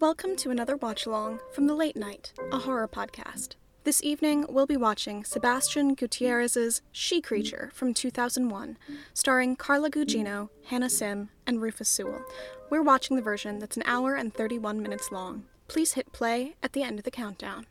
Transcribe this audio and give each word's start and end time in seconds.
Welcome 0.00 0.34
to 0.36 0.50
another 0.50 0.78
watch 0.78 1.04
along 1.04 1.40
from 1.52 1.66
The 1.66 1.74
Late 1.74 1.94
Night, 1.94 2.32
a 2.50 2.60
horror 2.60 2.88
podcast. 2.88 3.56
This 3.84 4.02
evening, 4.02 4.46
we'll 4.48 4.64
be 4.64 4.78
watching 4.78 5.24
Sebastian 5.24 5.92
Gutierrez's 5.92 6.80
She 6.90 7.20
Creature 7.20 7.70
from 7.74 7.92
2001, 7.92 8.78
starring 9.12 9.56
Carla 9.56 9.90
Gugino, 9.90 10.48
Hannah 10.64 10.88
Sim, 10.88 11.28
and 11.46 11.60
Rufus 11.60 11.90
Sewell. 11.90 12.24
We're 12.70 12.80
watching 12.80 13.16
the 13.16 13.22
version 13.22 13.58
that's 13.58 13.76
an 13.76 13.82
hour 13.84 14.14
and 14.14 14.32
31 14.32 14.80
minutes 14.80 15.12
long. 15.12 15.44
Please 15.68 15.92
hit 15.92 16.10
play 16.12 16.54
at 16.62 16.72
the 16.72 16.82
end 16.82 16.98
of 16.98 17.04
the 17.04 17.10
countdown. 17.10 17.66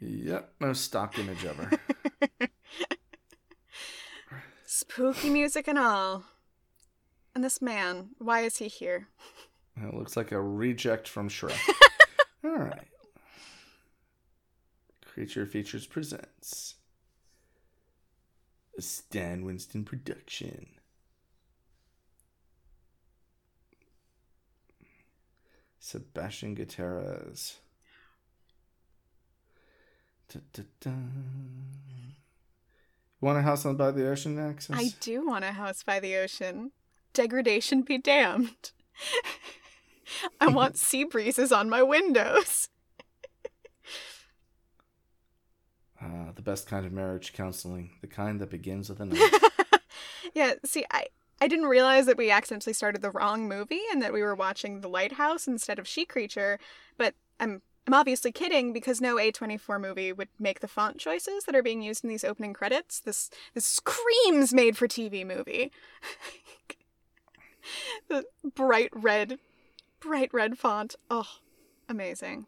Yep, 0.00 0.52
most 0.60 0.84
stock 0.84 1.18
image 1.18 1.46
ever. 1.46 1.70
Spooky 4.78 5.28
music 5.28 5.66
and 5.66 5.76
all. 5.76 6.22
And 7.34 7.42
this 7.42 7.60
man, 7.60 8.10
why 8.18 8.42
is 8.42 8.58
he 8.58 8.68
here? 8.68 9.08
it 9.76 9.92
looks 9.92 10.16
like 10.16 10.30
a 10.30 10.40
reject 10.40 11.08
from 11.08 11.28
Shrek. 11.28 11.58
All 12.44 12.58
right. 12.58 12.86
Creature 15.04 15.46
Features 15.46 15.84
presents 15.84 16.76
a 18.78 18.82
Stan 18.82 19.44
Winston 19.44 19.84
production. 19.84 20.68
Sebastian 25.80 26.54
Gutierrez. 26.54 27.56
Da-da-da. 30.28 30.92
Want 33.20 33.38
a 33.38 33.42
house 33.42 33.66
on 33.66 33.76
by 33.76 33.90
the 33.90 34.08
ocean 34.08 34.36
next? 34.36 34.70
I 34.70 34.90
do 35.00 35.26
want 35.26 35.44
a 35.44 35.52
house 35.52 35.82
by 35.82 35.98
the 35.98 36.16
ocean. 36.16 36.70
Degradation 37.12 37.82
be 37.82 37.98
damned. 37.98 38.70
I 40.40 40.48
want 40.48 40.76
sea 40.78 41.04
breezes 41.04 41.50
on 41.50 41.68
my 41.68 41.82
windows. 41.82 42.68
Uh, 46.00 46.32
the 46.36 46.42
best 46.42 46.68
kind 46.68 46.86
of 46.86 46.92
marriage 46.92 47.32
counseling, 47.32 47.90
the 48.00 48.06
kind 48.06 48.40
that 48.40 48.50
begins 48.50 48.88
with 48.88 49.00
a 49.00 49.06
knife. 49.06 49.42
yeah, 50.34 50.54
see, 50.64 50.84
I 50.90 51.06
I 51.40 51.48
didn't 51.48 51.66
realize 51.66 52.06
that 52.06 52.16
we 52.16 52.30
accidentally 52.30 52.72
started 52.72 53.02
the 53.02 53.10
wrong 53.10 53.48
movie 53.48 53.82
and 53.92 54.02
that 54.02 54.12
we 54.12 54.22
were 54.22 54.34
watching 54.34 54.80
The 54.80 54.88
Lighthouse 54.88 55.46
instead 55.46 55.78
of 55.78 55.86
She 55.86 56.04
Creature, 56.04 56.58
but 56.96 57.14
I'm 57.38 57.62
I'm 57.88 57.94
obviously 57.94 58.32
kidding 58.32 58.74
because 58.74 59.00
no 59.00 59.16
A24 59.16 59.80
movie 59.80 60.12
would 60.12 60.28
make 60.38 60.60
the 60.60 60.68
font 60.68 60.98
choices 60.98 61.44
that 61.44 61.56
are 61.56 61.62
being 61.62 61.80
used 61.80 62.04
in 62.04 62.10
these 62.10 62.22
opening 62.22 62.52
credits. 62.52 63.00
This 63.00 63.30
this 63.54 63.64
screams 63.64 64.52
made 64.52 64.76
for 64.76 64.86
TV 64.86 65.26
movie. 65.26 65.72
the 68.10 68.26
bright 68.54 68.90
red 68.92 69.38
bright 70.00 70.28
red 70.34 70.58
font. 70.58 70.96
Oh, 71.10 71.36
amazing. 71.88 72.44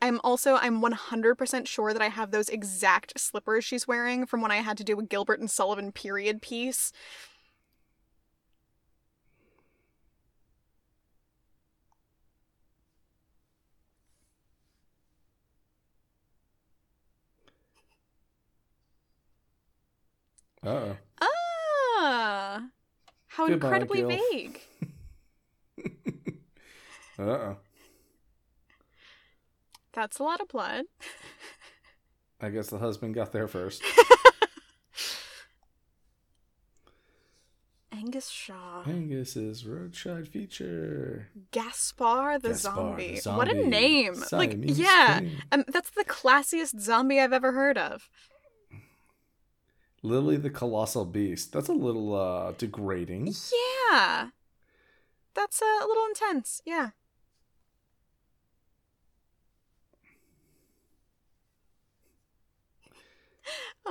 I'm 0.00 0.22
also 0.24 0.54
I'm 0.54 0.80
100% 0.80 1.66
sure 1.66 1.92
that 1.92 2.00
I 2.00 2.08
have 2.08 2.30
those 2.30 2.48
exact 2.48 3.20
slippers 3.20 3.66
she's 3.66 3.86
wearing 3.86 4.24
from 4.24 4.40
when 4.40 4.50
I 4.50 4.62
had 4.62 4.78
to 4.78 4.84
do 4.84 4.98
a 4.98 5.04
Gilbert 5.04 5.38
and 5.38 5.50
Sullivan 5.50 5.92
period 5.92 6.40
piece. 6.40 6.92
Uh 20.68 20.94
Ah. 21.20 22.68
How 23.28 23.46
Goodbye, 23.48 23.66
incredibly 23.68 23.98
Gil. 24.00 24.08
vague. 24.08 24.60
Uh 27.18 27.22
oh. 27.22 27.56
That's 29.92 30.20
a 30.20 30.22
lot 30.22 30.40
of 30.40 30.46
blood. 30.46 30.84
I 32.40 32.50
guess 32.50 32.68
the 32.68 32.78
husband 32.78 33.14
got 33.16 33.32
there 33.32 33.48
first. 33.48 33.82
Angus 37.92 38.28
Shaw. 38.28 38.84
Angus's 38.86 39.66
roadside 39.66 40.28
feature. 40.28 41.28
Gaspar 41.50 42.38
the, 42.38 42.50
Gaspar 42.50 42.70
zombie. 42.72 43.20
the 43.24 43.32
What 43.32 43.48
a 43.48 43.54
zombie. 43.54 43.68
name. 43.68 44.22
like 44.30 44.54
yeah. 44.62 45.20
Um, 45.50 45.64
that's 45.68 45.90
the 45.90 46.04
classiest 46.04 46.78
zombie 46.80 47.18
I've 47.18 47.32
ever 47.32 47.50
heard 47.52 47.76
of. 47.78 48.08
Lily 50.02 50.36
the 50.36 50.50
colossal 50.50 51.04
beast. 51.04 51.52
That's 51.52 51.68
a 51.68 51.72
little 51.72 52.14
uh 52.14 52.52
degrading. 52.52 53.34
Yeah. 53.90 54.28
That's 55.34 55.62
uh, 55.62 55.84
a 55.84 55.86
little 55.86 56.06
intense. 56.06 56.62
Yeah. 56.64 56.90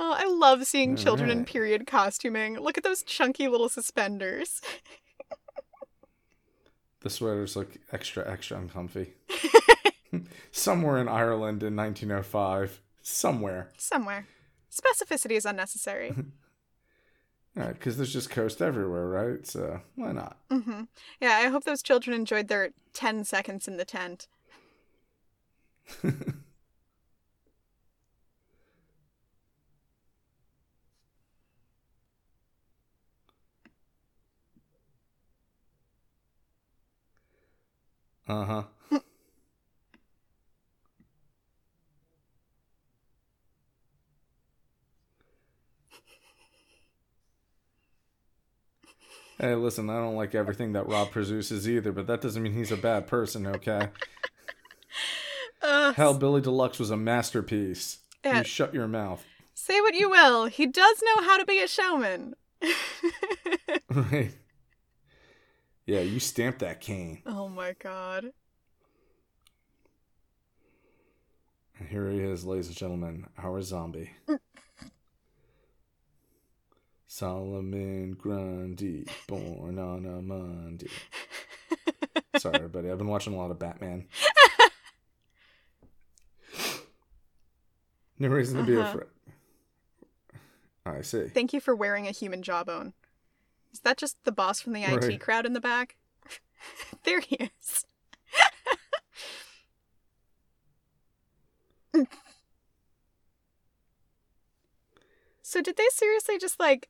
Oh, 0.00 0.14
I 0.16 0.26
love 0.26 0.64
seeing 0.64 0.94
children 0.94 1.28
in 1.28 1.44
period 1.44 1.84
costuming. 1.84 2.56
Look 2.60 2.78
at 2.78 2.84
those 2.84 3.02
chunky 3.02 3.48
little 3.48 3.68
suspenders. 3.68 4.60
The 7.00 7.10
sweaters 7.10 7.54
look 7.54 7.76
extra 7.92 8.28
extra 8.28 8.58
uncomfy. 8.58 9.14
Somewhere 10.50 10.98
in 10.98 11.08
Ireland 11.08 11.62
in 11.62 11.76
1905. 11.76 12.80
Somewhere. 13.02 13.68
Somewhere. 13.76 14.26
Specificity 14.70 15.32
is 15.36 15.44
unnecessary. 15.46 16.14
Because 17.54 17.96
there's 17.96 18.12
just 18.12 18.30
coast 18.30 18.62
everywhere, 18.62 19.08
right? 19.08 19.44
So 19.44 19.80
why 19.96 20.12
not? 20.12 20.36
hmm 20.48 20.82
Yeah, 21.20 21.32
I 21.42 21.48
hope 21.48 21.64
those 21.64 21.82
children 21.82 22.14
enjoyed 22.14 22.46
their 22.48 22.70
10 22.92 23.24
seconds 23.24 23.66
in 23.66 23.76
the 23.76 23.84
tent. 23.84 24.28
Uh 38.28 38.44
huh. 38.44 38.62
Hey, 49.38 49.54
listen, 49.54 49.88
I 49.88 49.96
don't 49.98 50.16
like 50.16 50.34
everything 50.34 50.72
that 50.72 50.88
Rob 50.88 51.10
produces 51.12 51.68
either, 51.68 51.92
but 51.92 52.06
that 52.08 52.20
doesn't 52.20 52.42
mean 52.42 52.54
he's 52.54 52.72
a 52.72 52.76
bad 52.76 53.06
person, 53.06 53.46
okay? 53.46 53.90
Ugh, 55.62 55.94
Hellbilly 55.94 56.42
Deluxe 56.42 56.78
was 56.78 56.90
a 56.90 56.96
masterpiece. 56.96 57.98
Yeah. 58.24 58.38
You 58.38 58.44
shut 58.44 58.74
your 58.74 58.88
mouth. 58.88 59.24
say 59.54 59.80
what 59.80 59.94
you 59.94 60.10
will, 60.10 60.46
he 60.46 60.66
does 60.66 61.02
know 61.02 61.22
how 61.22 61.36
to 61.38 61.44
be 61.44 61.60
a 61.60 61.68
showman. 61.68 62.34
Right. 63.90 64.32
Yeah, 65.86 66.00
you 66.00 66.20
stamped 66.20 66.58
that 66.58 66.80
cane. 66.80 67.22
oh 67.24 67.48
my 67.48 67.74
god. 67.78 68.32
And 71.78 71.88
here 71.88 72.10
he 72.10 72.18
is, 72.18 72.44
ladies 72.44 72.66
and 72.68 72.76
gentlemen, 72.76 73.26
our 73.38 73.62
zombie. 73.62 74.10
Solomon 77.10 78.12
Grundy, 78.12 79.06
born 79.26 79.78
on 79.78 80.04
a 80.04 80.20
Monday. 80.20 80.90
Sorry, 82.36 82.56
everybody. 82.56 82.90
I've 82.90 82.98
been 82.98 83.08
watching 83.08 83.32
a 83.32 83.36
lot 83.38 83.50
of 83.50 83.58
Batman. 83.58 84.06
No 88.18 88.28
reason 88.28 88.58
to 88.58 88.64
be 88.64 88.76
Uh-huh. 88.76 88.88
afraid. 88.88 89.08
I 90.84 91.00
see. 91.02 91.28
Thank 91.28 91.54
you 91.54 91.60
for 91.60 91.74
wearing 91.74 92.06
a 92.06 92.10
human 92.10 92.42
jawbone. 92.42 92.92
Is 93.72 93.80
that 93.80 93.96
just 93.96 94.22
the 94.24 94.32
boss 94.32 94.60
from 94.60 94.74
the 94.74 94.82
IT 94.84 95.00
Right. 95.08 95.20
crowd 95.20 95.46
in 95.46 95.54
the 95.54 95.60
back? 95.60 95.96
there 97.04 97.20
he 97.20 97.36
is. 97.36 97.86
so 105.42 105.62
did 105.62 105.76
they 105.76 105.86
seriously 105.92 106.38
just 106.38 106.60
like 106.60 106.88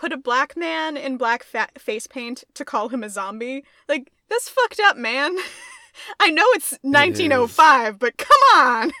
put 0.00 0.12
a 0.14 0.16
black 0.16 0.56
man 0.56 0.96
in 0.96 1.18
black 1.18 1.44
fa- 1.44 1.68
face 1.76 2.06
paint 2.06 2.42
to 2.54 2.64
call 2.64 2.88
him 2.88 3.04
a 3.04 3.10
zombie? 3.10 3.64
Like 3.86 4.10
that's 4.30 4.48
fucked 4.48 4.80
up, 4.80 4.96
man. 4.96 5.36
I 6.20 6.30
know 6.30 6.44
it's 6.54 6.78
1905, 6.80 7.98
but 7.98 8.16
come 8.16 8.38
on. 8.56 8.92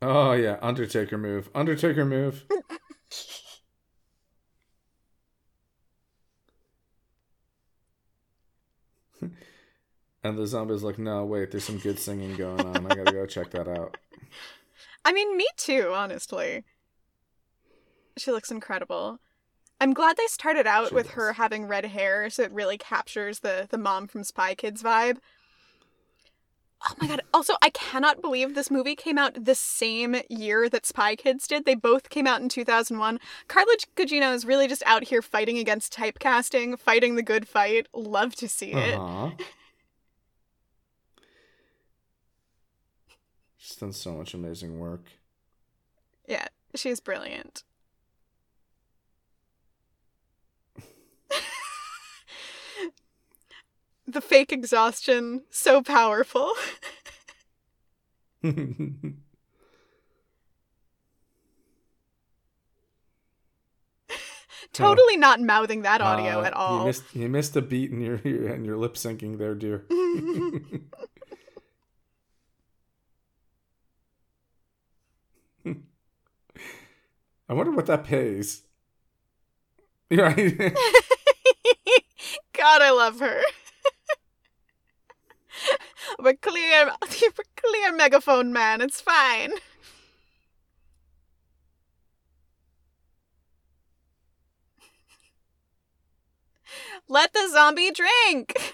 Oh 0.00 0.32
yeah, 0.32 0.56
Undertaker 0.62 1.18
move. 1.18 1.50
Undertaker 1.54 2.06
move. 2.06 2.46
And 10.22 10.36
the 10.36 10.46
zombie's 10.46 10.82
like, 10.82 10.98
no, 10.98 11.24
wait, 11.24 11.50
there's 11.50 11.64
some 11.64 11.78
good 11.78 11.98
singing 11.98 12.36
going 12.36 12.60
on. 12.60 12.86
I 12.90 12.94
gotta 12.94 13.12
go 13.12 13.26
check 13.26 13.50
that 13.50 13.68
out. 13.68 13.96
I 15.04 15.12
mean, 15.12 15.36
me 15.36 15.46
too, 15.56 15.92
honestly. 15.94 16.64
She 18.18 18.30
looks 18.30 18.50
incredible. 18.50 19.18
I'm 19.80 19.94
glad 19.94 20.18
they 20.18 20.26
started 20.26 20.66
out 20.66 20.88
She 20.90 20.94
with 20.94 21.06
does. 21.06 21.14
her 21.14 21.32
having 21.34 21.66
red 21.66 21.86
hair 21.86 22.28
so 22.28 22.42
it 22.42 22.52
really 22.52 22.76
captures 22.76 23.38
the 23.38 23.66
the 23.70 23.78
mom 23.78 24.06
from 24.08 24.24
Spy 24.24 24.54
Kids 24.54 24.82
vibe. 24.82 25.18
Oh 26.88 26.94
my 27.00 27.08
god. 27.08 27.22
Also, 27.32 27.54
I 27.62 27.70
cannot 27.70 28.20
believe 28.22 28.54
this 28.54 28.70
movie 28.70 28.96
came 28.96 29.18
out 29.18 29.44
the 29.44 29.54
same 29.54 30.16
year 30.28 30.68
that 30.68 30.86
Spy 30.86 31.14
Kids 31.16 31.46
did. 31.46 31.64
They 31.64 31.74
both 31.74 32.08
came 32.10 32.26
out 32.26 32.40
in 32.42 32.48
2001. 32.48 33.20
Carla 33.48 33.74
Gugino 33.96 34.34
is 34.34 34.44
really 34.46 34.66
just 34.68 34.82
out 34.86 35.04
here 35.04 35.20
fighting 35.22 35.58
against 35.58 35.94
typecasting, 35.94 36.78
fighting 36.78 37.16
the 37.16 37.22
good 37.22 37.46
fight. 37.48 37.86
Love 37.94 38.34
to 38.36 38.48
see 38.48 38.72
it. 38.72 38.94
Uh-huh. 38.94 39.30
She's 43.62 43.76
done 43.76 43.92
so 43.92 44.12
much 44.14 44.32
amazing 44.32 44.78
work. 44.78 45.02
Yeah, 46.26 46.46
she's 46.74 46.98
brilliant. 46.98 47.62
the 54.06 54.22
fake 54.22 54.50
exhaustion, 54.50 55.42
so 55.50 55.82
powerful. 55.82 56.50
totally 64.72 65.18
not 65.18 65.42
mouthing 65.42 65.82
that 65.82 66.00
audio 66.00 66.40
Uh, 66.40 66.44
at 66.44 66.54
all. 66.54 66.78
You 66.78 66.86
missed, 66.86 67.02
you 67.14 67.28
missed 67.28 67.54
a 67.56 67.60
beat 67.60 67.90
in 67.90 68.00
your 68.00 68.14
and 68.24 68.64
your 68.64 68.78
lip 68.78 68.94
syncing 68.94 69.36
there, 69.36 69.54
dear. 69.54 69.84
I 77.50 77.52
wonder 77.52 77.72
what 77.72 77.86
that 77.86 78.04
pays. 78.04 78.62
Right? 80.12 80.58
God, 82.52 82.82
I 82.82 82.90
love 82.90 83.20
her. 83.20 83.42
but 86.18 86.40
clear, 86.40 86.90
clear 87.56 87.92
megaphone 87.94 88.52
man. 88.52 88.80
It's 88.80 89.00
fine. 89.00 89.52
Let 97.08 97.32
the 97.32 97.48
zombie 97.52 97.92
drink. 97.92 98.69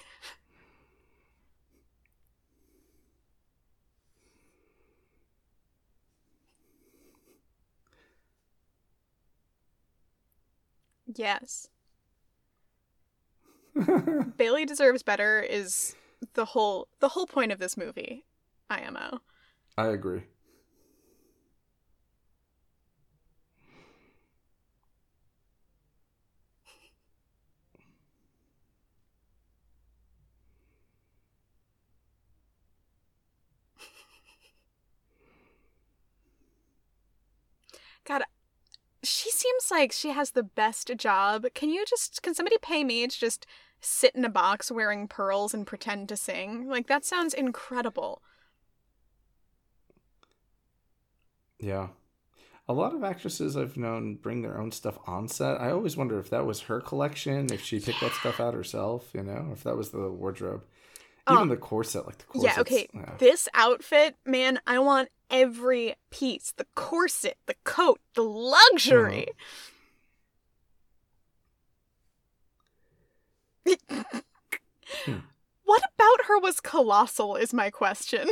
Yes. 11.15 11.69
Bailey 14.37 14.65
deserves 14.65 15.03
better 15.03 15.39
is 15.39 15.95
the 16.33 16.45
whole 16.45 16.87
the 16.99 17.09
whole 17.09 17.27
point 17.27 17.51
of 17.51 17.59
this 17.59 17.77
movie. 17.77 18.25
IMO. 18.69 19.21
I 19.77 19.87
agree. 19.87 20.23
God, 38.03 38.23
she 39.03 39.29
seems 39.31 39.69
like 39.71 39.91
she 39.91 40.09
has 40.09 40.31
the 40.31 40.43
best 40.43 40.91
job. 40.97 41.45
Can 41.53 41.69
you 41.69 41.85
just 41.85 42.21
can 42.21 42.33
somebody 42.33 42.57
pay 42.61 42.83
me 42.83 43.07
to 43.07 43.19
just 43.19 43.45
sit 43.79 44.15
in 44.15 44.25
a 44.25 44.29
box 44.29 44.71
wearing 44.71 45.07
pearls 45.07 45.53
and 45.53 45.67
pretend 45.67 46.09
to 46.09 46.17
sing? 46.17 46.67
Like 46.67 46.87
that 46.87 47.05
sounds 47.05 47.33
incredible. 47.33 48.21
Yeah. 51.59 51.87
A 52.69 52.73
lot 52.73 52.93
of 52.93 53.03
actresses 53.03 53.55
I've 53.55 53.77
known 53.77 54.15
bring 54.15 54.41
their 54.41 54.59
own 54.59 54.71
stuff 54.71 54.97
on 55.07 55.27
set. 55.29 55.61
I 55.61 55.71
always 55.71 55.95
wonder 55.95 56.19
if 56.19 56.29
that 56.31 56.45
was 56.45 56.61
her 56.61 56.81
collection, 56.81 57.51
if 57.53 57.63
she 57.63 57.79
picked 57.79 58.01
that 58.01 58.11
stuff 58.11 58.39
out 58.39 58.53
herself, 58.53 59.09
you 59.13 59.23
know, 59.23 59.49
if 59.53 59.63
that 59.63 59.77
was 59.77 59.91
the 59.91 60.09
wardrobe. 60.11 60.63
Even 61.29 61.43
Um, 61.43 61.49
the 61.49 61.57
corset, 61.57 62.05
like 62.05 62.17
the 62.17 62.25
corset. 62.25 62.55
Yeah, 62.55 62.61
okay. 62.61 62.89
This 63.19 63.49
outfit, 63.53 64.15
man, 64.25 64.59
I 64.67 64.79
want 64.79 65.09
every 65.29 65.95
piece. 66.09 66.53
The 66.55 66.67
corset, 66.75 67.37
the 67.45 67.55
coat, 67.63 67.99
the 68.15 68.23
luxury. 68.23 69.27
Mm-hmm. 73.67 74.19
What 75.65 75.81
about 75.95 76.27
her 76.27 76.39
was 76.39 76.61
colossal 76.61 77.35
is 77.35 77.53
my 77.53 77.69
question. 77.69 78.25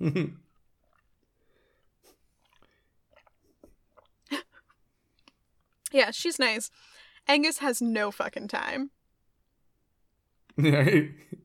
Yeah, 5.92 6.10
she's 6.10 6.38
nice. 6.38 6.70
Angus 7.28 7.58
has 7.58 7.82
no 7.82 8.10
fucking 8.10 8.48
time. 8.48 8.90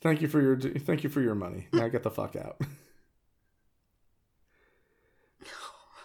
Thank 0.00 0.22
you 0.22 0.28
for 0.28 0.40
your 0.40 0.58
thank 0.58 1.02
you 1.02 1.10
for 1.10 1.20
your 1.20 1.34
money. 1.34 1.66
Now 1.72 1.88
get 1.88 2.02
the 2.04 2.10
fuck 2.10 2.36
out. 2.36 2.60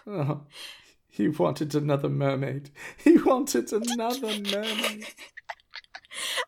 Oh, 0.06 0.42
he 1.08 1.28
wanted 1.28 1.74
another 1.74 2.08
mermaid. 2.08 2.70
He 2.96 3.16
wanted 3.18 3.72
another 3.72 4.28
mermaid. 4.50 5.06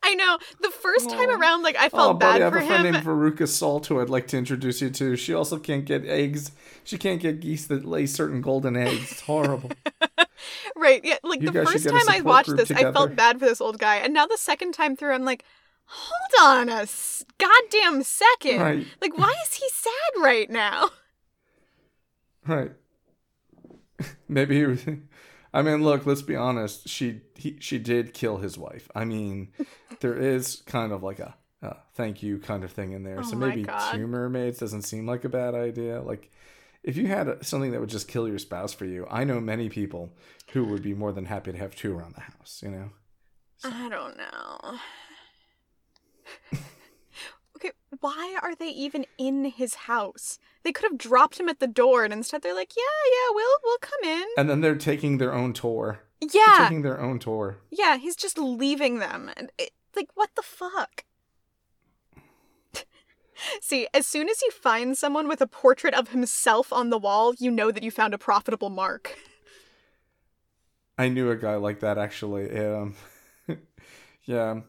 I 0.02 0.14
know. 0.14 0.38
The 0.60 0.70
first 0.70 1.10
time 1.10 1.30
Aw. 1.30 1.36
around, 1.38 1.62
like 1.62 1.76
I 1.76 1.88
felt 1.88 1.94
Oh, 1.94 1.98
felt 1.98 2.20
buddy, 2.20 2.30
I 2.30 2.38
bad 2.38 2.42
have 2.42 2.52
for 2.52 2.58
a 2.58 2.66
friend 2.66 2.86
him. 2.86 2.92
named 2.92 3.04
Veruca 3.06 3.48
Salt 3.48 3.86
who 3.86 4.00
I'd 4.00 4.10
like 4.10 4.28
to 4.28 4.38
introduce 4.38 4.80
you 4.80 4.90
to. 4.90 5.16
She 5.16 5.34
also 5.34 5.58
can't 5.58 5.84
get 5.84 6.04
eggs. 6.04 6.52
She 6.84 6.98
can't 6.98 7.20
get 7.20 7.40
geese 7.40 7.66
that 7.66 7.84
lay 7.84 8.06
certain 8.06 8.40
golden 8.40 8.76
eggs. 8.76 9.12
It's 9.12 9.20
horrible. 9.22 9.70
Right. 10.76 11.00
Yeah. 11.02 11.16
Like 11.24 11.40
You 11.40 11.50
the 11.50 11.64
first 11.64 11.88
time 11.88 12.08
I 12.08 12.20
watched 12.20 12.54
this, 12.54 12.70
I 12.70 12.92
felt 12.92 13.16
bad 13.16 13.40
for 13.40 13.46
this 13.46 13.60
old 13.60 13.78
guy, 13.78 13.96
and 13.96 14.12
now 14.12 14.26
the 14.26 14.36
second 14.36 14.72
time 14.72 14.94
through, 14.94 15.12
I'm 15.12 15.24
like, 15.24 15.44
hold 15.86 16.60
on 16.60 16.68
a 16.68 16.82
s- 16.82 17.24
goddamn 17.38 18.02
second. 18.02 18.60
right, 18.60 18.86
Like, 19.00 19.16
why 19.16 19.32
is 19.44 19.54
he 19.54 19.68
sad 19.70 20.22
right 20.22 20.50
now? 20.50 20.90
right. 22.46 22.72
Maybe 24.28 24.56
he 24.58 24.66
was. 24.66 24.84
I 25.54 25.62
mean, 25.62 25.82
look. 25.82 26.04
Let's 26.06 26.22
be 26.22 26.36
honest. 26.36 26.88
She 26.88 27.22
he, 27.34 27.56
she 27.60 27.78
did 27.78 28.12
kill 28.14 28.38
his 28.38 28.58
wife. 28.58 28.88
I 28.94 29.04
mean, 29.04 29.52
there 30.00 30.16
is 30.16 30.62
kind 30.66 30.92
of 30.92 31.02
like 31.02 31.18
a 31.18 31.34
uh, 31.62 31.74
thank 31.94 32.22
you 32.22 32.38
kind 32.38 32.62
of 32.64 32.72
thing 32.72 32.92
in 32.92 33.02
there. 33.04 33.20
Oh 33.20 33.22
so 33.22 33.36
maybe 33.36 33.62
God. 33.62 33.92
two 33.92 34.06
mermaids 34.06 34.58
doesn't 34.58 34.82
seem 34.82 35.06
like 35.06 35.24
a 35.24 35.28
bad 35.28 35.54
idea. 35.54 36.02
Like, 36.02 36.30
if 36.82 36.96
you 36.96 37.06
had 37.06 37.44
something 37.44 37.72
that 37.72 37.80
would 37.80 37.88
just 37.88 38.08
kill 38.08 38.28
your 38.28 38.38
spouse 38.38 38.74
for 38.74 38.84
you, 38.84 39.06
I 39.10 39.24
know 39.24 39.40
many 39.40 39.68
people 39.70 40.12
who 40.52 40.64
would 40.66 40.82
be 40.82 40.94
more 40.94 41.12
than 41.12 41.24
happy 41.24 41.52
to 41.52 41.58
have 41.58 41.74
two 41.74 41.96
around 41.96 42.14
the 42.14 42.20
house. 42.20 42.60
You 42.62 42.70
know. 42.70 42.90
I 43.64 43.88
don't 43.88 44.16
know. 44.18 44.78
Okay, 47.56 47.72
why 48.00 48.36
are 48.42 48.54
they 48.54 48.68
even 48.68 49.06
in 49.18 49.44
his 49.46 49.74
house? 49.74 50.38
They 50.62 50.72
could 50.72 50.90
have 50.90 50.98
dropped 50.98 51.38
him 51.40 51.48
at 51.48 51.60
the 51.60 51.66
door, 51.66 52.04
and 52.04 52.12
instead 52.12 52.42
they're 52.42 52.54
like, 52.54 52.72
"Yeah, 52.76 52.82
yeah, 53.12 53.34
we'll 53.34 53.58
we'll 53.64 53.78
come 53.78 54.04
in." 54.04 54.24
And 54.36 54.48
then 54.50 54.60
they're 54.60 54.76
taking 54.76 55.18
their 55.18 55.32
own 55.32 55.52
tour. 55.52 56.00
Yeah, 56.20 56.28
They're 56.46 56.66
taking 56.68 56.82
their 56.82 57.00
own 57.00 57.18
tour. 57.18 57.58
yeah. 57.70 57.96
He's 57.98 58.16
just 58.16 58.38
leaving 58.38 58.98
them, 58.98 59.30
and 59.36 59.50
it, 59.58 59.70
like, 59.94 60.08
what 60.14 60.30
the 60.34 60.42
fuck? 60.42 61.04
See, 63.60 63.86
as 63.92 64.06
soon 64.06 64.28
as 64.28 64.40
you 64.42 64.50
find 64.50 64.96
someone 64.96 65.28
with 65.28 65.40
a 65.42 65.46
portrait 65.46 65.92
of 65.94 66.08
himself 66.08 66.72
on 66.72 66.88
the 66.90 66.98
wall, 66.98 67.34
you 67.38 67.50
know 67.50 67.70
that 67.70 67.82
you 67.82 67.90
found 67.90 68.14
a 68.14 68.18
profitable 68.18 68.70
mark. 68.70 69.16
I 70.98 71.08
knew 71.10 71.30
a 71.30 71.36
guy 71.36 71.56
like 71.56 71.80
that 71.80 71.98
actually. 71.98 72.56
Um, 72.58 72.94
yeah, 74.24 74.60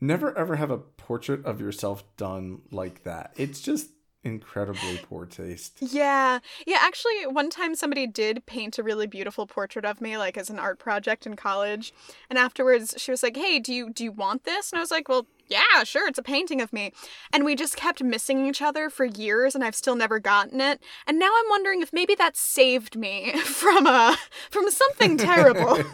never 0.00 0.36
ever 0.38 0.54
have 0.54 0.70
a 0.70 0.78
portrait 1.12 1.44
of 1.44 1.60
yourself 1.60 2.04
done 2.16 2.62
like 2.70 3.04
that. 3.04 3.34
It's 3.36 3.60
just 3.60 3.90
incredibly 4.24 4.96
poor 5.02 5.26
taste. 5.26 5.76
Yeah. 5.82 6.38
Yeah, 6.66 6.78
actually 6.80 7.26
one 7.26 7.50
time 7.50 7.74
somebody 7.74 8.06
did 8.06 8.46
paint 8.46 8.78
a 8.78 8.82
really 8.82 9.06
beautiful 9.06 9.46
portrait 9.46 9.84
of 9.84 10.00
me 10.00 10.16
like 10.16 10.38
as 10.38 10.48
an 10.48 10.58
art 10.58 10.78
project 10.78 11.26
in 11.26 11.36
college. 11.36 11.92
And 12.30 12.38
afterwards 12.38 12.94
she 12.96 13.10
was 13.10 13.22
like, 13.22 13.36
"Hey, 13.36 13.58
do 13.58 13.74
you 13.74 13.90
do 13.90 14.04
you 14.04 14.12
want 14.12 14.44
this?" 14.44 14.72
And 14.72 14.78
I 14.78 14.80
was 14.80 14.90
like, 14.90 15.06
"Well, 15.06 15.26
yeah, 15.48 15.84
sure, 15.84 16.08
it's 16.08 16.18
a 16.18 16.22
painting 16.22 16.62
of 16.62 16.72
me." 16.72 16.94
And 17.30 17.44
we 17.44 17.54
just 17.54 17.76
kept 17.76 18.02
missing 18.02 18.46
each 18.46 18.62
other 18.62 18.88
for 18.88 19.04
years 19.04 19.54
and 19.54 19.62
I've 19.62 19.74
still 19.74 19.96
never 19.96 20.18
gotten 20.18 20.62
it. 20.62 20.80
And 21.06 21.18
now 21.18 21.30
I'm 21.30 21.50
wondering 21.50 21.82
if 21.82 21.92
maybe 21.92 22.14
that 22.14 22.38
saved 22.38 22.96
me 22.96 23.32
from 23.44 23.86
a 23.86 24.16
from 24.50 24.70
something 24.70 25.18
terrible. 25.30 25.84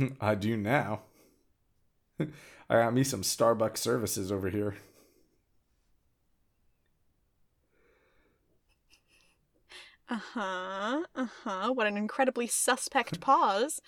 I 0.20 0.34
do 0.34 0.56
now. 0.56 1.00
I 2.20 2.26
got 2.68 2.94
me 2.94 3.04
some 3.04 3.22
Starbucks 3.22 3.78
services 3.78 4.30
over 4.30 4.50
here. 4.50 4.76
Uh 10.08 10.18
huh. 10.34 11.02
Uh 11.14 11.26
huh. 11.44 11.72
What 11.72 11.86
an 11.86 11.96
incredibly 11.96 12.46
suspect 12.46 13.20
pause. 13.26 13.80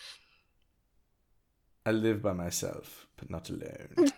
I 1.84 1.90
live 1.90 2.22
by 2.22 2.32
myself, 2.32 3.08
but 3.16 3.28
not 3.28 3.50
alone. 3.50 4.12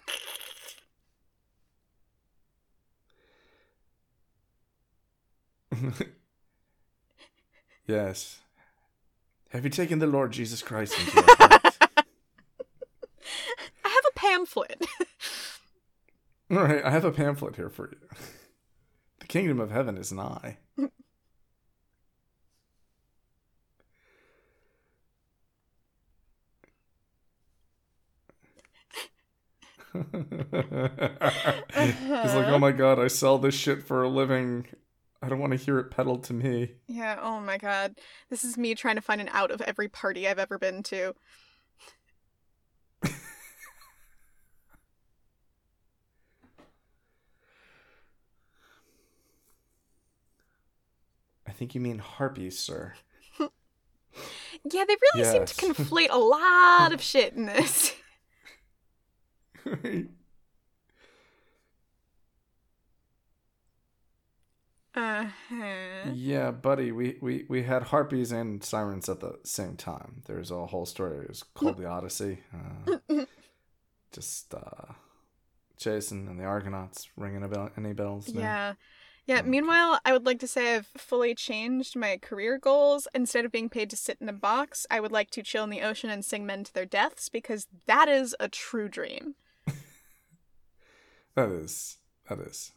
yes. 7.86 8.40
Have 9.48 9.64
you 9.64 9.70
taken 9.70 9.98
the 9.98 10.06
Lord 10.06 10.32
Jesus 10.32 10.62
Christ 10.62 10.98
into 10.98 11.14
your 11.14 11.24
heart? 11.24 11.64
I 13.84 13.88
have 13.88 14.04
a 14.08 14.12
pamphlet. 14.44 14.86
All 16.50 16.58
right, 16.58 16.84
I 16.84 16.90
have 16.90 17.04
a 17.04 17.12
pamphlet 17.12 17.56
here 17.56 17.70
for 17.70 17.90
you. 17.90 17.98
The 19.20 19.28
kingdom 19.28 19.58
of 19.58 19.70
heaven 19.70 19.96
is 19.96 20.12
nigh. 20.12 20.58
He's 20.76 20.84
like, 20.84 20.92
oh 32.48 32.58
my 32.58 32.68
uh-huh. 32.68 32.70
god, 32.72 32.98
I 32.98 33.08
sell 33.08 33.38
this 33.38 33.54
shit 33.54 33.82
for 33.82 34.02
a 34.02 34.10
living. 34.10 34.66
I 35.22 35.30
don't 35.30 35.38
want 35.38 35.52
to 35.52 35.58
hear 35.58 35.78
it 35.78 35.90
peddled 35.90 36.24
to 36.24 36.34
me. 36.34 36.72
yeah, 36.86 37.18
oh 37.22 37.40
my 37.40 37.56
god. 37.56 37.94
This 38.28 38.44
is 38.44 38.58
me 38.58 38.74
trying 38.74 38.96
to 38.96 39.00
find 39.00 39.22
an 39.22 39.30
out 39.32 39.50
of 39.50 39.62
every 39.62 39.88
party 39.88 40.28
I've 40.28 40.38
ever 40.38 40.58
been 40.58 40.82
to. 40.82 41.14
Think 51.64 51.74
you 51.74 51.80
mean 51.80 51.98
harpies, 51.98 52.58
sir. 52.58 52.92
Yeah, 54.70 54.84
they 54.86 54.96
really 55.14 55.24
seem 55.24 55.46
to 55.46 55.54
conflate 55.54 56.10
a 56.10 56.18
lot 56.18 56.92
of 56.92 57.00
shit 57.02 57.32
in 57.34 57.46
this. 57.46 57.94
Uh 64.96 65.26
huh. 65.48 66.10
yeah, 66.12 66.52
buddy, 66.52 66.92
we, 66.92 67.16
we, 67.20 67.44
we 67.48 67.64
had 67.64 67.82
harpies 67.82 68.30
and 68.30 68.62
sirens 68.62 69.08
at 69.08 69.18
the 69.18 69.40
same 69.42 69.74
time. 69.76 70.22
There's 70.26 70.52
a 70.52 70.66
whole 70.66 70.86
story. 70.86 71.18
It 71.24 71.28
was 71.30 71.42
called 71.42 71.78
the 71.78 71.86
Odyssey. 71.86 72.38
Uh, 73.10 73.24
just 74.12 74.54
uh, 74.54 74.92
Jason 75.76 76.28
and 76.28 76.38
the 76.38 76.44
Argonauts 76.44 77.08
ringing 77.16 77.42
a 77.42 77.48
bell, 77.48 77.70
any 77.76 77.92
bells? 77.92 78.32
No? 78.32 78.40
Yeah. 78.40 78.74
Yeah, 79.26 79.40
meanwhile, 79.40 80.00
I 80.04 80.12
would 80.12 80.26
like 80.26 80.38
to 80.40 80.48
say 80.48 80.74
I've 80.74 80.86
fully 80.98 81.34
changed 81.34 81.96
my 81.96 82.18
career 82.18 82.58
goals. 82.58 83.08
Instead 83.14 83.46
of 83.46 83.52
being 83.52 83.70
paid 83.70 83.88
to 83.90 83.96
sit 83.96 84.18
in 84.20 84.28
a 84.28 84.34
box, 84.34 84.86
I 84.90 85.00
would 85.00 85.12
like 85.12 85.30
to 85.30 85.42
chill 85.42 85.64
in 85.64 85.70
the 85.70 85.80
ocean 85.80 86.10
and 86.10 86.22
sing 86.22 86.44
men 86.44 86.62
to 86.64 86.74
their 86.74 86.84
deaths 86.84 87.30
because 87.30 87.66
that 87.86 88.06
is 88.08 88.36
a 88.38 88.48
true 88.48 88.88
dream. 88.88 89.34
That 91.34 91.48
is. 91.48 91.98
That 92.28 92.38
is. 92.38 92.72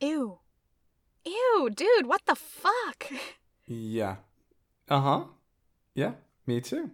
Ew. 0.00 0.38
Ew, 1.24 1.70
dude, 1.74 2.06
what 2.06 2.22
the 2.26 2.34
fuck? 2.34 3.10
Yeah. 3.72 4.16
Uh 4.90 5.00
huh. 5.00 5.24
Yeah, 5.94 6.14
me 6.46 6.60
too. 6.60 6.90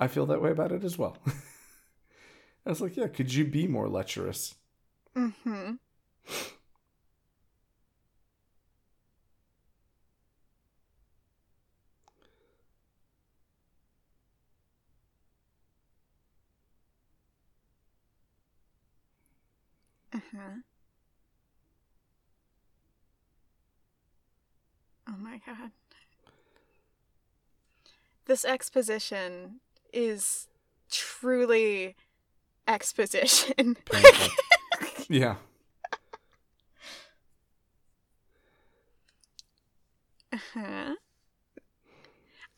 I 0.00 0.08
feel 0.08 0.26
that 0.26 0.42
way 0.42 0.50
about 0.50 0.72
it 0.72 0.84
as 0.84 0.98
well. 0.98 1.18
I 2.66 2.70
was 2.70 2.80
like, 2.80 2.96
yeah, 2.96 3.08
could 3.08 3.32
you 3.34 3.44
be 3.44 3.66
more 3.68 3.88
lecherous? 3.88 4.54
Mm 5.16 5.32
hmm. 5.44 5.72
Uh 20.14 20.20
huh. 20.32 20.62
Oh 25.08 25.16
my 25.18 25.40
god. 25.46 25.70
This 28.26 28.44
exposition 28.44 29.60
is 29.92 30.48
truly 30.90 31.96
exposition. 32.66 33.76
Yeah. 35.08 35.34
Uh-huh. 40.32 40.94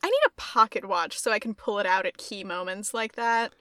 I 0.03 0.07
need 0.07 0.21
a 0.25 0.31
pocket 0.37 0.85
watch 0.87 1.19
so 1.19 1.31
I 1.33 1.39
can 1.39 1.53
pull 1.53 1.79
it 1.79 1.85
out 1.85 2.05
at 2.05 2.17
key 2.17 2.45
moments 2.45 2.93
like 2.93 3.15
that. 3.15 3.53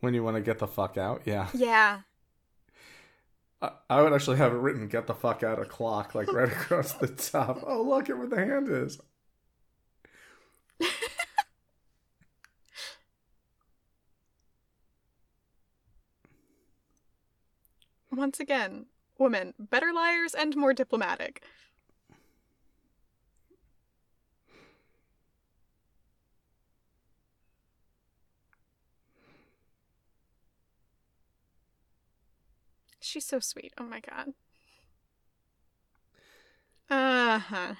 When 0.00 0.14
you 0.14 0.22
want 0.22 0.36
to 0.36 0.40
get 0.40 0.60
the 0.60 0.68
fuck 0.68 0.96
out, 0.96 1.22
yeah. 1.24 1.48
Yeah. 1.52 2.00
I, 3.60 3.72
I 3.88 4.02
would 4.02 4.12
actually 4.12 4.36
have 4.36 4.52
it 4.52 4.56
written 4.56 4.86
"Get 4.86 5.06
the 5.08 5.14
fuck 5.14 5.42
out" 5.42 5.58
a 5.60 5.64
clock, 5.64 6.14
like 6.14 6.32
right 6.32 6.48
across 6.52 6.92
the 6.92 7.08
top. 7.08 7.64
Oh, 7.66 7.82
look 7.82 8.08
at 8.08 8.16
where 8.16 8.28
the 8.28 8.36
hand 8.36 8.68
is. 8.68 9.00
Once 18.20 18.38
again, 18.38 18.84
women, 19.16 19.54
better 19.58 19.94
liars 19.94 20.34
and 20.34 20.54
more 20.54 20.74
diplomatic. 20.74 21.42
She's 33.00 33.24
so 33.24 33.40
sweet. 33.40 33.72
Oh 33.78 33.84
my 33.84 34.00
god. 34.00 34.34
Uh 36.90 37.38
huh. 37.38 37.74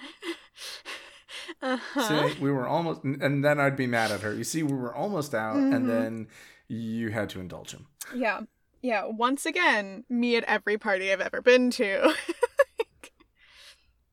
uh 1.62 1.76
huh. 1.76 2.28
See, 2.28 2.40
we 2.40 2.50
were 2.50 2.66
almost, 2.66 3.02
and 3.04 3.44
then 3.44 3.60
I'd 3.60 3.76
be 3.76 3.86
mad 3.86 4.10
at 4.10 4.20
her. 4.22 4.32
You 4.32 4.44
see, 4.44 4.62
we 4.62 4.72
were 4.72 4.94
almost 4.94 5.34
out, 5.34 5.56
Mhm. 5.56 5.74
and 5.76 5.88
then 5.90 6.28
you 6.68 7.10
had 7.10 7.28
to 7.30 7.40
indulge 7.40 7.72
him. 7.72 7.86
Yeah. 8.14 8.40
Yeah. 8.82 9.04
Once 9.06 9.46
again, 9.46 10.04
me 10.08 10.36
at 10.36 10.44
every 10.44 10.78
party 10.78 11.12
I've 11.12 11.20
ever 11.20 11.40
been 11.42 11.70
to. 11.72 12.14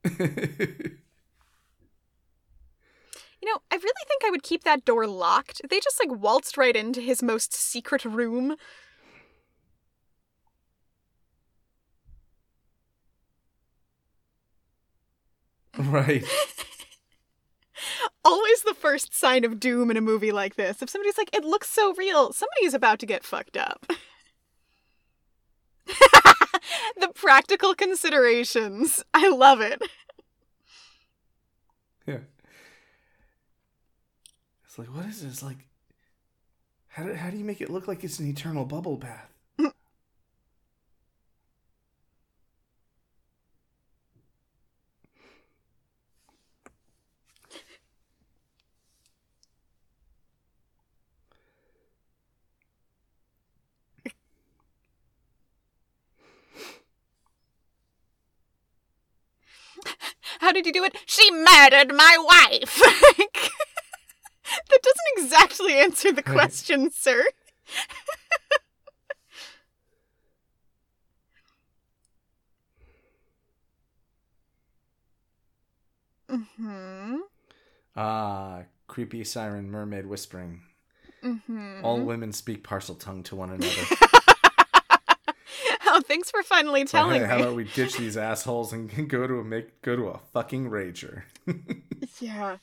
You 3.41 3.53
know, 3.53 3.59
I 3.71 3.75
really 3.75 4.05
think 4.07 4.23
I 4.25 4.31
would 4.31 4.43
keep 4.43 4.63
that 4.63 4.83
door 4.83 5.05
locked. 5.07 5.61
They 5.69 5.79
just 5.79 5.99
like 6.03 6.19
waltzed 6.19 6.57
right 6.57 6.75
into 6.75 7.01
his 7.01 7.21
most 7.21 7.53
secret 7.53 8.03
room. 8.03 8.55
right. 15.77 16.25
Always 18.25 18.63
the 18.63 18.73
first 18.73 19.13
sign 19.13 19.45
of 19.45 19.59
doom 19.59 19.91
in 19.91 19.97
a 19.97 20.01
movie 20.01 20.31
like 20.31 20.55
this. 20.55 20.81
If 20.81 20.89
somebody's 20.89 21.17
like, 21.17 21.29
it 21.33 21.45
looks 21.45 21.69
so 21.69 21.93
real, 21.93 22.33
somebody 22.33 22.65
is 22.65 22.73
about 22.73 22.99
to 22.99 23.05
get 23.05 23.23
fucked 23.23 23.55
up. 23.55 23.85
the 26.97 27.09
practical 27.13 27.73
considerations. 27.75 29.03
I 29.13 29.29
love 29.29 29.61
it. 29.61 29.81
Yeah. 32.05 32.19
It's 34.65 34.79
like, 34.79 34.87
what 34.87 35.05
is 35.05 35.23
this? 35.23 35.43
Like, 35.43 35.67
how 36.87 37.03
do, 37.03 37.13
how 37.13 37.29
do 37.29 37.37
you 37.37 37.43
make 37.45 37.61
it 37.61 37.69
look 37.69 37.87
like 37.87 38.03
it's 38.03 38.19
an 38.19 38.27
eternal 38.27 38.65
bubble 38.65 38.97
bath? 38.97 39.36
How 60.47 60.53
did 60.53 60.65
you 60.65 60.71
do 60.71 60.85
it? 60.85 60.95
She 61.05 61.29
murdered 61.29 61.93
my 61.93 62.17
wife. 62.17 62.77
that 64.69 64.79
doesn't 64.81 65.17
exactly 65.17 65.73
answer 65.73 66.13
the 66.13 66.23
question, 66.23 66.89
sir. 66.89 67.25
mhm. 76.31 77.17
Ah, 77.97 78.61
creepy 78.87 79.25
siren 79.25 79.69
mermaid 79.69 80.05
whispering. 80.05 80.61
Mhm. 81.21 81.83
All 81.83 81.99
women 81.99 82.31
speak 82.31 82.63
Parseltongue 82.63 83.25
to 83.25 83.35
one 83.35 83.49
another. 83.49 84.16
thanks 86.07 86.29
for 86.31 86.43
finally 86.43 86.85
telling 86.85 87.21
hey, 87.21 87.27
how 87.27 87.37
about 87.39 87.55
we 87.55 87.63
ditch 87.65 87.97
these 87.97 88.17
assholes 88.17 88.73
and 88.73 88.89
go 89.09 89.27
to 89.27 89.39
a 89.39 89.43
make 89.43 89.81
go 89.81 89.95
to 89.95 90.07
a 90.07 90.19
fucking 90.33 90.69
rager? 90.69 91.23
Yeah. 92.19 92.57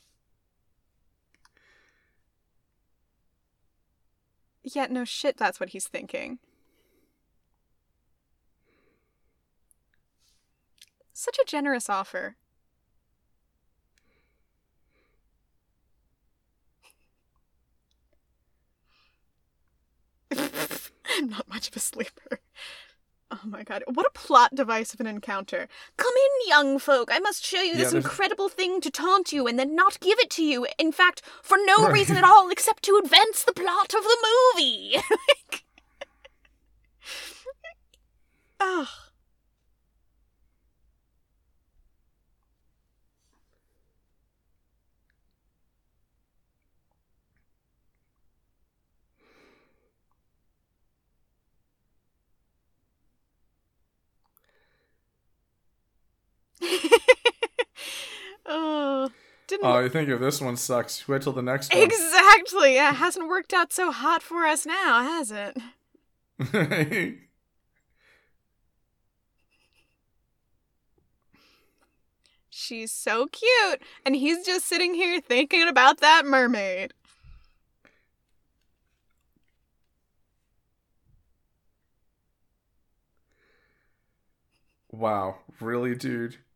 Yeah, 4.62 4.86
no 4.90 5.04
shit, 5.04 5.36
that's 5.36 5.60
what 5.60 5.70
he's 5.70 5.86
thinking. 5.86 6.38
Such 11.12 11.38
a 11.38 11.44
generous 11.46 11.88
offer. 11.88 12.36
I'm 20.30 21.28
not 21.28 21.48
much 21.48 21.68
of 21.68 21.76
a 21.76 21.80
sleeper. 21.80 22.40
Oh 23.34 23.40
my 23.48 23.64
god. 23.64 23.82
What 23.92 24.06
a 24.06 24.10
plot 24.14 24.54
device 24.54 24.94
of 24.94 25.00
an 25.00 25.06
encounter. 25.08 25.66
Come 25.96 26.12
in, 26.14 26.48
young 26.48 26.78
folk. 26.78 27.08
I 27.12 27.18
must 27.18 27.44
show 27.44 27.60
you 27.60 27.72
Yeah, 27.72 27.78
this 27.78 27.90
there's- 27.92 28.04
incredible 28.04 28.48
thing 28.48 28.80
to 28.82 28.90
taunt 28.90 29.32
you 29.32 29.46
and 29.48 29.58
then 29.58 29.74
not 29.74 29.98
give 30.00 30.18
it 30.20 30.30
to 30.30 30.44
you. 30.44 30.66
In 30.78 30.92
fact, 30.92 31.20
for 31.42 31.58
no 31.66 31.84
Right. 31.84 31.92
reason 31.94 32.16
at 32.16 32.22
all 32.24 32.48
except 32.50 32.84
to 32.84 32.96
advance 33.02 33.42
the 33.42 33.52
plot 33.52 33.92
of 33.94 34.04
the 34.04 34.16
movie. 34.54 34.96
like... 35.10 35.64
Ugh. 38.60 38.88
oh, 58.46 59.08
didn't 59.46 59.66
oh, 59.66 59.78
you 59.80 59.88
think 59.88 60.08
if 60.08 60.20
this 60.20 60.40
one 60.40 60.56
sucks, 60.56 61.06
wait 61.08 61.22
till 61.22 61.32
the 61.32 61.42
next 61.42 61.74
one. 61.74 61.82
exactly. 61.82 62.74
Yeah, 62.74 62.90
it 62.90 62.96
hasn't 62.96 63.28
worked 63.28 63.52
out 63.52 63.72
so 63.72 63.90
hot 63.92 64.22
for 64.22 64.46
us 64.46 64.64
now, 64.66 65.02
has 65.02 65.30
it? 65.30 65.56
She's 72.50 72.92
so 72.92 73.26
cute, 73.26 73.82
and 74.06 74.14
he's 74.16 74.46
just 74.46 74.66
sitting 74.66 74.94
here 74.94 75.20
thinking 75.20 75.68
about 75.68 76.00
that 76.00 76.24
mermaid. 76.24 76.94
wow, 84.90 85.36
really, 85.60 85.94
dude? 85.94 86.36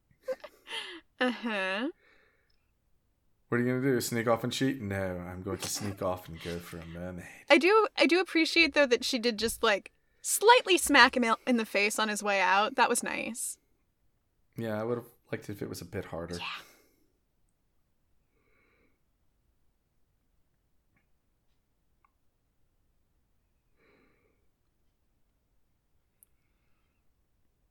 Uh 1.20 1.32
huh. 1.32 1.88
What 3.48 3.60
are 3.60 3.64
you 3.64 3.72
gonna 3.74 3.94
do? 3.94 4.00
Sneak 4.00 4.28
off 4.28 4.44
and 4.44 4.52
cheat? 4.52 4.80
No, 4.82 5.24
I'm 5.26 5.42
going 5.42 5.58
to 5.58 5.68
sneak 5.68 6.02
off 6.02 6.28
and 6.28 6.40
go 6.42 6.58
for 6.58 6.78
a 6.78 6.86
mermaid. 6.86 7.24
I 7.48 7.56
do. 7.56 7.88
I 7.96 8.06
do 8.06 8.20
appreciate 8.20 8.74
though 8.74 8.86
that 8.86 9.04
she 9.04 9.18
did 9.18 9.38
just 9.38 9.62
like 9.62 9.90
slightly 10.20 10.76
smack 10.76 11.16
him 11.16 11.24
in 11.46 11.56
the 11.56 11.64
face 11.64 11.98
on 11.98 12.08
his 12.08 12.22
way 12.22 12.40
out. 12.40 12.76
That 12.76 12.90
was 12.90 13.02
nice. 13.02 13.56
Yeah, 14.56 14.78
I 14.78 14.84
would 14.84 14.98
have 14.98 15.06
liked 15.32 15.48
it 15.48 15.52
if 15.52 15.62
it 15.62 15.68
was 15.68 15.80
a 15.80 15.86
bit 15.86 16.06
harder. 16.06 16.34
Yeah. 16.34 16.44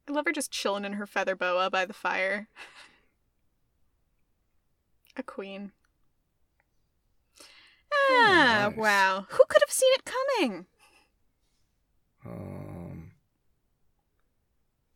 I 0.08 0.13
love 0.13 0.25
her 0.25 0.32
just 0.32 0.51
chilling 0.51 0.86
in 0.86 0.93
her 0.93 1.06
feather 1.06 1.36
boa 1.36 1.69
by 1.69 1.86
the 1.86 1.93
fire. 1.93 2.47
A 5.17 5.23
queen. 5.23 5.71
Ah, 7.91 8.67
nice. 8.69 8.77
wow. 8.77 9.25
Who 9.30 9.43
could 9.49 9.63
have 9.63 9.71
seen 9.71 9.91
it 9.93 10.06
coming? 10.06 10.67
Um, 12.23 13.12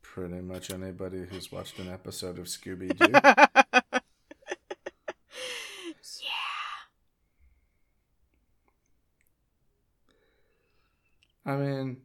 pretty 0.03 0.41
much 0.41 0.69
anybody 0.69 1.25
who's 1.25 1.51
watched 1.51 1.79
an 1.79 1.89
episode 1.89 2.37
of 2.37 2.45
Scooby 2.45 2.95
Doo. 2.95 3.11
yeah. 6.21 6.31
I 11.45 11.55
mean, 11.55 11.97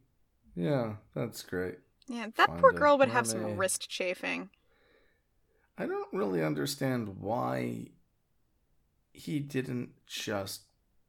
yeah, 0.55 0.95
that's 1.15 1.43
great. 1.43 1.81
Yeah, 2.09 2.29
that 2.37 2.49
Find 2.49 2.61
poor 2.61 2.73
girl 2.73 2.97
would 2.97 3.11
have 3.11 3.27
some 3.27 3.59
wrist 3.59 3.91
chafing. 3.91 4.49
I 5.77 5.85
don't 5.85 6.09
really 6.13 6.43
understand 6.43 7.21
why 7.21 7.89
he 9.17 9.41
didn't 9.41 9.91
just 10.07 10.63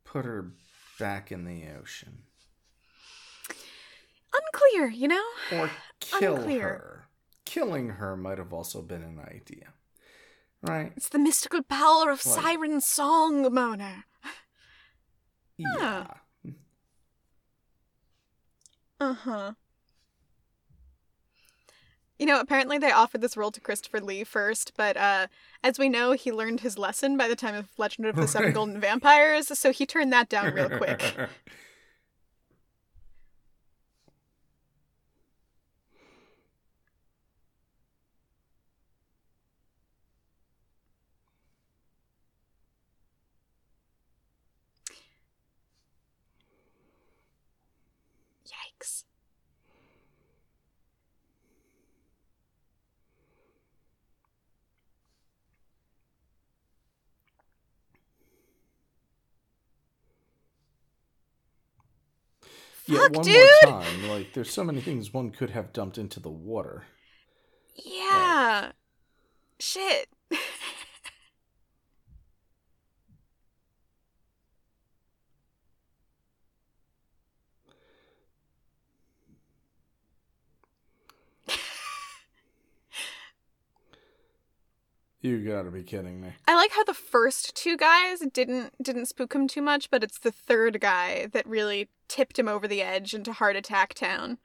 put 0.04 0.26
her 0.26 0.54
back 1.00 1.32
in 1.32 1.43
the 1.46 1.63
ocean 1.80 2.24
Unclear, 4.34 4.88
you 4.89 5.08
know? 5.08 5.24
or 5.54 5.70
kill 6.00 6.36
Unclear. 6.38 6.62
her. 6.67 7.08
Killing 7.46 7.89
her 7.91 8.15
might 8.17 8.38
have 8.38 8.54
also 8.54 8.82
been 8.82 9.02
an 9.04 9.20
idea, 9.20 9.74
right? 10.62 10.91
It's 10.98 11.10
the 11.10 11.17
mystical 11.20 11.63
power 11.63 12.10
of 12.12 12.24
Like- 12.26 12.36
siren 12.43 12.82
song, 12.82 13.43
Moaner. 13.46 14.04
Yeah. 15.58 16.06
Uh 19.00 19.13
huh. 19.13 19.54
You 22.19 22.25
know, 22.25 22.39
apparently 22.39 22.77
they 22.80 22.91
offered 22.91 23.21
this 23.21 23.38
role 23.38 23.51
to 23.51 23.62
Christopher 23.62 24.01
Lee 24.01 24.23
first, 24.23 24.71
but 24.75 24.97
uh, 24.97 25.27
as 25.63 25.77
we 25.77 25.88
know, 25.88 26.13
he 26.13 26.32
learned 26.32 26.62
his 26.62 26.77
lesson 26.77 27.15
by 27.15 27.27
the 27.27 27.36
time 27.36 27.53
of 27.53 27.67
Legend 27.77 28.08
of 28.08 28.15
the 28.15 28.27
Seven 28.27 28.53
Golden 28.53 28.80
Vampires, 28.80 29.58
so 29.58 29.71
he 29.71 29.86
turned 29.86 30.12
that 30.13 30.27
down 30.27 30.53
real 30.53 30.69
quick. 30.69 31.15
Yikes. 48.45 49.03
Yeah, 62.88 63.00
Fuck, 63.00 63.15
one 63.15 63.26
dude! 63.26 63.47
more 63.65 63.82
time. 63.82 64.10
Like, 64.10 64.34
there's 64.34 64.50
so 64.52 64.63
many 64.63 64.82
things 64.82 65.13
one 65.13 65.32
could 65.32 65.52
have 65.52 65.73
dumped 65.73 65.97
into 65.97 66.19
the 66.19 66.30
water. 66.30 66.84
Yeah. 67.76 68.71
Shit. 69.60 70.10
You 85.28 85.44
gotta 85.44 85.70
be 85.72 85.84
kidding 85.84 86.22
me. 86.22 86.30
I 86.48 86.56
like 86.56 86.72
how 86.72 86.84
the 86.84 86.94
first 86.94 87.56
two 87.56 87.76
guys 87.76 88.20
didn't 88.32 88.74
didn't 88.82 89.08
spook 89.08 89.34
him 89.34 89.48
too 89.48 89.62
much, 89.62 89.92
but 89.92 90.04
it's 90.04 90.20
the 90.20 90.32
third 90.32 90.80
guy 90.80 91.28
that 91.34 91.46
really 91.46 91.90
tipped 92.08 92.40
him 92.40 92.48
over 92.48 92.68
the 92.68 92.82
edge 92.82 93.13
into 93.13 93.34
heart 93.34 93.56
attack 93.56 93.94
town. 93.94 94.38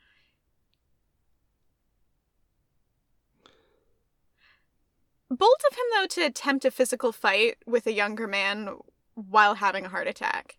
Bold 5.31 5.63
of 5.71 5.77
him 5.77 5.85
though 5.95 6.07
to 6.09 6.27
attempt 6.27 6.65
a 6.65 6.71
physical 6.71 7.13
fight 7.13 7.59
with 7.65 7.87
a 7.87 7.93
younger 7.93 8.27
man 8.27 8.77
while 9.15 9.55
having 9.55 9.87
a 9.87 9.89
heart 9.89 10.09
attack. 10.09 10.59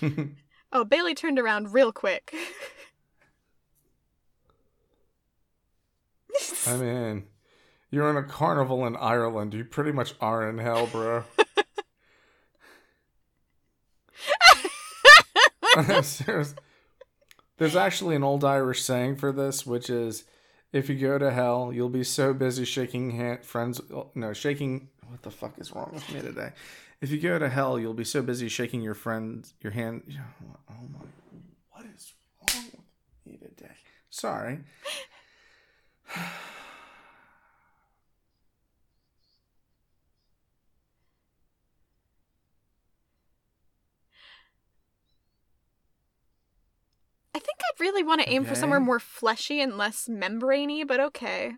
Oh, 0.76 0.84
Bailey 0.84 1.14
turned 1.14 1.38
around 1.38 1.72
real 1.72 1.92
quick. 1.92 2.34
I 6.66 6.76
mean, 6.76 7.26
you're 7.94 8.10
in 8.10 8.16
a 8.16 8.24
carnival 8.24 8.84
in 8.86 8.96
Ireland. 8.96 9.54
You 9.54 9.64
pretty 9.64 9.92
much 9.92 10.14
are 10.20 10.48
in 10.48 10.58
hell, 10.58 10.88
bro. 10.88 11.22
There's 17.56 17.76
actually 17.76 18.16
an 18.16 18.24
old 18.24 18.44
Irish 18.44 18.82
saying 18.82 19.16
for 19.16 19.32
this, 19.32 19.64
which 19.64 19.88
is, 19.88 20.24
"If 20.72 20.88
you 20.88 20.96
go 20.96 21.18
to 21.18 21.30
hell, 21.30 21.72
you'll 21.72 21.88
be 21.88 22.04
so 22.04 22.34
busy 22.34 22.64
shaking 22.64 23.12
hand, 23.12 23.44
friends, 23.44 23.80
no, 24.14 24.32
shaking 24.32 24.88
What 25.08 25.22
the 25.22 25.30
fuck 25.30 25.58
is 25.58 25.72
wrong 25.72 25.90
with 25.92 26.12
me 26.12 26.20
today? 26.20 26.52
If 27.00 27.10
you 27.10 27.20
go 27.20 27.38
to 27.38 27.48
hell, 27.48 27.78
you'll 27.78 27.94
be 27.94 28.04
so 28.04 28.22
busy 28.22 28.48
shaking 28.48 28.82
your 28.82 28.94
friends, 28.94 29.54
your 29.60 29.72
hand. 29.72 30.02
Oh 30.68 30.88
my, 30.92 30.98
what 31.70 31.86
is 31.94 32.14
wrong 32.52 32.64
with 32.72 33.32
me 33.32 33.38
today? 33.38 33.74
Sorry. 34.10 34.60
really 47.78 48.02
want 48.02 48.20
to 48.22 48.28
aim 48.28 48.44
for 48.44 48.54
somewhere 48.54 48.80
more 48.80 49.00
fleshy 49.00 49.60
and 49.60 49.76
less 49.76 50.08
membraney, 50.08 50.86
but 50.86 51.00
okay. 51.00 51.54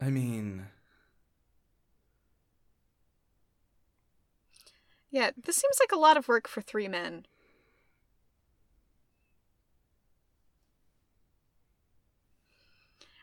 I 0.00 0.10
mean, 0.10 0.66
Yeah, 5.12 5.30
this 5.36 5.56
seems 5.56 5.76
like 5.78 5.92
a 5.92 6.00
lot 6.00 6.16
of 6.16 6.26
work 6.26 6.48
for 6.48 6.62
three 6.62 6.88
men. 6.88 7.26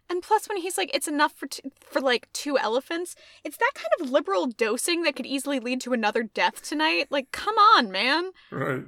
And 0.08 0.21
plus, 0.23 0.47
when 0.47 0.58
he's 0.58 0.78
like, 0.78 0.91
it's 0.93 1.08
enough 1.08 1.34
for 1.34 1.47
t- 1.47 1.71
for 1.82 1.99
like 1.99 2.32
two 2.32 2.58
elephants, 2.58 3.15
it's 3.43 3.58
that 3.58 3.71
kind 3.73 3.89
of 3.99 4.12
liberal 4.12 4.45
dosing 4.47 5.02
that 5.04 5.15
could 5.15 5.25
easily 5.25 5.60
lead 5.60 5.82
to 5.82 5.93
another 5.93 6.23
death 6.23 6.62
tonight. 6.62 7.08
Like, 7.10 7.32
come 7.32 7.58
on, 7.58 7.91
man. 7.91 8.32
right. 8.52 8.84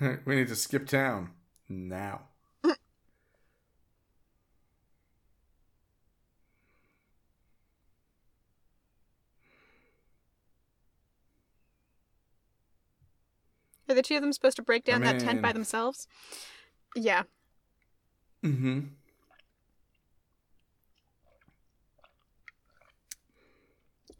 we 0.24 0.36
need 0.36 0.48
to 0.48 0.56
skip 0.56 0.86
town 0.86 1.30
now. 1.68 2.22
Are 13.88 13.94
the 13.94 14.02
two 14.02 14.16
of 14.16 14.20
them 14.20 14.32
supposed 14.32 14.56
to 14.56 14.62
break 14.62 14.84
down 14.84 15.00
that 15.00 15.18
tent 15.18 15.40
by 15.40 15.52
themselves? 15.52 16.06
Yeah. 16.94 17.22
Mm-hmm. 18.44 18.80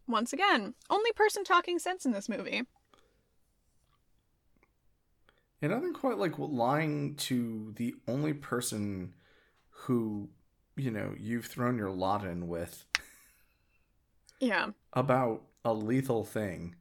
Once 0.06 0.32
again, 0.32 0.74
only 0.88 1.12
person 1.12 1.44
talking 1.44 1.78
sense 1.78 2.06
in 2.06 2.12
this 2.12 2.30
movie. 2.30 2.62
And 5.61 5.75
I 5.75 5.81
think 5.81 5.99
quite 5.99 6.18
like 6.18 6.38
lying 6.38 7.16
to 7.16 7.73
the 7.77 7.94
only 8.07 8.33
person 8.33 9.14
who, 9.71 10.29
you 10.77 10.90
know, 10.90 11.14
you've 11.18 11.47
thrown 11.47 11.77
your 11.77 11.90
lot 11.90 12.25
in 12.25 12.47
with 12.47 12.85
Yeah. 14.40 14.71
about 14.92 15.42
a 15.64 15.75
lethal 15.75 16.25
thing. 16.25 16.77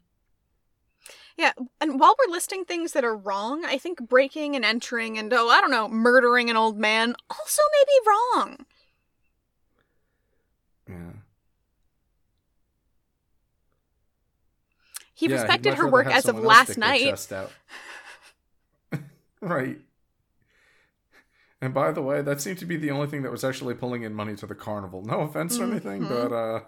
Yeah, 1.37 1.53
and 1.79 1.99
while 1.99 2.15
we're 2.17 2.31
listing 2.31 2.65
things 2.65 2.93
that 2.93 3.03
are 3.05 3.15
wrong, 3.15 3.63
I 3.63 3.77
think 3.77 4.07
breaking 4.09 4.55
and 4.55 4.65
entering 4.65 5.17
and, 5.19 5.31
oh, 5.33 5.49
I 5.49 5.61
don't 5.61 5.69
know, 5.71 5.87
murdering 5.87 6.49
an 6.49 6.57
old 6.57 6.77
man 6.79 7.15
also 7.29 7.61
may 7.71 7.83
be 7.85 8.09
wrong. 8.09 8.65
Yeah. 10.89 11.11
He 15.13 15.27
Yeah, 15.27 15.33
respected 15.33 15.75
her 15.75 15.87
work 15.87 16.07
as 16.07 16.27
of 16.27 16.39
last 16.39 16.77
night. 16.77 17.29
Right. 19.41 19.79
And 21.61 21.73
by 21.73 21.91
the 21.91 22.01
way, 22.03 22.21
that 22.21 22.39
seemed 22.39 22.59
to 22.59 22.65
be 22.65 22.77
the 22.77 22.91
only 22.91 23.07
thing 23.07 23.23
that 23.23 23.31
was 23.31 23.43
actually 23.43 23.73
pulling 23.73 24.03
in 24.03 24.13
money 24.13 24.35
to 24.35 24.45
the 24.45 24.53
carnival. 24.55 25.03
No 25.03 25.21
offense 25.21 25.59
or 25.59 25.63
anything, 25.63 26.03
Mhm. 26.03 26.09
but 26.09 26.31
uh 26.31 26.59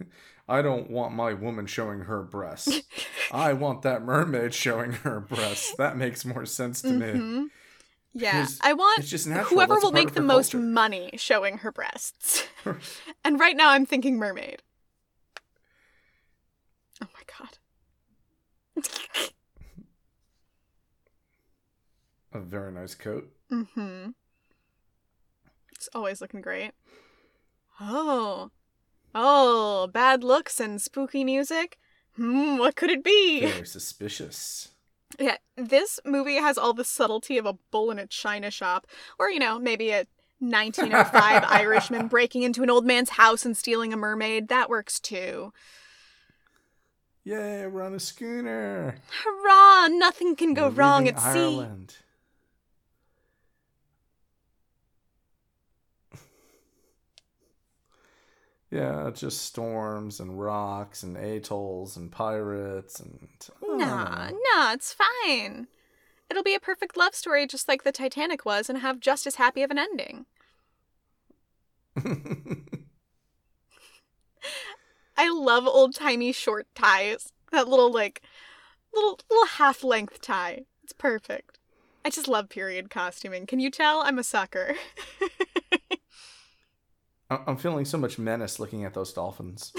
I 0.48 0.62
don't 0.62 0.90
want 0.90 1.14
my 1.14 1.34
woman 1.34 1.66
showing 1.66 2.00
her 2.00 2.22
breasts. 2.22 2.80
I 3.32 3.52
want 3.52 3.82
that 3.82 4.02
mermaid 4.02 4.54
showing 4.54 4.92
her 4.92 5.20
breasts. 5.20 5.74
That 5.76 5.96
makes 5.96 6.24
more 6.24 6.46
sense 6.46 6.80
to 6.82 6.92
me. 6.92 7.06
Mhm. 7.06 7.50
Yeah, 8.14 8.40
Because 8.42 8.58
I 8.62 8.72
want 8.72 9.00
It's 9.12 9.24
whoever 9.24 9.74
That's 9.74 9.84
will 9.84 9.92
make 9.92 10.14
the 10.14 10.22
most 10.22 10.52
culture. 10.52 10.64
money 10.66 11.10
showing 11.16 11.58
her 11.58 11.70
breasts. 11.70 12.44
and 13.24 13.38
right 13.38 13.56
now 13.56 13.70
I'm 13.70 13.84
thinking 13.86 14.16
mermaid. 14.16 14.62
Oh 17.02 17.06
my 17.14 17.22
god. 17.38 17.58
A 22.32 22.40
very 22.40 22.72
nice 22.72 22.94
coat. 22.94 23.32
mm-hmm. 23.50 24.10
It's 25.72 25.88
always 25.94 26.20
looking 26.20 26.40
great. 26.40 26.72
Oh. 27.80 28.50
Oh, 29.14 29.86
bad 29.86 30.22
looks 30.22 30.60
and 30.60 30.82
spooky 30.82 31.24
music. 31.24 31.78
Hmm, 32.16 32.58
what 32.58 32.76
could 32.76 32.90
it 32.90 33.02
be? 33.04 33.46
Very 33.46 33.66
suspicious. 33.66 34.68
Yeah, 35.18 35.36
this 35.56 35.98
movie 36.04 36.36
has 36.36 36.58
all 36.58 36.74
the 36.74 36.84
subtlety 36.84 37.38
of 37.38 37.46
a 37.46 37.56
bull 37.70 37.90
in 37.90 37.98
a 37.98 38.06
china 38.06 38.50
shop, 38.50 38.86
or 39.18 39.30
you 39.30 39.38
know, 39.38 39.58
maybe 39.58 39.90
a 39.90 40.06
1905 40.40 41.44
Irishman 41.48 42.08
breaking 42.08 42.42
into 42.42 42.62
an 42.62 42.70
old 42.70 42.84
man's 42.84 43.10
house 43.10 43.46
and 43.46 43.56
stealing 43.56 43.92
a 43.92 43.96
mermaid. 43.96 44.48
That 44.48 44.68
works 44.68 45.00
too. 45.00 45.52
Yay, 47.28 47.66
we're 47.66 47.82
on 47.82 47.92
a 47.92 48.00
schooner. 48.00 48.94
Hurrah! 49.22 49.88
Nothing 49.88 50.34
can 50.34 50.54
go 50.54 50.68
We're 50.68 50.76
wrong 50.76 51.06
at 51.08 51.20
sea. 51.20 51.28
Ireland. 51.28 51.96
Yeah, 58.70 59.10
just 59.14 59.40
storms 59.46 60.20
and 60.20 60.38
rocks 60.38 61.02
and 61.02 61.16
atolls 61.16 61.96
and 61.96 62.12
pirates 62.12 63.00
and 63.00 63.26
Nah, 63.62 64.28
nah, 64.28 64.72
it's 64.74 64.94
fine. 64.94 65.68
It'll 66.28 66.42
be 66.42 66.54
a 66.54 66.60
perfect 66.60 66.94
love 66.94 67.14
story 67.14 67.46
just 67.46 67.66
like 67.66 67.82
the 67.84 67.92
Titanic 67.92 68.44
was 68.44 68.68
and 68.68 68.80
have 68.80 69.00
just 69.00 69.26
as 69.26 69.36
happy 69.36 69.62
of 69.62 69.70
an 69.70 69.78
ending. 69.78 70.26
I 75.18 75.28
love 75.30 75.66
old 75.66 75.94
timey 75.96 76.30
short 76.32 76.68
ties. 76.76 77.32
That 77.50 77.66
little 77.68 77.92
like 77.92 78.22
little 78.94 79.18
little 79.28 79.46
half 79.46 79.82
length 79.82 80.20
tie. 80.20 80.60
It's 80.84 80.92
perfect. 80.92 81.58
I 82.04 82.10
just 82.10 82.28
love 82.28 82.48
period 82.48 82.88
costuming. 82.88 83.44
Can 83.44 83.58
you 83.58 83.70
tell? 83.70 84.00
I'm 84.02 84.20
a 84.20 84.24
sucker. 84.24 84.76
I'm 87.30 87.58
feeling 87.58 87.84
so 87.84 87.98
much 87.98 88.18
menace 88.18 88.58
looking 88.58 88.84
at 88.84 88.94
those 88.94 89.12
dolphins. 89.12 89.72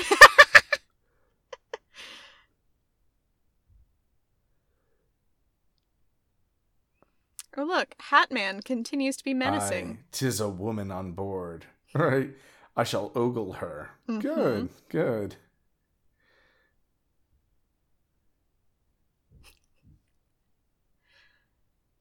oh 7.57 7.63
look, 7.63 7.95
Hatman 8.11 8.63
continues 8.63 9.15
to 9.17 9.23
be 9.23 9.33
menacing. 9.33 9.99
Aye, 9.99 10.03
tis 10.11 10.39
a 10.39 10.49
woman 10.49 10.91
on 10.91 11.13
board. 11.13 11.65
Right. 11.95 12.29
I 12.75 12.83
shall 12.83 13.11
ogle 13.15 13.53
her. 13.53 13.91
Mhm. 14.07 14.19
Good, 14.21 14.69
good. 14.89 15.35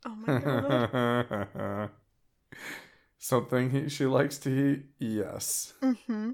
Oh 0.04 0.14
my 0.16 0.32
god. 0.32 0.82
Something 3.18 3.70
he, 3.70 3.88
she 3.88 4.06
likes 4.06 4.38
to 4.38 4.50
eat? 4.50 4.84
Yes. 4.98 5.74
mm-hmm. 5.82 6.30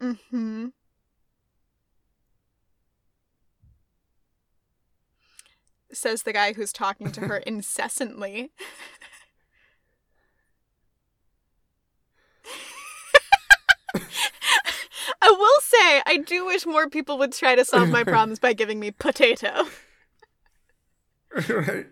Mm-hmm. 0.00 0.66
Says 5.92 6.22
the 6.22 6.32
guy 6.32 6.52
who's 6.52 6.72
talking 6.72 7.12
to 7.12 7.22
her 7.22 7.36
incessantly. 7.46 8.52
I 15.26 15.30
will 15.30 15.60
say, 15.60 16.02
I 16.06 16.18
do 16.18 16.46
wish 16.46 16.66
more 16.66 16.88
people 16.88 17.18
would 17.18 17.32
try 17.32 17.56
to 17.56 17.64
solve 17.64 17.88
my 17.88 18.04
problems 18.14 18.38
by 18.38 18.52
giving 18.52 18.78
me 18.78 18.92
potato. 18.92 19.64
right. 21.48 21.86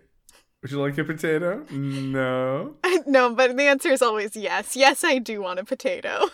Would 0.61 0.71
you 0.71 0.79
like 0.79 0.97
a 0.97 1.03
potato? 1.03 1.65
No. 1.69 2.75
no, 3.05 3.35
but 3.35 3.57
the 3.57 3.63
answer 3.63 3.89
is 3.89 4.01
always 4.01 4.37
yes. 4.37 4.77
Yes, 4.77 5.03
I 5.03 5.19
do 5.19 5.41
want 5.41 5.59
a 5.59 5.65
potato. 5.65 6.29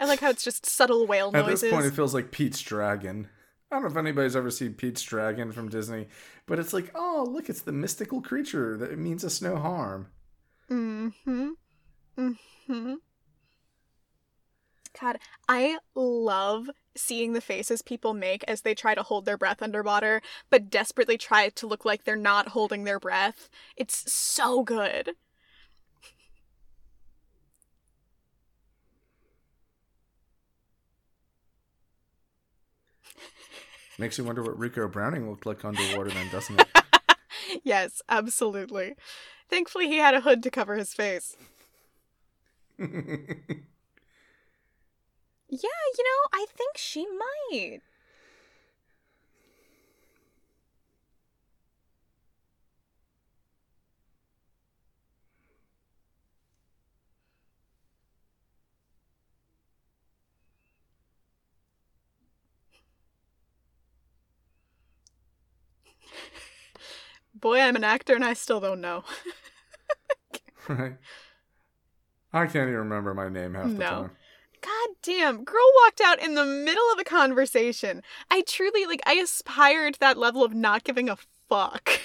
I 0.00 0.06
like 0.06 0.20
how 0.20 0.30
it's 0.30 0.42
just 0.42 0.66
subtle 0.66 1.06
whale 1.06 1.30
noises. 1.30 1.62
At 1.62 1.66
this 1.66 1.72
point, 1.72 1.86
it 1.86 1.94
feels 1.94 2.14
like 2.14 2.32
Pete's 2.32 2.60
dragon. 2.60 3.28
I 3.70 3.76
don't 3.76 3.84
know 3.84 3.90
if 3.90 3.96
anybody's 3.96 4.34
ever 4.34 4.50
seen 4.50 4.74
Pete's 4.74 5.02
Dragon 5.02 5.52
from 5.52 5.68
Disney, 5.68 6.08
but 6.46 6.58
it's 6.58 6.72
like, 6.72 6.90
oh, 6.96 7.24
look, 7.30 7.48
it's 7.48 7.60
the 7.60 7.70
mystical 7.70 8.20
creature 8.20 8.76
that 8.78 8.98
means 8.98 9.24
us 9.24 9.40
no 9.40 9.56
harm. 9.56 10.08
Mm-hmm. 10.68 11.50
Mm-hmm. 12.18 12.94
God, 15.00 15.18
I 15.48 15.78
love 15.94 16.68
seeing 16.96 17.32
the 17.32 17.40
faces 17.40 17.80
people 17.80 18.12
make 18.12 18.42
as 18.48 18.62
they 18.62 18.74
try 18.74 18.96
to 18.96 19.04
hold 19.04 19.24
their 19.24 19.38
breath 19.38 19.62
underwater, 19.62 20.20
but 20.50 20.68
desperately 20.68 21.16
try 21.16 21.48
to 21.50 21.68
look 21.68 21.84
like 21.84 22.02
they're 22.02 22.16
not 22.16 22.48
holding 22.48 22.82
their 22.82 22.98
breath. 22.98 23.48
It's 23.76 24.12
so 24.12 24.64
good. 24.64 25.12
Makes 34.00 34.16
you 34.16 34.24
wonder 34.24 34.42
what 34.42 34.58
Ricou 34.58 34.90
Browning 34.90 35.28
looked 35.28 35.44
like 35.44 35.62
underwater, 35.62 36.08
then, 36.08 36.26
doesn't 36.32 36.58
it? 36.58 36.68
yes, 37.64 38.00
absolutely. 38.08 38.94
Thankfully, 39.50 39.88
he 39.88 39.98
had 39.98 40.14
a 40.14 40.22
hood 40.22 40.42
to 40.42 40.50
cover 40.50 40.74
his 40.74 40.94
face. 40.94 41.36
yeah, 42.78 42.86
you 42.88 43.28
know, 45.50 46.28
I 46.32 46.46
think 46.56 46.78
she 46.78 47.06
might. 47.50 47.80
Boy, 67.40 67.60
I'm 67.60 67.76
an 67.76 67.84
actor 67.84 68.14
and 68.14 68.24
I 68.24 68.34
still 68.34 68.60
don't 68.60 68.80
know. 68.80 69.04
right. 70.68 70.96
I 72.32 72.46
can't 72.46 72.68
even 72.68 72.74
remember 72.74 73.14
my 73.14 73.28
name 73.28 73.54
half 73.54 73.70
the 73.70 73.78
No. 73.78 73.88
time. 73.88 74.10
God 74.62 74.88
damn, 75.02 75.42
girl 75.44 75.72
walked 75.84 76.02
out 76.02 76.20
in 76.22 76.34
the 76.34 76.44
middle 76.44 76.84
of 76.92 76.98
a 76.98 77.04
conversation. 77.04 78.02
I 78.30 78.42
truly, 78.42 78.84
like, 78.84 79.00
I 79.06 79.14
aspired 79.14 79.94
to 79.94 80.00
that 80.00 80.18
level 80.18 80.44
of 80.44 80.52
not 80.52 80.84
giving 80.84 81.08
a 81.08 81.16
fuck. 81.48 81.90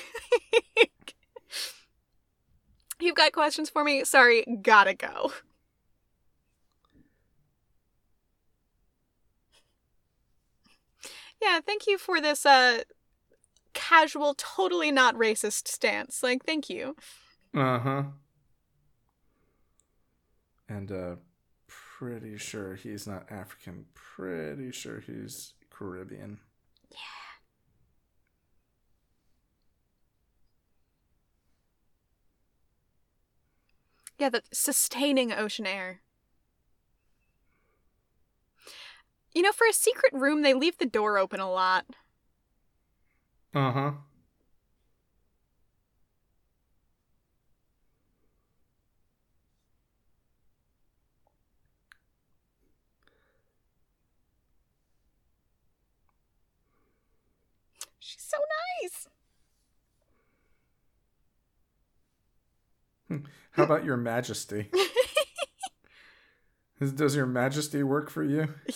You've 3.00 3.16
got 3.16 3.34
questions 3.34 3.70
for 3.70 3.84
me? 3.84 4.06
Sorry, 4.06 4.46
gotta 4.62 4.94
go. 4.94 5.34
Yeah, 11.42 11.60
thank 11.60 11.88
you 11.88 11.98
for 11.98 12.22
this, 12.22 12.46
uh, 12.46 12.84
casual, 13.76 14.34
totally 14.38 14.92
not 14.92 15.16
racist 15.16 15.68
stance. 15.68 16.24
Like, 16.24 16.44
thank 16.46 16.70
you. 16.70 16.96
Uh 17.54 17.80
huh. 17.80 18.04
And 20.68 20.92
uh, 20.92 21.16
pretty 21.68 22.38
sure 22.38 22.76
he's 22.76 23.06
not 23.08 23.32
African. 23.32 23.86
Pretty 23.94 24.72
sure 24.72 25.00
he's 25.00 25.54
Caribbean. 25.70 26.40
Yeah, 26.92 26.98
Yeah, 34.18 34.30
the 34.30 34.44
sustaining 34.52 35.32
ocean 35.34 35.66
air. 35.68 36.02
You 39.34 39.42
know, 39.42 39.52
for 39.52 39.68
a 39.68 39.74
secret 39.74 40.14
room, 40.14 40.42
they 40.42 40.54
leave 40.54 40.78
the 40.78 40.86
door 40.86 41.18
open 41.18 41.42
a 41.42 41.52
lot. 41.52 41.86
Uh 43.56 43.72
huh. 43.72 43.92
She's 58.00 58.22
so 58.22 58.38
nice. 58.84 59.08
How 63.52 63.64
about 63.64 63.86
your 63.86 63.98
Majesty? 63.98 64.70
Does 66.96 67.16
your 67.16 67.26
Majesty 67.26 67.84
work 67.84 68.10
for 68.10 68.24
you? 68.24 68.54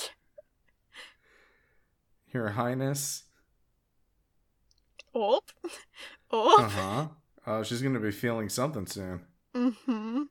Your 2.32 2.50
Highness? 2.50 3.24
Oh. 5.20 5.42
Oh. 6.32 6.64
Uh 6.64 6.70
huh. 6.70 7.08
Oh, 7.48 7.64
she's 7.64 7.82
gonna 7.82 8.00
be 8.00 8.12
feeling 8.12 8.50
something 8.50 8.86
soon. 8.86 9.22
Mm-hmm. 9.56 10.22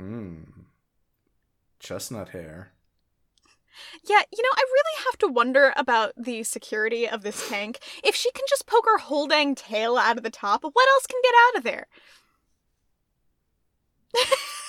Mmm. 0.00 0.44
Chestnut 1.78 2.30
hair. 2.30 2.72
Yeah, 4.08 4.22
you 4.32 4.42
know, 4.42 4.48
I 4.54 4.62
really 4.62 5.04
have 5.04 5.18
to 5.18 5.28
wonder 5.28 5.74
about 5.76 6.12
the 6.16 6.42
security 6.44 7.06
of 7.06 7.22
this 7.22 7.46
tank. 7.50 7.80
If 8.02 8.14
she 8.14 8.30
can 8.32 8.44
just 8.48 8.66
poke 8.66 8.86
her 8.86 8.98
whole 8.98 9.26
dang 9.26 9.54
tail 9.54 9.98
out 9.98 10.16
of 10.16 10.22
the 10.22 10.30
top, 10.30 10.64
what 10.64 10.88
else 10.88 11.06
can 11.06 11.20
get 11.22 11.34
out 11.48 11.58
of 11.58 11.62
there? 11.64 11.86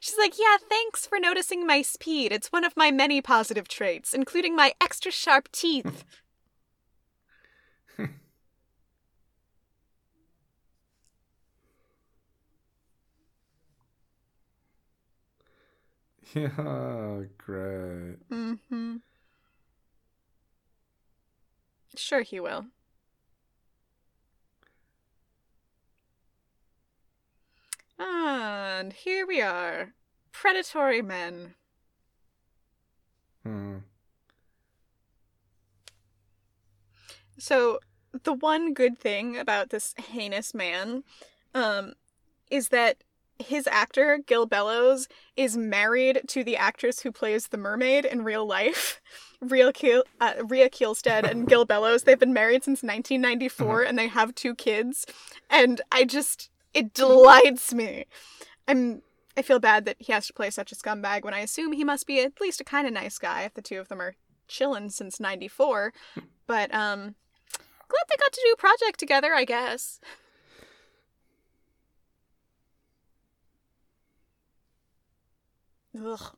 She's 0.00 0.18
like, 0.18 0.38
yeah, 0.38 0.56
thanks 0.68 1.06
for 1.06 1.18
noticing 1.18 1.66
my 1.66 1.82
speed. 1.82 2.32
It's 2.32 2.48
one 2.52 2.64
of 2.64 2.76
my 2.76 2.90
many 2.90 3.20
positive 3.20 3.68
traits, 3.68 4.14
including 4.14 4.54
my 4.56 4.72
extra 4.80 5.10
sharp 5.12 5.50
teeth. 5.52 6.04
Yeah, 16.34 17.22
great. 17.38 18.18
mm-hmm. 18.30 18.96
Sure, 21.96 22.22
he 22.22 22.38
will. 22.40 22.66
And 27.98 28.92
here 28.92 29.26
we 29.26 29.40
are. 29.40 29.92
Predatory 30.32 31.02
men. 31.02 31.54
Hmm. 33.42 33.78
So 37.38 37.80
the 38.24 38.32
one 38.32 38.74
good 38.74 38.98
thing 38.98 39.36
about 39.36 39.70
this 39.70 39.94
heinous 39.98 40.54
man 40.54 41.04
um 41.54 41.92
is 42.50 42.68
that 42.68 42.96
his 43.38 43.66
actor 43.66 44.18
Gil 44.26 44.46
Bellows 44.46 45.08
is 45.36 45.56
married 45.56 46.22
to 46.28 46.42
the 46.42 46.56
actress 46.56 47.00
who 47.00 47.12
plays 47.12 47.48
the 47.48 47.58
mermaid 47.58 48.04
in 48.04 48.24
real 48.24 48.46
life. 48.46 49.00
Rya, 49.44 49.74
Kiel, 49.74 50.04
uh, 50.20 50.34
Rya 50.34 50.70
Kihlstedt 50.70 51.30
and 51.30 51.46
Gil 51.46 51.64
Bellows. 51.66 52.04
They've 52.04 52.18
been 52.18 52.32
married 52.32 52.64
since 52.64 52.82
1994 52.82 53.82
and 53.82 53.98
they 53.98 54.08
have 54.08 54.34
two 54.34 54.54
kids. 54.54 55.06
And 55.50 55.80
I 55.92 56.04
just 56.04 56.50
it 56.76 56.92
delights 56.94 57.72
me. 57.72 58.06
I'm 58.68 59.02
I 59.36 59.42
feel 59.42 59.58
bad 59.58 59.84
that 59.86 59.96
he 59.98 60.12
has 60.12 60.26
to 60.28 60.32
play 60.32 60.50
such 60.50 60.72
a 60.72 60.74
scumbag 60.74 61.22
when 61.22 61.34
I 61.34 61.40
assume 61.40 61.72
he 61.72 61.84
must 61.84 62.06
be 62.06 62.20
at 62.20 62.40
least 62.40 62.60
a 62.60 62.64
kind 62.64 62.86
of 62.86 62.92
nice 62.92 63.18
guy 63.18 63.42
if 63.42 63.54
the 63.54 63.62
two 63.62 63.78
of 63.78 63.88
them 63.88 64.00
are 64.00 64.14
chillin' 64.48 64.90
since 64.90 65.18
94. 65.20 65.92
But 66.46 66.72
um 66.74 67.14
glad 67.88 68.04
they 68.08 68.16
got 68.18 68.32
to 68.32 68.40
do 68.44 68.52
a 68.52 68.56
project 68.56 68.98
together, 68.98 69.34
I 69.34 69.44
guess. 69.44 70.00
Ugh. 75.98 76.36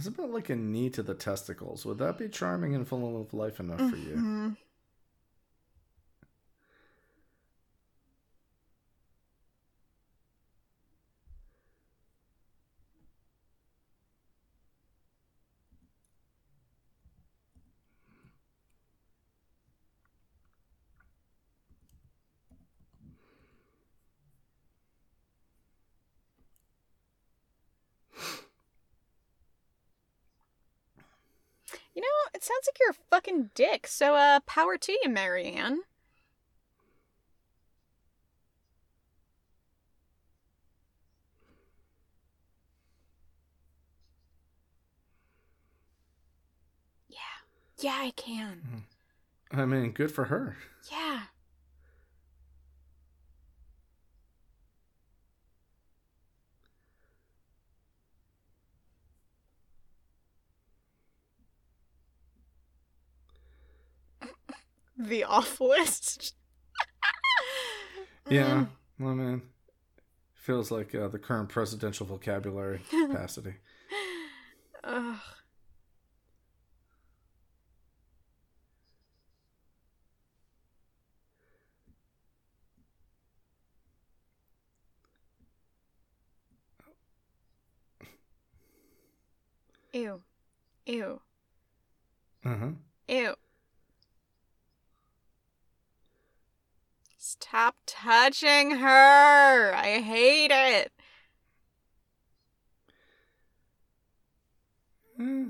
How's 0.00 0.06
about 0.06 0.30
like 0.30 0.48
a 0.48 0.56
knee 0.56 0.88
to 0.88 1.02
the 1.02 1.12
testicles? 1.12 1.84
Would 1.84 1.98
that 1.98 2.16
be 2.16 2.30
charming 2.30 2.74
and 2.74 2.88
full 2.88 3.20
of 3.20 3.34
life 3.34 3.60
enough 3.60 3.90
for 3.90 3.96
you? 3.96 4.14
Mm-hmm. 4.16 4.46
Mhm. 4.48 4.56
You 31.94 32.02
know, 32.02 32.08
It 32.34 32.42
sounds 32.60 32.68
like 32.68 32.78
you're 32.80 32.90
a 32.90 33.08
fucking 33.10 33.50
dick. 33.54 33.86
So, 33.86 34.14
uh, 34.14 34.40
power 34.40 34.76
to 34.76 34.92
you, 34.92 35.08
Marianne. 35.08 35.80
Yeah. 47.08 47.18
Yeah, 47.78 47.96
I 47.98 48.12
can. 48.16 48.84
I 49.52 49.64
mean, 49.64 49.92
good 49.92 50.12
for 50.12 50.26
her. 50.26 50.56
Yeah. 50.90 51.22
The 65.08 65.24
awfulest. 65.24 66.34
Yeah, 68.28 68.66
I 69.00 69.02
man, 69.02 69.42
feels 70.34 70.70
like 70.70 70.94
uh, 70.94 71.08
the 71.08 71.18
current 71.18 71.48
presidential 71.48 72.06
vocabulary 72.06 72.80
capacity. 72.90 73.54
Ugh. 74.84 75.16
Ew. 89.92 90.22
Ew. 90.86 91.20
Uh 92.44 92.56
huh. 92.56 92.66
Ew. 93.08 93.34
Stop 97.30 97.76
touching 97.86 98.72
her. 98.72 99.72
I 99.72 100.00
hate 100.00 100.50
it. 100.50 100.90
Eh. 105.20 105.44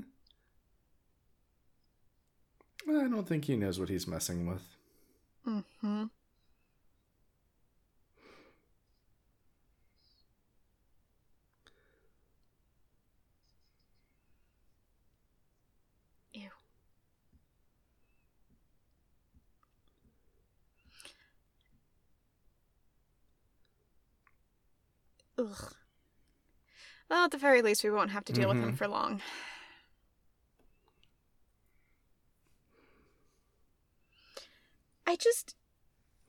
I 2.87 3.07
don't 3.07 3.27
think 3.27 3.45
he 3.45 3.55
knows 3.55 3.79
what 3.79 3.89
he's 3.89 4.07
messing 4.07 4.45
with. 4.45 4.61
Mm-hmm. 5.47 6.03
Ew. 6.03 6.09
Ugh. 25.41 25.73
Well, 27.09 27.25
at 27.25 27.31
the 27.31 27.37
very 27.37 27.61
least, 27.61 27.83
we 27.83 27.89
won't 27.89 28.11
have 28.11 28.23
to 28.25 28.33
deal 28.33 28.47
with 28.47 28.57
him 28.57 28.73
Mhm. 28.73 28.77
for 28.77 28.87
long. 28.87 29.21
I 35.05 35.15
just. 35.15 35.55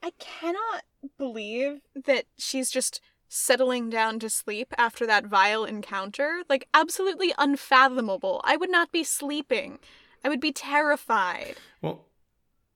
I 0.02 0.10
cannot 0.18 0.82
believe 1.16 1.80
that 1.94 2.24
she's 2.36 2.72
just 2.72 3.00
settling 3.28 3.88
down 3.88 4.18
to 4.18 4.28
sleep 4.28 4.74
after 4.76 5.06
that 5.06 5.26
vile 5.26 5.64
encounter. 5.64 6.42
Like, 6.48 6.66
absolutely 6.74 7.32
unfathomable. 7.38 8.40
I 8.42 8.56
would 8.56 8.68
not 8.70 8.90
be 8.90 9.04
sleeping. 9.04 9.78
I 10.24 10.28
would 10.28 10.40
be 10.40 10.50
terrified. 10.50 11.54
Well, 11.80 12.08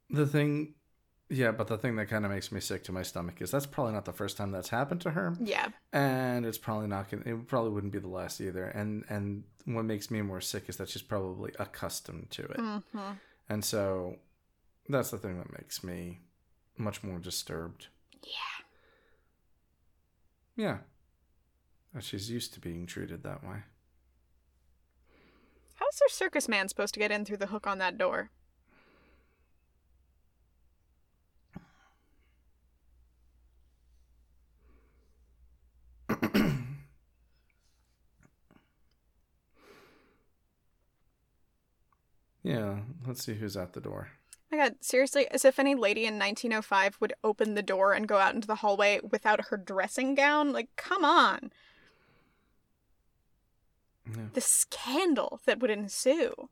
the 0.09 0.25
thing, 0.25 0.76
yeah, 1.29 1.51
but 1.51 1.67
the 1.67 1.77
thing 1.79 1.97
that 1.97 2.07
kind 2.09 2.25
of 2.25 2.31
makes 2.31 2.53
me 2.53 2.61
sick 2.61 2.85
to 2.85 2.93
my 2.93 3.03
stomach 3.03 3.41
is 3.43 3.51
that's 3.51 3.67
probably 3.67 3.93
not 3.93 4.05
the 4.05 4.13
first 4.13 4.37
time 4.37 4.51
that's 4.53 4.69
happened 4.69 5.01
to 5.03 5.11
her, 5.11 5.35
Yeah. 5.41 5.69
and 5.93 6.47
it's 6.47 6.59
probably 6.59 6.87
not 6.87 7.11
gonna. 7.11 7.23
It 7.27 7.47
probably 7.49 7.71
wouldn't 7.71 7.93
be 7.93 7.99
the 7.99 8.09
last 8.09 8.41
either. 8.41 8.65
And 8.67 9.05
and 9.09 9.45
what 9.65 9.85
makes 9.85 10.11
me 10.11 10.23
more 10.23 10.41
sick 10.41 10.69
is 10.69 10.77
that 10.77 10.89
she's 10.89 11.03
probably 11.03 11.53
accustomed 11.59 12.31
to 12.31 12.43
it, 12.45 12.57
Mm-hmm. 12.59 13.13
and 13.49 13.65
so 13.65 14.17
that's 14.89 15.11
the 15.11 15.19
thing 15.19 15.39
that 15.39 15.53
makes 15.53 15.83
me 15.83 16.21
much 16.79 17.03
more 17.03 17.19
disturbed. 17.19 17.89
Yeah. 18.23 18.65
Yeah, 20.57 20.79
that 21.93 22.03
she's 22.05 22.31
used 22.31 22.55
to 22.55 22.61
being 22.61 22.87
treated 22.87 23.23
that 23.25 23.43
way. 23.45 23.59
How's 25.75 25.97
their 25.99 26.09
circus 26.09 26.49
man 26.49 26.69
supposed 26.69 26.95
to 26.95 27.01
get 27.01 27.11
in 27.11 27.25
through 27.25 27.37
the 27.39 27.49
hook 27.49 27.67
on 27.67 27.79
that 27.79 27.99
door? 27.99 28.31
Yeah, 42.47 42.77
let's 43.05 43.25
see 43.25 43.35
who's 43.35 43.57
at 43.57 43.73
the 43.73 43.81
door. 43.81 44.07
my 44.53 44.59
god, 44.59 44.77
seriously, 44.81 45.27
as 45.33 45.45
if 45.45 45.59
any 45.59 45.75
lady 45.75 46.03
in 46.03 46.17
1905 46.17 46.97
would 47.01 47.13
open 47.25 47.55
the 47.55 47.63
door 47.63 47.93
and 47.93 48.07
go 48.07 48.19
out 48.19 48.37
into 48.37 48.47
the 48.47 48.55
hallway 48.55 49.01
without 49.03 49.47
her 49.47 49.57
dressing 49.57 50.15
gown. 50.15 50.53
Like, 50.53 50.69
come 50.77 51.05
on. 51.05 51.51
Yeah. 54.09 54.27
The 54.35 54.41
scandal 54.41 55.41
that 55.45 55.59
would 55.59 55.73
ensue. 55.73 56.49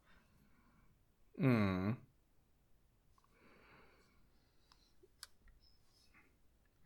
Hmm. 1.38 1.92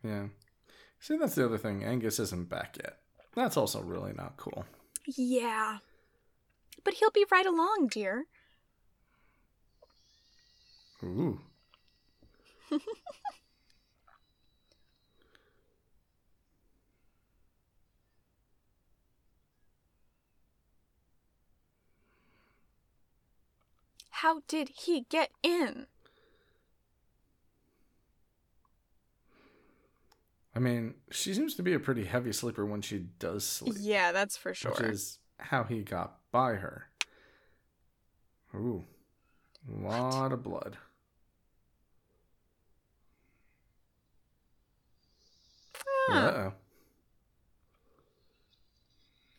Yeah. 0.03 0.27
See, 0.99 1.17
that's 1.17 1.33
the 1.33 1.45
other 1.45 1.57
thing. 1.57 1.83
Angus 1.83 2.19
isn't 2.19 2.47
back 2.47 2.77
yet. 2.77 2.99
That's 3.33 3.57
also 3.57 3.81
really 3.81 4.13
not 4.13 4.37
cool. 4.37 4.65
Yeah. 5.07 5.79
But 6.83 6.93
he'll 6.93 7.09
be 7.09 7.25
right 7.31 7.47
along, 7.47 7.87
dear. 7.91 8.27
Ooh. 11.03 11.39
How 24.11 24.41
did 24.47 24.69
he 24.69 25.05
get 25.09 25.31
in? 25.43 25.87
I 30.55 30.59
mean, 30.59 30.95
she 31.11 31.33
seems 31.33 31.55
to 31.55 31.63
be 31.63 31.73
a 31.73 31.79
pretty 31.79 32.05
heavy 32.05 32.33
sleeper 32.33 32.65
when 32.65 32.81
she 32.81 32.99
does 33.19 33.45
sleep, 33.45 33.75
Yeah, 33.79 34.11
that's 34.11 34.35
for 34.35 34.53
sure. 34.53 34.71
which 34.71 34.81
is 34.81 35.19
how 35.37 35.63
he 35.63 35.83
got 35.83 36.17
by 36.31 36.55
her. 36.55 36.89
Ooh. 38.55 38.83
A 39.69 39.71
lot 39.87 40.31
of 40.33 40.43
blood. 40.43 40.77
Huh. 45.75 45.98
Uh-oh. 46.13 46.53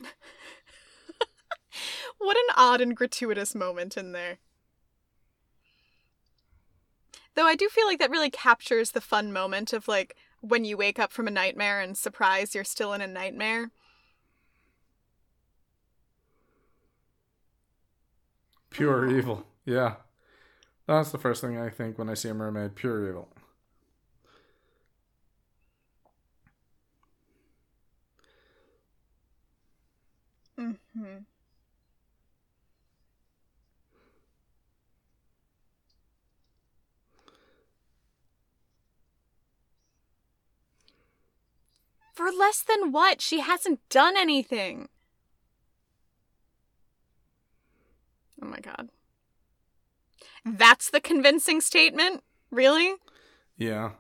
What 2.19 2.37
an 2.37 2.55
odd 2.55 2.83
and 2.83 2.95
gratuitous 2.95 3.55
moment 3.55 3.97
in 3.97 4.13
there. 4.13 4.37
Though 7.35 7.47
I 7.47 7.55
do 7.55 7.69
feel 7.71 7.87
like 7.87 7.99
that 7.99 8.11
really 8.11 8.29
captures 8.29 8.91
the 8.91 9.01
fun 9.01 9.33
moment 9.33 9.73
of 9.73 9.89
like 9.89 10.17
when 10.43 10.67
you 10.67 10.77
wake 10.77 10.99
up 10.99 11.13
from 11.13 11.27
a 11.27 11.31
nightmare 11.31 11.81
and 11.81 11.97
surprise 11.97 12.55
you're 12.55 12.63
still 12.63 12.93
in 12.93 13.01
a 13.01 13.07
nightmare. 13.07 13.71
Pure 18.69 19.17
evil. 19.17 19.47
Yeah. 19.65 19.95
That's 20.87 21.13
the 21.13 21.19
first 21.19 21.41
thing 21.41 21.57
I 21.57 21.71
think 21.71 21.99
when 21.99 22.11
I 22.11 22.15
see 22.15 22.29
a 22.29 22.35
mermaid. 22.35 22.75
Pure 22.75 23.09
evil. 23.09 23.29
Mm-hmm. 30.61 31.19
For 42.13 42.27
less 42.27 42.63
than 42.63 42.93
what? 42.93 43.23
She 43.23 43.41
hasn't 43.41 43.81
done 43.89 44.15
anything. 44.19 44.91
Oh 48.43 48.47
my 48.47 48.61
god. 48.61 48.91
That's 50.45 50.91
the 50.91 51.01
convincing 51.01 51.63
statement? 51.63 52.23
Really? 52.51 52.95
Yeah. 53.57 53.93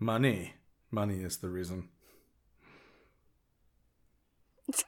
Money. 0.00 0.54
Money 0.90 1.22
is 1.22 1.36
the 1.36 1.48
reason. 1.48 1.88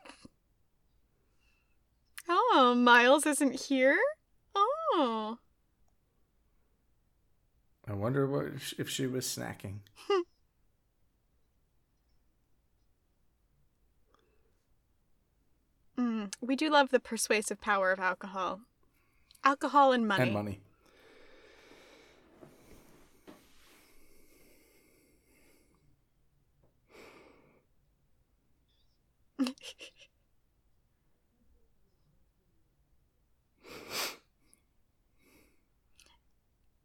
Oh, 2.26 2.74
Miles 2.74 3.26
isn't 3.26 3.60
here? 3.60 3.98
Oh. 4.56 5.36
I 7.86 7.92
wonder 7.92 8.26
what 8.26 8.46
if 8.78 8.88
she 8.88 9.06
was 9.06 9.26
snacking. 9.26 9.80
Mm, 15.96 16.32
we 16.40 16.56
do 16.56 16.70
love 16.70 16.90
the 16.90 16.98
persuasive 16.98 17.60
power 17.60 17.92
of 17.92 18.00
alcohol. 18.00 18.62
Alcohol 19.44 19.92
and 19.92 20.08
money. 20.08 20.24
And 20.24 20.32
money. 20.32 20.60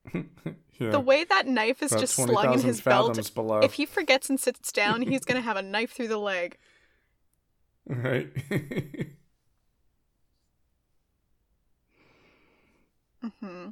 yeah. 0.80 0.92
The 0.92 1.00
way 1.00 1.24
that 1.24 1.48
knife 1.48 1.82
is 1.82 1.94
About 1.94 1.98
just 1.98 2.16
20,000 2.16 2.24
slung 2.24 2.54
in 2.54 2.62
his 2.62 2.82
belt, 2.82 3.18
below. 3.30 3.62
if 3.62 3.74
he 3.74 3.86
forgets 3.86 4.30
and 4.30 4.40
sits 4.40 4.72
down, 4.72 5.02
he's 5.04 5.26
gonna 5.26 5.42
have 5.42 5.58
a 5.58 5.62
knife 5.62 5.92
through 5.92 6.08
the 6.10 6.18
leg. 6.20 6.58
Right. 7.88 8.30
hmm 13.22 13.70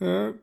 that 0.00 0.38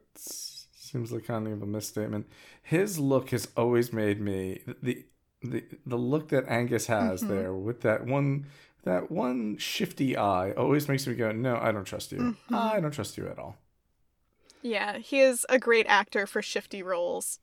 seems 0.91 1.11
like 1.11 1.25
kind 1.25 1.47
of 1.47 1.61
a 1.61 1.65
misstatement. 1.65 2.27
His 2.63 2.99
look 2.99 3.29
has 3.31 3.47
always 3.57 3.91
made 3.93 4.19
me 4.21 4.61
the 4.81 5.05
the 5.41 5.63
the 5.85 5.97
look 5.97 6.29
that 6.29 6.45
Angus 6.49 6.87
has 6.87 7.23
Mhm. 7.23 7.27
there 7.27 7.53
with 7.53 7.81
that 7.81 8.05
one 8.05 8.45
that 8.83 9.11
one 9.11 9.57
shifty 9.57 10.15
eye 10.17 10.51
always 10.53 10.87
makes 10.87 11.05
me 11.05 11.13
go, 11.15 11.31
no, 11.31 11.57
I 11.57 11.71
don't 11.71 11.85
trust 11.85 12.11
you. 12.11 12.29
Mhm. 12.49 12.53
I 12.53 12.79
don't 12.79 12.91
trust 12.91 13.17
you 13.17 13.27
at 13.27 13.37
all. 13.39 13.57
Yeah, 14.61 14.97
he 14.97 15.19
is 15.21 15.45
a 15.49 15.59
great 15.59 15.85
actor 15.87 16.27
for 16.27 16.41
shifty 16.41 16.83
roles. 16.83 17.39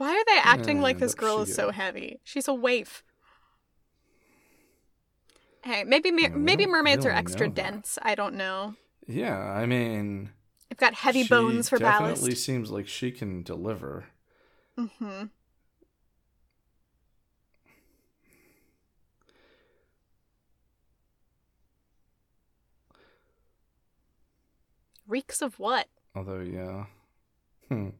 Why 0.00 0.12
are 0.16 0.24
they 0.24 0.40
acting 0.42 0.80
like 0.80 0.98
this 0.98 1.14
girl 1.14 1.42
is 1.42 1.54
so 1.54 1.72
heavy? 1.72 2.20
She's 2.24 2.48
a 2.48 2.54
waif. 2.54 3.04
Hey, 5.62 5.84
maybe 5.84 6.10
mer- 6.10 6.30
maybe 6.34 6.64
mermaids 6.66 7.04
are 7.04 7.10
extra 7.10 7.50
dense. 7.50 7.98
I 8.00 8.14
don't 8.14 8.34
know. 8.34 8.76
Yeah, 9.06 9.38
I 9.38 9.66
mean, 9.66 10.30
They've 10.70 10.78
got 10.78 10.94
heavy 10.94 11.22
bones 11.24 11.68
for 11.68 11.78
definitely 11.78 11.98
ballast. 12.04 12.20
Definitely 12.22 12.34
seems 12.36 12.70
like 12.70 12.88
she 12.88 13.10
can 13.10 13.42
deliver. 13.42 14.06
Mm-hmm. 14.78 15.24
Reeks 25.06 25.42
of 25.42 25.58
what? 25.58 25.88
Although, 26.14 26.40
yeah. 26.40 26.86
Hmm. 27.68 27.90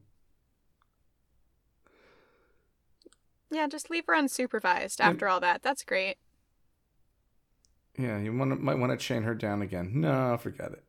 Yeah, 3.51 3.67
just 3.67 3.89
leave 3.89 4.05
her 4.07 4.15
unsupervised 4.15 5.01
after 5.01 5.27
all 5.27 5.41
that. 5.41 5.61
That's 5.61 5.83
great. 5.83 6.15
Yeah, 7.97 8.17
you 8.17 8.35
want 8.35 8.61
might 8.61 8.77
want 8.79 8.97
to 8.97 8.97
chain 8.97 9.23
her 9.23 9.35
down 9.35 9.61
again. 9.61 9.91
No, 9.95 10.37
forget 10.37 10.71
it. 10.71 10.83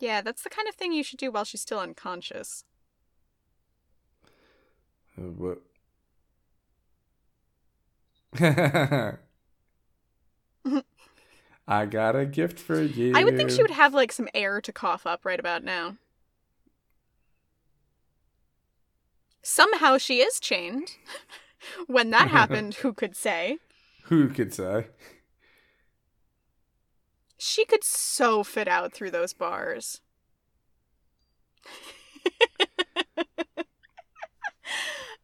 Yeah, 0.00 0.20
that's 0.20 0.42
the 0.42 0.50
kind 0.50 0.66
of 0.68 0.74
thing 0.74 0.92
you 0.92 1.04
should 1.04 1.20
do 1.20 1.30
while 1.30 1.44
she's 1.44 1.60
still 1.60 1.78
unconscious. 1.78 2.64
Uh, 5.16 5.22
what? 5.22 5.58
I 11.68 11.86
got 11.86 12.16
a 12.16 12.26
gift 12.26 12.58
for 12.58 12.82
you. 12.82 13.12
I 13.14 13.22
would 13.22 13.36
think 13.36 13.50
she 13.50 13.62
would 13.62 13.70
have 13.70 13.94
like 13.94 14.10
some 14.10 14.28
air 14.34 14.60
to 14.60 14.72
cough 14.72 15.06
up 15.06 15.24
right 15.24 15.38
about 15.38 15.62
now. 15.62 15.96
Somehow 19.42 19.98
she 19.98 20.20
is 20.20 20.38
chained. 20.40 20.96
when 21.86 22.10
that 22.10 22.28
happened, 22.38 22.74
who 22.76 22.92
could 22.92 23.16
say? 23.16 23.58
Who 24.04 24.28
could 24.28 24.54
say? 24.54 24.86
She 27.38 27.64
could 27.64 27.82
so 27.84 28.44
fit 28.44 28.68
out 28.68 28.92
through 28.92 29.10
those 29.10 29.32
bars. 29.32 30.00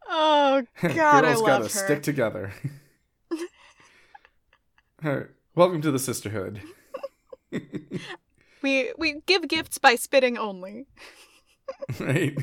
oh 0.09 0.63
god, 0.81 1.23
I 1.25 1.29
Girls 1.33 1.37
love 1.41 1.47
gotta 1.47 1.63
her. 1.63 1.69
stick 1.69 2.03
together. 2.03 2.53
All 5.03 5.15
right, 5.15 5.27
welcome 5.55 5.81
to 5.81 5.91
the 5.91 5.99
sisterhood. 5.99 6.61
we 8.61 8.91
we 8.97 9.21
give 9.25 9.47
gifts 9.47 9.77
by 9.77 9.95
spitting 9.95 10.37
only. 10.37 10.87
right. 11.99 12.37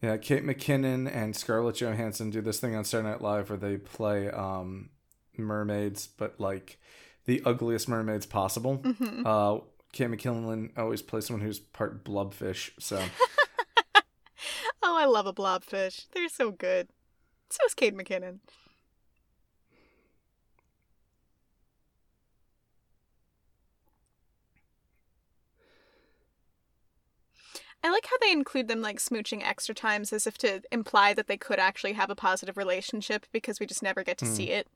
Yeah, 0.00 0.16
Kate 0.16 0.44
McKinnon 0.44 1.12
and 1.12 1.34
Scarlett 1.34 1.76
Johansson 1.80 2.30
do 2.30 2.40
this 2.40 2.60
thing 2.60 2.74
on 2.76 2.84
Saturday 2.84 3.08
Night 3.10 3.20
Live 3.20 3.50
where 3.50 3.58
they 3.58 3.76
play 3.76 4.30
um, 4.30 4.90
mermaids, 5.36 6.06
but 6.06 6.38
like 6.38 6.78
the 7.24 7.42
ugliest 7.44 7.88
mermaids 7.88 8.24
possible. 8.26 8.76
hmm 8.76 9.26
Uh, 9.26 9.58
Kate 9.92 10.08
McKinnon 10.10 10.70
always 10.78 11.02
plays 11.02 11.26
someone 11.26 11.44
who's 11.44 11.58
part 11.58 12.04
blobfish, 12.04 12.70
so 12.78 13.02
Oh, 14.82 14.96
I 14.96 15.06
love 15.06 15.26
a 15.26 15.32
blobfish. 15.32 16.06
They're 16.12 16.28
so 16.28 16.50
good. 16.52 16.88
So 17.50 17.64
is 17.66 17.74
Kate 17.74 17.96
McKinnon. 17.96 18.38
I 27.82 27.90
like 27.90 28.06
how 28.06 28.16
they 28.20 28.32
include 28.32 28.68
them 28.68 28.80
like 28.80 28.98
smooching 28.98 29.42
extra 29.42 29.74
times 29.74 30.12
as 30.12 30.26
if 30.26 30.36
to 30.38 30.62
imply 30.72 31.14
that 31.14 31.26
they 31.28 31.36
could 31.36 31.58
actually 31.58 31.92
have 31.94 32.10
a 32.10 32.14
positive 32.16 32.56
relationship 32.56 33.26
because 33.32 33.60
we 33.60 33.66
just 33.66 33.82
never 33.82 34.02
get 34.04 34.18
to 34.18 34.26
Hmm. 34.26 34.32
see 34.32 34.50
it. 34.50 34.68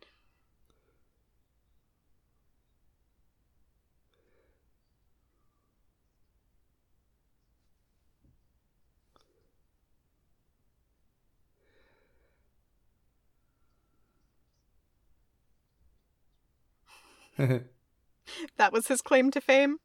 That 18.56 18.72
was 18.72 18.86
his 18.88 19.02
claim 19.02 19.30
to 19.32 19.40
fame. 19.40 19.78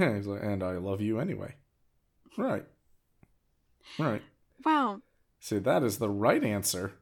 Yeah, 0.00 0.14
he's 0.16 0.26
like, 0.26 0.42
and 0.42 0.62
I 0.62 0.72
love 0.78 1.00
you 1.00 1.20
anyway. 1.20 1.54
Right. 2.36 2.64
Right. 3.98 4.22
Wow. 4.64 5.00
See, 5.40 5.58
that 5.58 5.82
is 5.82 5.98
the 5.98 6.10
right 6.10 6.42
answer. 6.42 6.92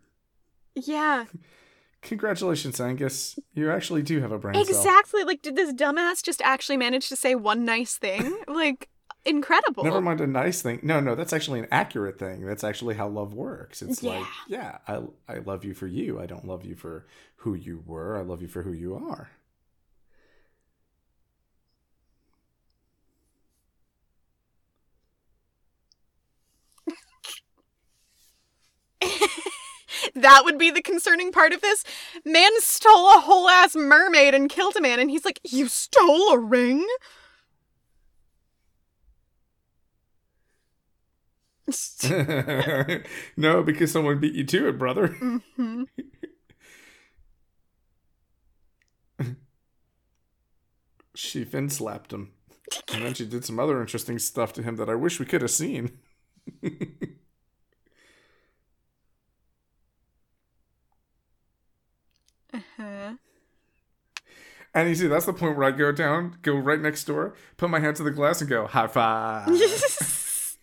Yeah. 0.74 1.26
Congratulations, 2.02 2.80
Angus. 2.80 3.38
You 3.54 3.70
actually 3.72 4.02
do 4.02 4.20
have 4.20 4.30
a 4.30 4.38
brain 4.38 4.54
cell. 4.54 4.62
Exactly. 4.62 5.24
Like, 5.24 5.42
did 5.42 5.56
this 5.56 5.72
dumbass 5.72 6.22
just 6.22 6.40
actually 6.42 6.76
manage 6.76 7.08
to 7.08 7.16
say 7.16 7.34
one 7.34 7.64
nice 7.64 7.96
thing? 7.96 8.38
like, 8.48 8.88
incredible. 9.24 9.82
Never 9.82 10.00
mind 10.00 10.20
a 10.20 10.26
nice 10.28 10.62
thing. 10.62 10.78
No, 10.84 11.00
no, 11.00 11.16
that's 11.16 11.32
actually 11.32 11.58
an 11.58 11.66
accurate 11.72 12.18
thing. 12.18 12.46
That's 12.46 12.62
actually 12.62 12.94
how 12.94 13.08
love 13.08 13.34
works. 13.34 13.82
It's 13.82 14.02
like, 14.04 14.24
yeah, 14.46 14.78
I 14.86 15.02
I 15.28 15.38
love 15.38 15.64
you 15.64 15.74
for 15.74 15.88
you. 15.88 16.20
I 16.20 16.26
don't 16.26 16.46
love 16.46 16.64
you 16.64 16.76
for 16.76 17.06
who 17.38 17.54
you 17.54 17.82
were. 17.84 18.16
I 18.16 18.22
love 18.22 18.42
you 18.42 18.48
for 18.48 18.62
who 18.62 18.72
you 18.72 18.94
are. 18.94 19.30
That 30.22 30.42
would 30.44 30.58
be 30.58 30.70
the 30.70 30.82
concerning 30.82 31.32
part 31.32 31.52
of 31.52 31.60
this. 31.60 31.84
Man 32.24 32.50
stole 32.60 33.08
a 33.16 33.20
whole 33.20 33.48
ass 33.48 33.74
mermaid 33.76 34.34
and 34.34 34.48
killed 34.48 34.76
a 34.76 34.80
man, 34.80 35.00
and 35.00 35.10
he's 35.10 35.24
like, 35.24 35.40
You 35.44 35.68
stole 35.68 36.32
a 36.32 36.38
ring? 36.38 36.86
no, 43.36 43.62
because 43.62 43.92
someone 43.92 44.18
beat 44.18 44.34
you 44.34 44.44
to 44.44 44.68
it, 44.68 44.78
brother. 44.78 45.08
hmm 45.08 45.84
She 51.14 51.44
fin 51.44 51.68
slapped 51.68 52.12
him. 52.12 52.32
And 52.92 53.04
then 53.04 53.14
she 53.14 53.26
did 53.26 53.44
some 53.44 53.58
other 53.58 53.80
interesting 53.80 54.18
stuff 54.18 54.52
to 54.54 54.62
him 54.62 54.76
that 54.76 54.88
I 54.90 54.94
wish 54.94 55.20
we 55.20 55.26
could 55.26 55.42
have 55.42 55.50
seen. 55.50 55.98
Uh-huh. 62.52 63.14
And 64.74 64.88
you 64.88 64.94
see, 64.94 65.06
that's 65.06 65.26
the 65.26 65.32
point 65.32 65.56
where 65.56 65.66
I 65.66 65.70
go 65.70 65.92
down, 65.92 66.36
go 66.42 66.54
right 66.54 66.80
next 66.80 67.04
door, 67.04 67.34
put 67.56 67.70
my 67.70 67.80
hand 67.80 67.96
to 67.96 68.02
the 68.02 68.10
glass, 68.10 68.40
and 68.40 68.50
go, 68.50 68.66
high 68.66 68.86
five. 68.86 69.48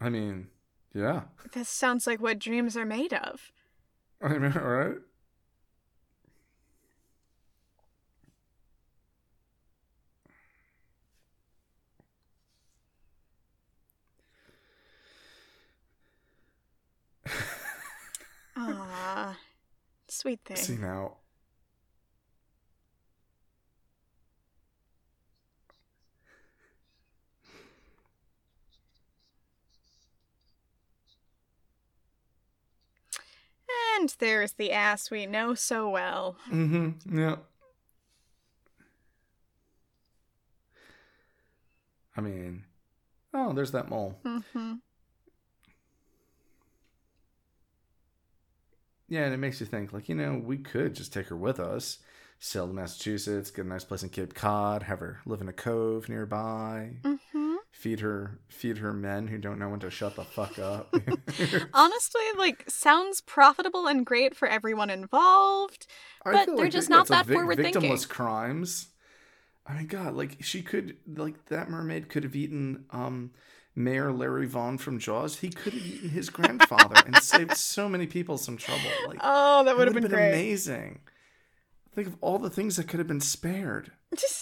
I 0.00 0.08
mean, 0.08 0.48
yeah. 0.94 1.22
this 1.52 1.68
sounds 1.68 2.06
like 2.06 2.20
what 2.20 2.38
dreams 2.38 2.76
are 2.76 2.86
made 2.86 3.12
of. 3.12 3.52
I 4.22 4.28
mean, 4.38 4.56
all 4.56 4.62
right. 4.62 4.96
Ah, 18.62 19.38
sweet 20.08 20.40
thing. 20.44 20.56
See 20.56 20.76
now. 20.76 21.16
And 33.98 34.14
there's 34.18 34.52
the 34.52 34.72
ass 34.72 35.10
we 35.10 35.26
know 35.26 35.54
so 35.54 35.88
well. 35.88 36.36
Mm-hmm. 36.50 37.18
Yeah. 37.18 37.36
I 42.16 42.20
mean, 42.20 42.64
oh, 43.32 43.52
there's 43.52 43.72
that 43.72 43.88
mole. 43.88 44.18
Mm-hmm. 44.24 44.74
Yeah, 49.10 49.24
and 49.24 49.34
it 49.34 49.38
makes 49.38 49.60
you 49.60 49.66
think, 49.66 49.92
like, 49.92 50.08
you 50.08 50.14
know, 50.14 50.40
we 50.42 50.56
could 50.56 50.94
just 50.94 51.12
take 51.12 51.26
her 51.26 51.36
with 51.36 51.58
us, 51.60 51.98
sail 52.38 52.68
to 52.68 52.72
Massachusetts, 52.72 53.50
get 53.50 53.66
a 53.66 53.68
nice 53.68 53.84
place 53.84 54.04
in 54.04 54.08
Cape 54.08 54.34
Cod, 54.34 54.84
have 54.84 55.00
her 55.00 55.20
live 55.26 55.40
in 55.40 55.48
a 55.48 55.52
cove 55.52 56.08
nearby, 56.08 56.92
Mm-hmm. 57.02 57.56
feed 57.72 58.00
her, 58.00 58.38
feed 58.48 58.78
her 58.78 58.92
men 58.92 59.26
who 59.26 59.38
don't 59.38 59.58
know 59.58 59.68
when 59.68 59.80
to 59.80 59.90
shut 59.90 60.14
the 60.14 60.22
fuck 60.24 60.58
up. 60.60 60.94
Honestly, 61.74 62.22
like, 62.38 62.64
sounds 62.70 63.20
profitable 63.20 63.88
and 63.88 64.06
great 64.06 64.36
for 64.36 64.46
everyone 64.48 64.90
involved. 64.90 65.86
I 66.24 66.32
But 66.32 66.46
they're 66.46 66.56
like 66.56 66.72
just 66.72 66.88
not 66.88 67.08
that 67.08 67.26
forward 67.26 67.56
thinking. 67.56 67.82
Victimless 67.82 68.08
crimes. 68.08 68.86
I 69.66 69.74
mean, 69.78 69.86
God, 69.88 70.14
like 70.14 70.36
she 70.42 70.62
could, 70.62 70.96
like 71.16 71.46
that 71.46 71.68
mermaid 71.68 72.08
could 72.08 72.22
have 72.24 72.34
eaten 72.36 72.84
um, 72.90 73.32
Mayor 73.84 74.12
Larry 74.12 74.46
Vaughn 74.46 74.78
from 74.78 74.98
Jaws. 74.98 75.38
He 75.38 75.50
could 75.50 75.72
have 75.74 75.86
eaten 75.86 76.10
his 76.10 76.30
grandfather 76.30 76.96
and 77.06 77.16
saved 77.18 77.56
so 77.56 77.88
many 77.88 78.06
people 78.06 78.38
some 78.38 78.56
trouble. 78.56 78.82
Like 79.06 79.18
Oh, 79.22 79.64
that 79.64 79.76
would 79.76 79.86
have 79.86 79.94
been, 79.94 80.04
been 80.04 80.12
great. 80.12 80.28
amazing. 80.30 81.00
Think 82.00 82.14
of 82.14 82.18
all 82.22 82.38
the 82.38 82.48
things 82.48 82.76
that 82.76 82.88
could 82.88 82.98
have 82.98 83.08
been 83.08 83.20
spared. 83.20 83.92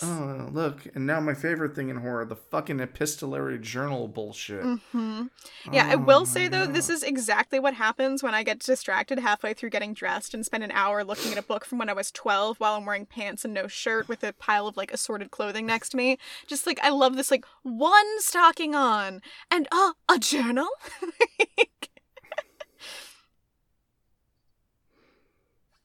Oh, 0.01 0.49
look, 0.53 0.87
and 0.95 1.09
now 1.09 1.19
my 1.19 1.35
favorite 1.35 1.75
thing 1.75 1.89
in 1.89 1.97
horror, 1.97 2.25
the 2.25 2.37
fucking 2.37 2.79
epistolary 2.79 3.59
journal 3.59 4.07
bullshit. 4.07 4.63
hmm 4.63 5.25
Yeah, 5.73 5.89
I 5.91 5.97
Oh 5.97 5.99
will 5.99 6.25
say 6.25 6.47
though, 6.47 6.67
this 6.69 6.89
is 6.89 7.03
exactly 7.03 7.59
what 7.59 7.75
happens 7.75 8.23
when 8.23 8.33
I 8.33 8.45
get 8.45 8.61
distracted 8.61 9.19
halfway 9.19 9.55
through 9.55 9.71
getting 9.71 9.93
dressed 9.93 10.35
and 10.35 10.47
spend 10.47 10.63
an 10.63 10.71
hour 10.71 11.03
looking 11.03 11.33
at 11.33 11.39
a 11.39 11.43
book 11.43 11.65
from 11.65 11.79
when 11.79 11.89
I 11.89 11.95
was 11.95 12.13
12 12.13 12.61
while 12.61 12.75
I'm 12.75 12.87
wearing 12.87 13.07
pants 13.07 13.45
and 13.45 13.53
no 13.53 13.67
shirt 13.67 14.09
with 14.09 14.23
a 14.23 14.33
pile 14.33 14.69
of 14.69 14.77
like 14.77 14.93
assorted 14.93 15.33
clothing 15.33 15.67
next 15.67 15.89
to 15.89 15.97
me. 15.97 16.17
Just 16.47 16.65
like 16.65 16.79
I 16.81 16.91
love 16.91 17.17
this 17.17 17.33
like 17.33 17.45
one 17.65 18.21
stocking 18.21 18.77
on 18.77 19.21
and 19.51 19.67
uh, 19.73 19.95
a 20.09 20.21
journal. 20.21 20.69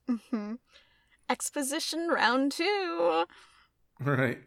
hmm 0.32 0.53
Exposition 1.30 2.07
round 2.09 2.51
two. 2.51 3.26
Right. 3.99 4.39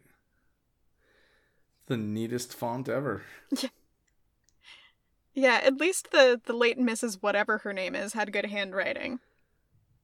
The 1.87 1.97
neatest 1.97 2.53
font 2.55 2.89
ever. 2.89 3.23
Yeah, 3.51 3.69
Yeah, 5.35 5.61
at 5.63 5.77
least 5.77 6.11
the 6.13 6.41
the 6.45 6.53
late 6.55 6.79
Mrs. 6.79 7.23
Whatever 7.23 7.59
her 7.59 7.73
name 7.73 7.95
is 7.95 8.13
had 8.15 8.33
good 8.33 8.47
handwriting. 8.47 9.21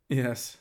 Yes. 0.08 0.58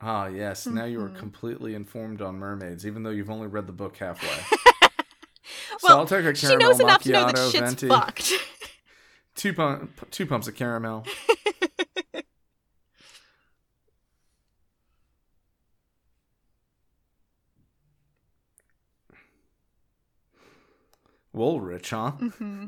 Ah, 0.00 0.26
yes. 0.26 0.68
Now 0.68 0.84
you 0.84 1.00
are 1.00 1.10
Mhm. 1.10 1.14
completely 1.16 1.74
informed 1.74 2.20
on 2.20 2.36
mermaids, 2.38 2.86
even 2.86 3.02
though 3.02 3.10
you've 3.10 3.30
only 3.30 3.46
read 3.48 3.66
the 3.66 3.72
book 3.72 3.96
halfway. 3.96 4.48
so 5.78 5.88
Well, 5.88 5.98
I'll 5.98 6.06
take 6.06 6.24
a 6.24 6.34
She 6.34 6.56
knows 6.56 6.80
enough 6.80 7.02
to 7.02 7.12
know 7.12 7.26
that 7.26 7.36
shit's 7.38 7.74
venti, 7.74 7.88
fucked. 7.88 8.32
two 9.34 9.52
pump, 9.52 10.10
two 10.10 10.26
pumps 10.26 10.48
of 10.48 10.54
caramel. 10.54 11.04
Woolrich, 21.34 21.90
huh? 21.90 22.12
hmm 22.12 22.66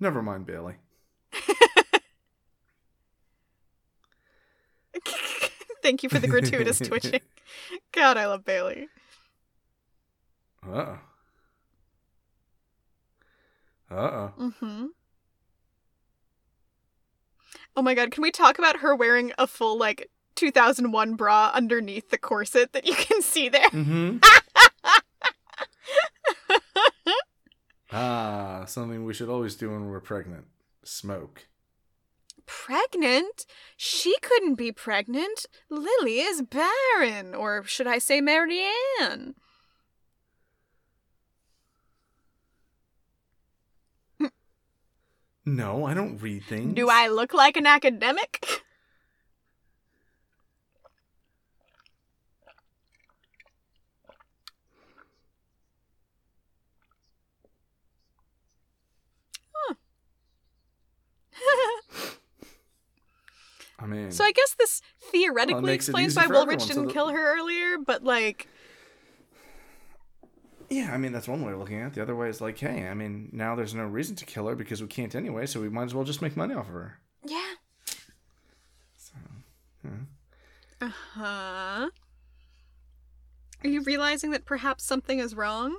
Never 0.00 0.22
mind, 0.22 0.46
Bailey. 0.46 0.76
Thank 5.82 6.02
you 6.02 6.08
for 6.08 6.18
the 6.18 6.26
gratuitous 6.28 6.78
twitching. 6.84 7.20
God, 7.92 8.16
I 8.16 8.26
love 8.26 8.44
Bailey. 8.44 8.88
Uh 10.66 10.96
oh. 13.90 13.94
Uh 13.94 14.30
oh. 14.38 14.52
hmm 14.58 14.86
Oh 17.76 17.82
my 17.82 17.94
god, 17.94 18.10
can 18.10 18.22
we 18.22 18.30
talk 18.30 18.58
about 18.58 18.78
her 18.80 18.94
wearing 18.96 19.32
a 19.38 19.46
full, 19.46 19.78
like, 19.78 20.10
2001 20.34 21.14
bra 21.14 21.50
underneath 21.54 22.10
the 22.10 22.18
corset 22.18 22.72
that 22.72 22.86
you 22.86 22.94
can 22.94 23.22
see 23.22 23.48
there? 23.48 23.68
Mm-hmm. 23.70 24.18
ah, 27.92 28.64
something 28.66 29.04
we 29.04 29.14
should 29.14 29.28
always 29.28 29.54
do 29.56 29.70
when 29.70 29.88
we're 29.88 30.00
pregnant. 30.00 30.46
Smoke. 30.84 31.46
pregnant? 32.46 33.46
She 33.76 34.16
couldn't 34.22 34.54
be 34.56 34.72
pregnant. 34.72 35.46
Lily 35.68 36.20
is 36.20 36.42
barren. 36.42 37.34
Or 37.34 37.62
should 37.64 37.86
I 37.86 37.98
say 37.98 38.20
Marianne? 38.20 39.34
No, 45.46 45.84
I 45.84 45.94
don't 45.94 46.18
read 46.18 46.44
things. 46.44 46.74
Do 46.74 46.88
I 46.88 47.08
look 47.08 47.32
like 47.34 47.56
an 47.56 47.66
academic? 47.66 48.62
I 63.78 63.86
mean, 63.86 64.10
so 64.10 64.24
I 64.24 64.32
guess 64.32 64.54
this 64.58 64.82
theoretically 65.10 65.72
explains 65.72 66.14
why 66.14 66.26
Woolrich 66.26 66.66
didn't 66.66 66.86
that- 66.86 66.92
kill 66.92 67.08
her 67.08 67.34
earlier, 67.38 67.78
but 67.78 68.04
like, 68.04 68.46
yeah, 70.68 70.90
I 70.92 70.98
mean 70.98 71.12
that's 71.12 71.26
one 71.26 71.42
way 71.44 71.52
of 71.52 71.58
looking 71.58 71.80
at 71.80 71.88
it. 71.88 71.94
The 71.94 72.02
other 72.02 72.14
way 72.14 72.28
is 72.28 72.40
like, 72.42 72.58
hey, 72.58 72.86
I 72.88 72.94
mean 72.94 73.30
now 73.32 73.54
there's 73.54 73.74
no 73.74 73.84
reason 73.84 74.16
to 74.16 74.26
kill 74.26 74.46
her 74.48 74.54
because 74.54 74.82
we 74.82 74.88
can't 74.88 75.14
anyway, 75.14 75.46
so 75.46 75.60
we 75.60 75.68
might 75.70 75.84
as 75.84 75.94
well 75.94 76.04
just 76.04 76.20
make 76.20 76.36
money 76.36 76.54
off 76.54 76.68
of 76.68 76.74
her. 76.74 76.98
yeah, 77.24 77.54
Uh 80.82 80.88
huh. 81.14 81.88
Are 83.62 83.68
you 83.68 83.82
realizing 83.82 84.30
that 84.30 84.44
perhaps 84.46 84.84
something 84.84 85.18
is 85.18 85.34
wrong? 85.34 85.76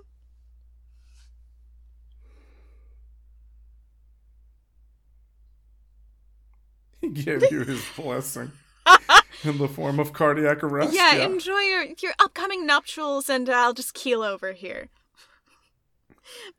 He 7.13 7.23
gave 7.23 7.51
you 7.51 7.63
his 7.63 7.83
blessing 7.95 8.51
in 9.43 9.57
the 9.57 9.67
form 9.67 9.99
of 9.99 10.13
cardiac 10.13 10.63
arrest. 10.63 10.93
Yeah, 10.93 11.25
enjoy 11.25 11.59
your 11.59 11.85
your 12.01 12.13
upcoming 12.19 12.65
nuptials, 12.65 13.29
and 13.29 13.49
I'll 13.49 13.73
just 13.73 13.93
keel 13.93 14.23
over 14.23 14.53
here. 14.53 14.87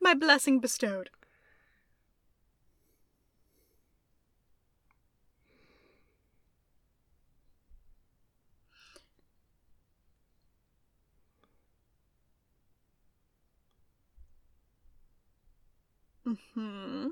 My 0.00 0.14
blessing 0.14 0.60
bestowed. 0.60 1.08
Hmm. 16.54 17.08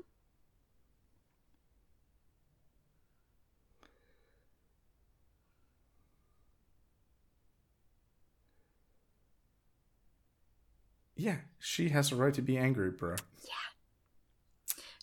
Yeah, 11.21 11.35
she 11.59 11.89
has 11.89 12.11
a 12.11 12.15
right 12.15 12.33
to 12.33 12.41
be 12.41 12.57
angry, 12.57 12.89
bro. 12.89 13.15
Yeah. 13.43 13.51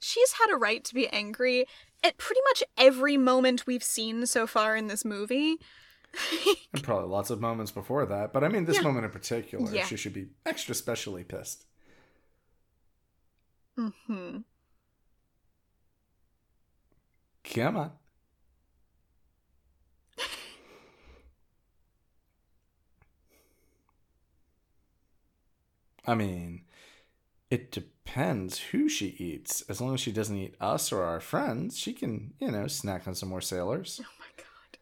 She's 0.01 0.33
had 0.33 0.53
a 0.53 0.57
right 0.57 0.83
to 0.85 0.95
be 0.95 1.07
angry 1.09 1.65
at 2.03 2.19
pretty 2.19 2.41
much 2.49 2.65
every 2.77 3.17
moment 3.17 3.67
we've 3.69 3.85
seen 3.85 4.27
so 4.27 4.47
far 4.47 4.75
in 4.77 4.89
this 4.89 5.05
movie. 5.05 5.57
And 6.73 6.83
probably 6.83 7.09
lots 7.09 7.31
of 7.31 7.41
moments 7.41 7.71
before 7.71 8.05
that, 8.07 8.33
but 8.33 8.43
I 8.43 8.49
mean, 8.49 8.65
this 8.65 8.77
Yeah. 8.79 8.83
moment 8.83 9.05
in 9.05 9.11
particular, 9.13 9.71
Yeah. 9.73 9.85
she 9.87 9.97
should 9.97 10.13
be 10.13 10.29
extra 10.45 10.75
specially 10.75 11.23
pissed. 11.25 11.65
hmm. 13.77 14.39
Come 17.45 17.77
on. 17.77 17.93
I 26.09 26.15
mean, 26.15 26.63
it 27.51 27.71
depends 27.71 28.59
who 28.59 28.89
she 28.89 29.09
eats. 29.19 29.61
As 29.69 29.79
long 29.79 29.93
as 29.93 30.01
she 30.01 30.11
doesn't 30.11 30.37
eat 30.37 30.55
us 30.59 30.91
or 30.91 31.03
our 31.05 31.21
friends, 31.21 31.79
she 31.79 31.93
can, 31.93 32.33
you 32.41 32.51
know, 32.51 32.67
snack 32.67 33.07
on 33.07 33.15
some 33.15 33.29
more 33.29 33.43
sailors. 33.43 34.01
Oh 34.03 34.07
my 34.19 34.27
god. 34.39 34.79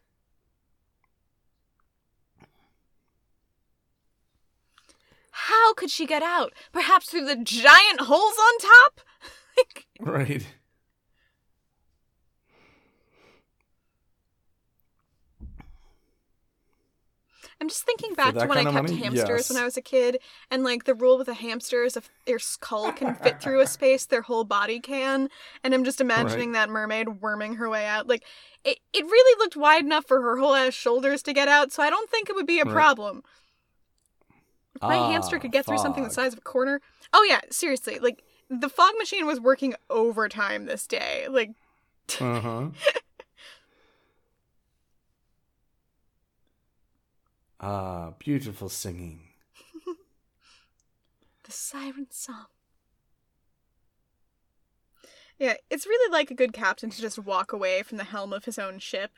How 5.31 5.73
could 5.73 5.91
she 5.91 6.05
get 6.05 6.23
out? 6.23 6.53
Perhaps 6.71 7.09
through 7.09 7.25
the 7.25 7.35
giant 7.43 8.01
holes 8.01 8.37
on 8.39 8.57
top? 8.59 9.01
Right. 9.99 10.45
I'm 17.59 17.69
just 17.69 17.83
thinking 17.83 18.13
back 18.13 18.35
to 18.37 18.47
when 18.47 18.57
I 18.57 18.65
kept 18.65 18.73
money, 18.89 18.95
hamsters 18.97 19.49
when. 19.49 19.57
I 19.57 19.65
was 19.65 19.77
a 19.77 19.81
kid, 19.81 20.19
and 20.51 20.63
like 20.63 20.83
the 20.83 20.93
rule 20.93 21.17
with 21.17 21.25
the 21.27 21.33
hamsters, 21.33 21.97
if 21.97 22.09
their 22.25 22.37
skull 22.39 22.91
can 22.91 23.15
fit 23.15 23.39
through 23.41 23.61
a 23.61 23.67
space, 23.67 24.05
their 24.05 24.21
whole 24.21 24.43
body 24.43 24.79
can. 24.79 25.29
And 25.63 25.73
I'm 25.73 25.83
just 25.83 25.99
imagining 25.99 26.51
that 26.51 26.69
mermaid 26.69 27.21
worming 27.21 27.55
her 27.55 27.67
way 27.69 27.85
out. 27.85 28.07
Like 28.07 28.23
it, 28.63 28.77
it 28.93 29.03
really 29.05 29.39
looked 29.39 29.55
wide 29.55 29.83
enough 29.83 30.05
for 30.07 30.21
her 30.21 30.37
whole 30.37 30.53
ass 30.53 30.73
shoulders 30.73 31.23
to 31.23 31.33
get 31.33 31.47
out, 31.47 31.71
so 31.71 31.81
I 31.81 31.89
don't 31.89 32.09
think 32.09 32.29
it 32.29 32.35
would 32.35 32.45
be 32.47 32.59
a 32.59 32.65
Right. 32.65 32.73
problem. 32.73 33.23
If 34.75 34.83
my 34.87 34.97
Ah, 34.97 35.07
hamster 35.11 35.39
could 35.39 35.51
get 35.51 35.65
through 35.65 35.79
something 35.79 36.03
the 36.03 36.09
size 36.11 36.33
of 36.33 36.39
a 36.39 36.41
corner. 36.41 36.79
Oh 37.11 37.25
yeah, 37.27 37.41
seriously, 37.49 37.97
like 37.97 38.21
the 38.49 38.69
fog 38.69 38.91
machine 38.99 39.25
was 39.25 39.39
working 39.39 39.73
overtime 39.89 40.65
this 40.67 40.85
day. 40.85 41.27
Like 41.27 41.51
Uh 42.21 42.69
ah, 47.59 48.13
beautiful 48.19 48.69
singing. 48.69 49.21
the 51.43 51.51
siren 51.51 52.07
song. 52.09 52.47
Yeah, 55.39 55.53
it's 55.69 55.85
really 55.85 56.11
like 56.11 56.31
a 56.31 56.35
good 56.35 56.53
captain 56.53 56.89
to 56.89 57.01
just 57.01 57.19
walk 57.19 57.53
away 57.53 57.83
from 57.83 57.97
the 57.97 58.03
helm 58.03 58.33
of 58.33 58.45
his 58.45 58.57
own 58.57 58.79
ship. 58.79 59.11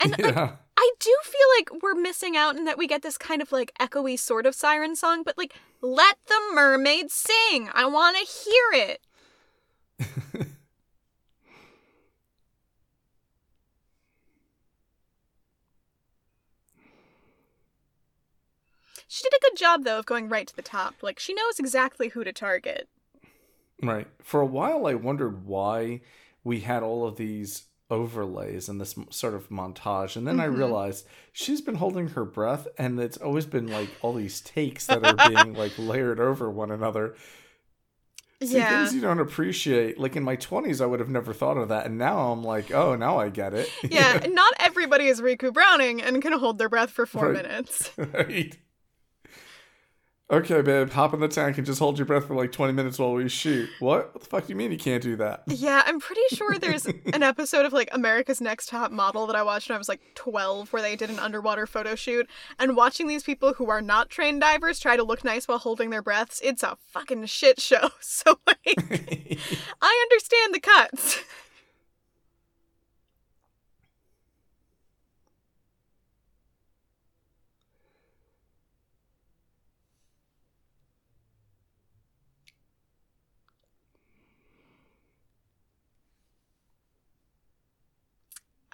And 0.00 0.12
like, 0.12 0.34
yeah. 0.34 0.56
I 0.76 0.92
do 0.98 1.14
feel 1.24 1.48
like 1.58 1.82
we're 1.82 1.94
missing 1.94 2.36
out 2.36 2.56
in 2.56 2.64
that 2.64 2.78
we 2.78 2.86
get 2.86 3.02
this 3.02 3.18
kind 3.18 3.42
of 3.42 3.52
like 3.52 3.72
echoey 3.80 4.18
sort 4.18 4.46
of 4.46 4.54
siren 4.54 4.96
song, 4.96 5.22
but 5.22 5.36
like 5.38 5.54
let 5.80 6.16
the 6.26 6.40
mermaid 6.54 7.10
sing. 7.10 7.68
I 7.72 7.86
want 7.86 8.16
to 8.16 8.24
hear 8.24 8.98
it. 9.98 10.46
She 19.08 19.22
did 19.22 19.32
a 19.34 19.40
good 19.50 19.56
job 19.56 19.84
though 19.84 19.98
of 19.98 20.06
going 20.06 20.28
right 20.28 20.46
to 20.46 20.56
the 20.56 20.62
top. 20.62 21.02
Like 21.02 21.18
she 21.18 21.34
knows 21.34 21.58
exactly 21.58 22.08
who 22.08 22.24
to 22.24 22.32
target. 22.32 22.88
Right. 23.82 24.06
For 24.22 24.40
a 24.40 24.46
while, 24.46 24.86
I 24.86 24.94
wondered 24.94 25.44
why 25.46 26.00
we 26.42 26.60
had 26.60 26.82
all 26.82 27.06
of 27.06 27.16
these 27.16 27.64
overlays 27.90 28.68
and 28.68 28.80
this 28.80 28.96
sort 29.10 29.34
of 29.34 29.48
montage. 29.48 30.16
And 30.16 30.26
then 30.26 30.40
I 30.40 30.46
Mhm. 30.46 30.56
realized 30.56 31.06
she's 31.32 31.60
been 31.60 31.76
holding 31.76 32.08
her 32.08 32.24
breath, 32.24 32.66
and 32.78 32.98
it's 32.98 33.16
always 33.18 33.46
been 33.46 33.68
like 33.68 33.96
all 34.00 34.12
these 34.14 34.40
takes 34.40 34.86
that 34.86 35.04
are 35.04 35.16
being 35.16 35.54
like 35.56 35.78
layered 35.78 36.18
over 36.18 36.50
one 36.50 36.70
another. 36.72 37.14
See, 38.42 38.58
yeah. 38.58 38.68
things 38.78 38.94
you 38.94 39.00
don't 39.00 39.20
appreciate. 39.20 39.98
Like 39.98 40.16
in 40.16 40.22
my 40.22 40.36
20s, 40.36 40.80
I 40.80 40.86
would 40.86 41.00
have 41.00 41.08
never 41.08 41.32
thought 41.32 41.56
of 41.56 41.68
that. 41.68 41.86
And 41.86 41.96
now 41.96 42.32
I'm 42.32 42.42
like, 42.42 42.70
oh, 42.72 42.94
now 42.96 43.18
I 43.18 43.28
get 43.30 43.54
it. 43.54 43.68
Yeah, 43.88 44.18
not 44.28 44.52
everybody 44.58 45.06
is 45.06 45.20
Ricou 45.20 45.52
Browning 45.52 46.02
and 46.02 46.20
can 46.20 46.32
hold 46.32 46.58
their 46.58 46.68
breath 46.68 46.90
for 46.90 47.06
four 47.06 47.26
Right. 47.28 47.34
minutes. 47.44 47.90
right. 47.96 48.56
Okay, 50.28 50.60
babe, 50.60 50.90
hop 50.90 51.14
in 51.14 51.20
the 51.20 51.28
tank 51.28 51.56
and 51.56 51.64
just 51.64 51.78
hold 51.78 51.98
your 51.98 52.06
breath 52.06 52.26
for 52.26 52.34
like 52.34 52.50
20 52.50 52.72
minutes 52.72 52.98
while 52.98 53.12
we 53.12 53.28
shoot. 53.28 53.68
What? 53.78 54.12
What 54.12 54.24
the 54.24 54.28
fuck 54.28 54.46
do 54.46 54.52
you 54.52 54.56
mean 54.56 54.72
you 54.72 54.78
can't 54.78 55.00
do 55.02 55.14
that? 55.16 55.44
Yeah, 55.46 55.84
I'm 55.86 56.00
pretty 56.00 56.34
sure 56.34 56.58
there's 56.58 56.84
an 56.86 57.22
episode 57.22 57.64
of 57.64 57.72
like 57.72 57.88
America's 57.92 58.40
Next 58.40 58.68
Top 58.68 58.90
Model 58.90 59.28
that 59.28 59.36
I 59.36 59.44
watched 59.44 59.68
when 59.68 59.76
I 59.76 59.78
was 59.78 59.88
like 59.88 60.00
12 60.16 60.72
where 60.72 60.82
they 60.82 60.96
did 60.96 61.10
an 61.10 61.20
underwater 61.20 61.64
photo 61.64 61.94
shoot. 61.94 62.28
And 62.58 62.74
watching 62.74 63.06
these 63.06 63.22
people 63.22 63.54
who 63.54 63.70
are 63.70 63.80
not 63.80 64.10
trained 64.10 64.40
divers 64.40 64.80
try 64.80 64.96
to 64.96 65.04
look 65.04 65.22
nice 65.22 65.46
while 65.46 65.58
holding 65.58 65.90
their 65.90 66.02
breaths, 66.02 66.40
it's 66.42 66.64
a 66.64 66.76
fucking 66.88 67.26
shit 67.26 67.60
show. 67.60 67.90
So, 68.00 68.38
like, 68.46 68.58
I 69.82 70.06
understand 70.10 70.54
the 70.54 70.60
cuts. 70.60 71.20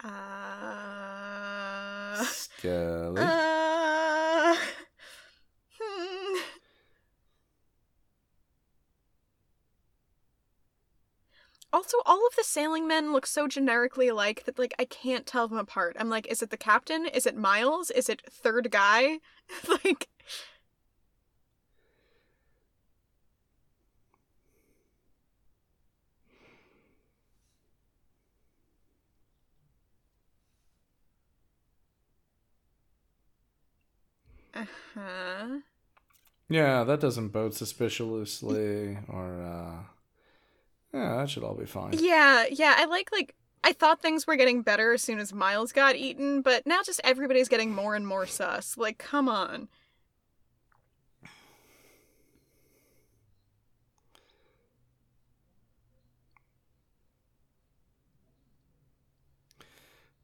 Uh. 0.05 0.83
Skelly. 2.25 3.21
Uh, 3.21 4.57
hmm. 5.81 6.39
Also, 11.73 11.97
all 12.05 12.27
of 12.27 12.37
the 12.37 12.45
sailing 12.45 12.87
men 12.87 13.13
look 13.13 13.27
so 13.27 13.49
generically 13.49 14.09
alike 14.09 14.45
that 14.45 14.59
like 14.59 14.75
I 14.79 14.85
can't 14.85 15.27
tell 15.27 15.49
them 15.49 15.59
apart. 15.59 15.97
I'm 15.99 16.11
like, 16.11 16.27
is 16.27 16.43
it 16.43 16.51
the 16.51 16.57
captain? 16.57 17.07
Is 17.07 17.27
it 17.27 17.37
Miles? 17.37 17.91
Is 17.91 18.09
it 18.09 18.23
third 18.31 18.71
guy? 18.71 19.19
like 19.85 20.09
Uh-huh. 34.55 35.59
Yeah, 36.49 36.85
that 36.85 37.01
doesn't 37.01 37.29
bode 37.29 37.55
suspiciously, 37.55 38.99
or 39.09 39.43
uh, 39.43 39.83
yeah, 40.93 41.17
that 41.17 41.31
should 41.31 41.45
all 41.45 41.55
be 41.55 41.65
fine. 41.65 41.95
Yeah, 41.95 42.45
yeah, 42.51 42.75
I 42.77 42.85
like 42.85 43.11
like 43.13 43.35
I 43.65 43.73
thought 43.73 44.03
things 44.03 44.27
were 44.27 44.37
getting 44.37 44.63
better 44.63 44.93
as 44.93 45.03
soon 45.03 45.19
as 45.19 45.33
Miles 45.33 45.73
got 45.73 45.97
eaten, 45.97 46.43
but 46.43 46.67
now 46.67 46.81
just 46.85 47.01
everybody's 47.05 47.49
getting 47.49 47.75
more 47.75 47.95
and 47.95 48.07
more 48.07 48.27
sus. 48.27 48.77
Like, 48.77 48.99
come 48.99 49.29
on. 49.29 49.69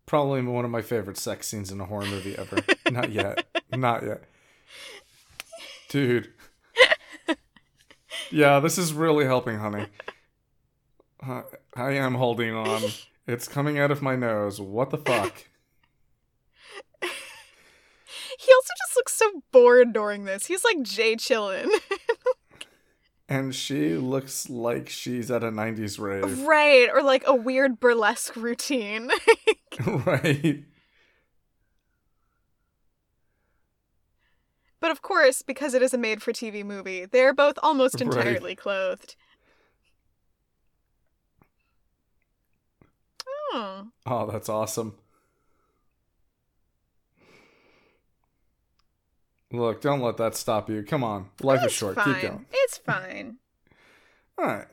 Probably 0.09 0.43
one 0.43 0.65
of 0.65 0.71
my 0.71 0.83
favorite 0.83 1.19
sex 1.19 1.47
scenes 1.47 1.71
in 1.71 1.81
a 1.81 1.85
horror 1.85 2.07
movie 2.07 2.37
ever. 2.37 2.59
Not 2.91 3.13
yet. 3.13 3.47
Not 3.71 4.03
yet. 4.03 4.25
Dude. 5.91 6.33
Yeah, 8.31 8.61
this 8.61 8.79
is 8.79 8.93
really 8.93 9.25
helping, 9.25 9.59
honey. 9.59 9.87
Uh, 11.25 11.43
I 11.75 11.93
am 11.93 12.15
holding 12.15 12.55
on. 12.55 12.83
It's 13.27 13.49
coming 13.49 13.79
out 13.79 13.91
of 13.91 14.03
my 14.03 14.17
nose. 14.17 14.61
What 14.61 14.91
the 14.91 14.99
fuck? 14.99 15.45
He 18.41 18.53
also 18.55 18.73
just 18.87 18.97
looks 18.97 19.15
so 19.15 19.43
bored 19.51 19.93
during 19.93 20.25
this. 20.25 20.47
He's 20.47 20.63
like 20.63 20.83
Jay 20.83 21.17
chillin'. 21.17 21.69
And 23.29 23.55
she 23.55 23.95
looks 23.95 24.49
like 24.49 24.89
she's 24.89 25.31
at 25.31 25.45
a 25.45 25.51
90s 25.51 25.99
rave. 25.99 26.41
right, 26.47 26.89
or 26.93 27.03
like 27.03 27.25
a 27.27 27.35
weird 27.35 27.79
burlesque 27.79 28.35
routine. 28.37 29.11
right. 30.07 30.65
but 34.81 34.91
of 34.91 35.03
course, 35.03 35.43
because 35.43 35.75
it 35.75 35.83
is 35.83 35.93
a 35.93 35.99
made 35.99 36.23
for 36.23 36.33
TV 36.33 36.65
movie, 36.65 37.05
they're 37.05 37.35
both 37.35 37.59
almost 37.63 38.01
Right. 38.01 38.03
entirely 38.03 38.55
clothed. 38.57 39.15
Oh. 43.53 43.89
Oh, 44.07 44.31
that's 44.31 44.49
awesome. 44.49 44.97
Look, 49.51 49.81
don't 49.81 50.01
let 50.01 50.17
that 50.19 50.35
stop 50.35 50.69
you. 50.69 50.83
Come 50.83 51.03
on. 51.03 51.31
Life 51.43 51.65
is 51.65 51.73
short. 51.73 51.95
fine. 51.95 52.15
Keep 52.15 52.23
going. 52.23 52.47
It's 52.53 52.79
fine. 52.79 53.37
All 54.37 54.45
right. 54.47 54.67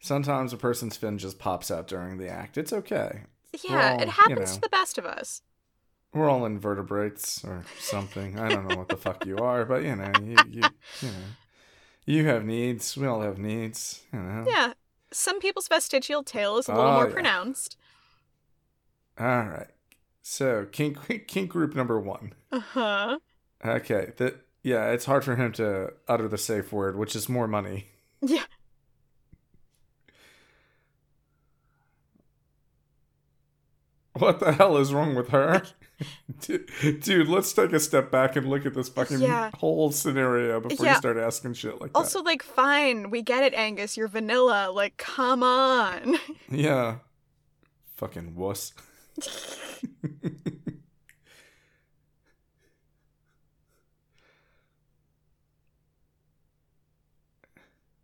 Sometimes 0.00 0.52
a 0.52 0.56
person's 0.56 0.96
fin 0.96 1.18
just 1.18 1.38
pops 1.38 1.70
out 1.70 1.86
during 1.88 2.16
the 2.18 2.28
act. 2.28 2.56
It's 2.56 2.72
okay. 2.72 3.22
Yeah, 3.64 3.92
Well, 3.94 4.00
it 4.02 4.06
you 4.06 4.10
happens 4.12 4.50
know. 4.50 4.54
to 4.54 4.60
the 4.60 4.68
best 4.68 4.96
of 4.96 5.04
us. 5.04 5.42
We're 6.14 6.30
all 6.30 6.46
invertebrates 6.46 7.44
or 7.44 7.64
something. 7.78 8.38
I 8.38 8.48
don't 8.48 8.66
know 8.68 8.76
what 8.76 8.88
the 8.88 8.96
fuck 8.96 9.26
you 9.26 9.36
are, 9.42 9.64
but 9.64 9.82
you 9.82 9.94
know, 9.96 10.10
you, 10.22 10.36
you, 10.48 10.62
you 11.02 11.08
know, 11.08 11.14
you 12.06 12.26
have 12.26 12.44
needs. 12.44 12.96
We 12.96 13.06
all 13.06 13.20
have 13.22 13.38
needs. 13.38 14.02
You 14.12 14.20
know. 14.20 14.44
Yeah. 14.48 14.72
Some 15.12 15.40
people's 15.40 15.68
vestigial 15.68 16.22
tail 16.22 16.56
is 16.58 16.68
a 16.68 16.74
little 16.74 16.88
Oh, 16.90 16.94
more 16.94 17.06
yeah. 17.08 17.12
pronounced. 17.12 17.76
All 19.18 19.26
right. 19.26 19.66
So 20.22 20.66
kink 20.70 21.26
kink 21.26 21.50
group 21.50 21.74
number 21.74 21.98
one. 22.00 22.32
Uh 22.52 22.60
huh. 22.60 23.18
Okay. 23.64 24.12
That 24.16 24.36
yeah, 24.62 24.90
it's 24.90 25.04
hard 25.06 25.24
for 25.24 25.36
him 25.36 25.52
to 25.52 25.92
utter 26.08 26.28
the 26.28 26.38
safe 26.38 26.72
word, 26.72 26.96
which 26.96 27.14
is 27.16 27.28
more 27.28 27.46
money. 27.48 27.86
Yeah. 28.20 28.44
What 34.14 34.40
the 34.40 34.52
hell 34.52 34.76
is 34.76 34.92
wrong 34.92 35.14
with 35.14 35.28
her? 35.28 35.62
Dude, 36.40 36.66
dude, 37.02 37.28
let's 37.28 37.52
take 37.52 37.72
a 37.74 37.80
step 37.80 38.10
back 38.10 38.34
and 38.34 38.48
look 38.48 38.64
at 38.64 38.72
this 38.74 38.88
fucking 38.88 39.20
Yeah. 39.20 39.50
whole 39.58 39.92
scenario 39.92 40.58
before 40.58 40.86
Yeah. 40.86 40.92
you 40.92 40.98
start 40.98 41.18
asking 41.18 41.52
shit 41.54 41.78
like 41.80 41.92
that. 41.92 41.98
Also, 41.98 42.22
like, 42.22 42.42
fine, 42.42 43.10
we 43.10 43.20
get 43.20 43.44
it, 43.44 43.52
Angus. 43.52 43.98
You're 43.98 44.08
vanilla. 44.08 44.70
Like, 44.72 44.96
come 44.96 45.42
on. 45.42 46.16
Yeah. 46.50 46.96
Fucking 47.96 48.34
wuss. 48.34 48.72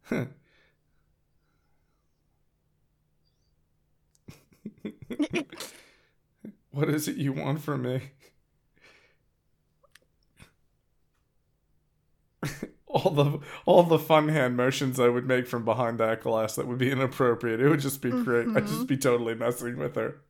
what 6.70 6.88
is 6.88 7.08
it 7.08 7.16
you 7.16 7.32
want 7.32 7.60
from 7.60 7.82
me? 7.82 8.02
all 12.96 13.10
the 13.10 13.38
all 13.66 13.82
the 13.82 13.98
fun 13.98 14.28
hand 14.28 14.56
motions 14.56 14.98
I 14.98 15.08
would 15.08 15.26
make 15.26 15.46
from 15.46 15.64
behind 15.64 15.98
that 15.98 16.22
glass 16.22 16.56
that 16.56 16.66
would 16.66 16.78
be 16.78 16.90
inappropriate. 16.90 17.60
It 17.60 17.68
would 17.68 17.80
just 17.80 18.00
be 18.00 18.10
great. 18.10 18.48
I'd 18.48 18.66
just 18.66 18.74
mm-hmm. 18.74 18.84
be 18.84 18.96
totally 18.96 19.34
messing 19.34 19.76
with 19.76 19.96
her. 19.96 20.20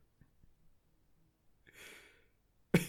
Wag 2.73 2.83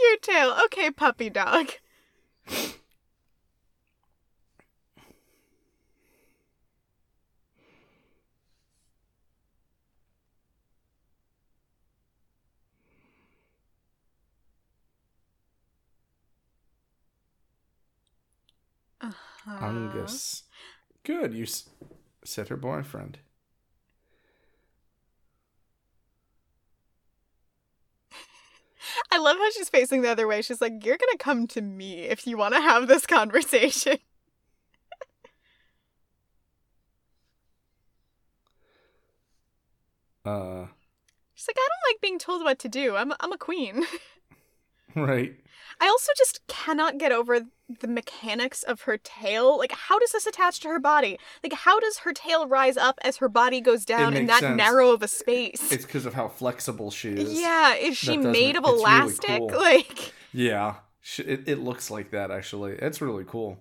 your 0.00 0.16
tail. 0.22 0.56
Okay, 0.66 0.90
puppy 0.90 1.30
dog. 1.30 1.72
Uh-huh. 19.46 19.66
Angus. 19.66 20.42
Good, 21.04 21.32
you 21.34 21.44
s- 21.44 21.68
said 22.24 22.48
her 22.48 22.56
boyfriend. 22.56 23.18
I 29.12 29.18
love 29.18 29.36
how 29.36 29.50
she's 29.50 29.68
facing 29.68 30.02
the 30.02 30.10
other 30.10 30.26
way. 30.26 30.42
She's 30.42 30.60
like, 30.60 30.84
You're 30.84 30.96
gonna 30.98 31.18
come 31.18 31.46
to 31.48 31.60
me 31.60 32.00
if 32.02 32.26
you 32.26 32.36
want 32.36 32.54
to 32.54 32.60
have 32.60 32.86
this 32.88 33.06
conversation. 33.06 33.98
Uh, 40.24 40.66
She's 41.34 41.48
like, 41.48 41.56
I 41.56 41.68
don't 41.68 41.94
like 41.94 42.00
being 42.00 42.18
told 42.18 42.42
what 42.42 42.58
to 42.60 42.68
do. 42.68 42.96
I'm, 42.96 43.12
I'm 43.20 43.32
a 43.32 43.38
queen. 43.38 43.84
right. 44.96 45.34
I 45.80 45.86
also 45.86 46.12
just 46.16 46.46
cannot 46.48 46.98
get 46.98 47.12
over 47.12 47.40
the 47.68 47.88
mechanics 47.88 48.62
of 48.62 48.82
her 48.82 48.96
tail. 48.96 49.58
Like, 49.58 49.72
how 49.72 49.98
does 49.98 50.12
this 50.12 50.26
attach 50.26 50.60
to 50.60 50.68
her 50.68 50.78
body? 50.78 51.18
Like, 51.42 51.52
how 51.52 51.78
does 51.80 51.98
her 51.98 52.12
tail 52.12 52.46
rise 52.48 52.76
up 52.76 52.98
as 53.02 53.18
her 53.18 53.28
body 53.28 53.60
goes 53.60 53.84
down 53.84 54.14
in 54.14 54.26
that 54.26 54.40
sense. 54.40 54.56
narrow 54.56 54.90
of 54.90 55.02
a 55.02 55.08
space? 55.08 55.70
It's 55.70 55.84
because 55.84 56.06
of 56.06 56.14
how 56.14 56.28
flexible 56.28 56.90
she 56.90 57.10
is. 57.10 57.38
yeah, 57.40 57.74
is 57.74 57.96
she 57.96 58.16
made 58.16 58.56
of 58.56 58.64
it's 58.64 58.70
really 58.72 58.80
elastic? 58.80 59.38
cool. 59.38 59.48
Like, 59.48 60.12
Yeah. 60.32 60.76
It, 61.18 61.48
it 61.48 61.58
looks 61.58 61.90
like 61.90 62.10
that, 62.10 62.30
actually. 62.30 62.72
It's 62.72 63.00
really 63.00 63.24
cool. 63.26 63.58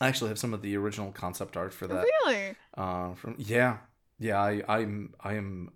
I 0.00 0.08
actually 0.08 0.28
have 0.28 0.38
some 0.38 0.54
of 0.54 0.62
the 0.62 0.76
original 0.76 1.10
concept 1.10 1.56
art 1.56 1.72
for 1.72 1.86
that. 1.86 2.04
really? 2.24 2.54
Uh, 2.74 3.14
from 3.14 3.34
yeah, 3.38 3.78
yeah. 4.18 4.40
I 4.40 4.62
I'm 4.68 5.14
I 5.20 5.34
am 5.34 5.72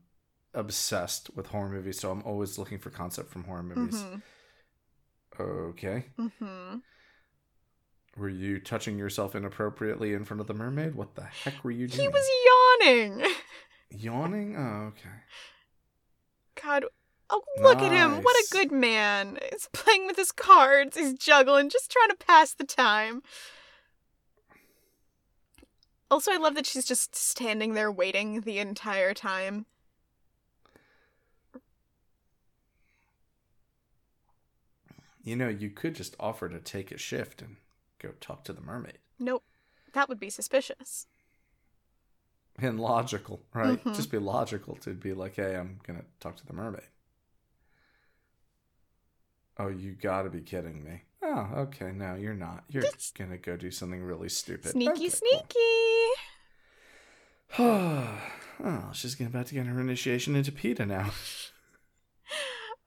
obsessed 0.53 1.34
with 1.34 1.47
horror 1.47 1.70
movies, 1.70 1.99
so 1.99 2.11
I'm 2.11 2.22
always 2.24 2.59
looking 2.59 2.78
for 2.78 2.91
concept 2.91 3.30
from 3.30 3.45
horror 3.45 3.62
movies. 3.62 4.03
Mm-hmm. 4.03 4.16
Okay. 5.41 6.07
Mm-hmm. 6.18 6.78
Were 8.16 8.28
you 8.28 8.59
touching 8.59 8.99
yourself 8.99 9.34
inappropriately 9.34 10.12
in 10.12 10.24
front 10.24 10.41
of 10.41 10.47
the 10.47 10.55
mermaid? 10.55 10.95
What 10.95 11.14
the 11.14 11.22
heck 11.22 11.62
were 11.64 11.70
you 11.70 11.86
doing? 11.86 12.01
He 12.01 12.09
was 12.09 12.28
yawning. 12.80 13.24
yawning. 13.91 14.57
Oh, 14.57 14.88
okay. 14.88 15.16
God. 16.62 16.84
Oh, 17.32 17.43
look 17.61 17.80
at 17.80 17.93
him. 17.93 18.22
What 18.22 18.36
a 18.36 18.49
good 18.51 18.72
man. 18.72 19.38
He's 19.53 19.68
playing 19.72 20.07
with 20.07 20.16
his 20.16 20.32
cards. 20.32 20.97
He's 20.97 21.14
juggling, 21.14 21.70
just 21.70 21.91
trying 21.91 22.09
to 22.09 22.16
pass 22.16 22.53
the 22.53 22.64
time. 22.64 23.22
Also, 26.11 26.32
I 26.32 26.38
love 26.38 26.57
that 26.57 26.66
she's 26.66 26.84
just 26.84 27.14
standing 27.14 27.74
there 27.74 27.93
waiting 27.93 28.41
the 28.41 28.59
entire 28.59 29.14
time. 29.14 29.66
You 35.23 35.37
know, 35.37 35.49
you 35.49 35.71
could 35.71 35.95
just 35.95 36.16
offer 36.18 36.49
to 36.49 36.59
take 36.61 36.91
a 36.93 36.99
shift 36.99 37.43
and 37.43 37.57
go 38.01 38.11
talk 38.21 38.45
to 38.45 38.53
the 38.53 38.61
mermaid. 38.62 38.99
Nope. 39.18 39.45
That 39.93 40.09
would 40.09 40.21
be 40.21 40.31
suspicious. 40.31 41.07
And 42.59 42.79
logical, 42.81 43.43
right? 43.55 43.83
Mhm. 43.83 43.95
Just 43.95 44.11
be 44.11 44.18
logical 44.18 44.77
to 44.77 44.91
be 44.95 45.12
like, 45.12 45.37
hey, 45.37 45.57
I'm 45.57 45.81
gonna 45.87 46.05
talk 46.21 46.37
to 46.37 46.47
the 46.47 46.53
mermaid. 46.53 46.89
Oh, 49.59 49.68
you 49.68 49.93
gotta 49.93 50.31
be 50.31 50.41
kidding 50.41 50.83
me. 50.85 51.03
Oh, 51.23 51.49
okay, 51.57 51.93
no, 51.93 52.14
you're 52.14 52.35
not. 52.35 52.64
You're 52.68 52.83
That's- 52.83 53.11
gonna 53.12 53.37
go 53.37 53.57
do 53.57 53.71
something 53.71 54.03
really 54.03 54.29
stupid. 54.31 54.71
Sneaky, 54.73 54.91
Okay, 54.93 55.09
sneaky. 55.11 56.09
cool. 57.53 58.07
oh, 58.64 58.91
she's 58.95 59.14
gonna- 59.14 59.29
about 59.31 59.47
to 59.49 59.55
get 59.55 59.66
her 59.66 59.81
initiation 59.81 60.35
into 60.37 60.53
PETA 60.53 60.87
now. 60.87 61.11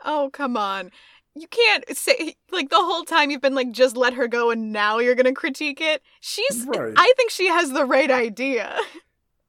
Oh, 0.05 0.29
come 0.33 0.57
on. 0.57 0.91
You 1.35 1.47
can't 1.47 1.83
say, 1.97 2.35
like, 2.51 2.69
the 2.69 2.75
whole 2.75 3.03
time 3.03 3.31
you've 3.31 3.41
been 3.41 3.55
like, 3.55 3.71
just 3.71 3.97
let 3.97 4.13
her 4.13 4.27
go 4.27 4.51
and 4.51 4.71
now 4.71 4.99
you're 4.99 5.15
gonna 5.15 5.33
critique 5.33 5.81
it. 5.81 6.01
She's, 6.19 6.65
Right. 6.67 6.93
I 6.95 7.13
think 7.17 7.31
she 7.31 7.47
has 7.47 7.71
the 7.71 7.85
right 7.85 8.11
idea. 8.11 8.77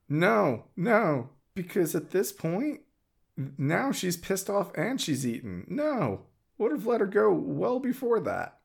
No, 0.09 0.65
no, 0.77 1.31
because 1.55 1.95
at 1.95 2.11
this 2.11 2.33
point, 2.33 2.81
now 3.59 3.93
she's 3.93 4.17
pissed 4.17 4.49
off 4.49 4.71
and 4.77 5.01
she's 5.01 5.27
eaten. 5.27 5.67
No, 5.69 6.23
would 6.57 6.73
have 6.73 6.87
let 6.87 7.01
her 7.01 7.07
go 7.07 7.33
well 7.33 7.81
before 7.81 8.21
that. 8.21 8.59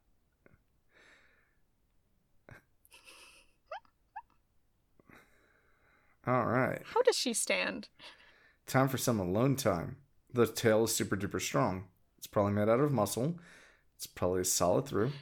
All 6.28 6.46
right. 6.46 6.82
How 6.94 7.02
does 7.02 7.16
she 7.18 7.34
stand? 7.34 7.90
Time 8.68 8.88
for 8.88 8.98
some 8.98 9.20
alone 9.20 9.56
time. 9.56 9.98
The 10.32 10.46
tail 10.46 10.84
is 10.84 10.96
super 10.96 11.18
duper 11.18 11.42
strong. 11.42 11.86
It's 12.20 12.28
probably 12.28 12.52
made 12.52 12.68
out 12.68 12.82
of 12.82 12.92
muscle. 12.92 13.40
It's 13.96 14.06
probably 14.06 14.44
solid 14.44 14.86
through. 14.86 15.14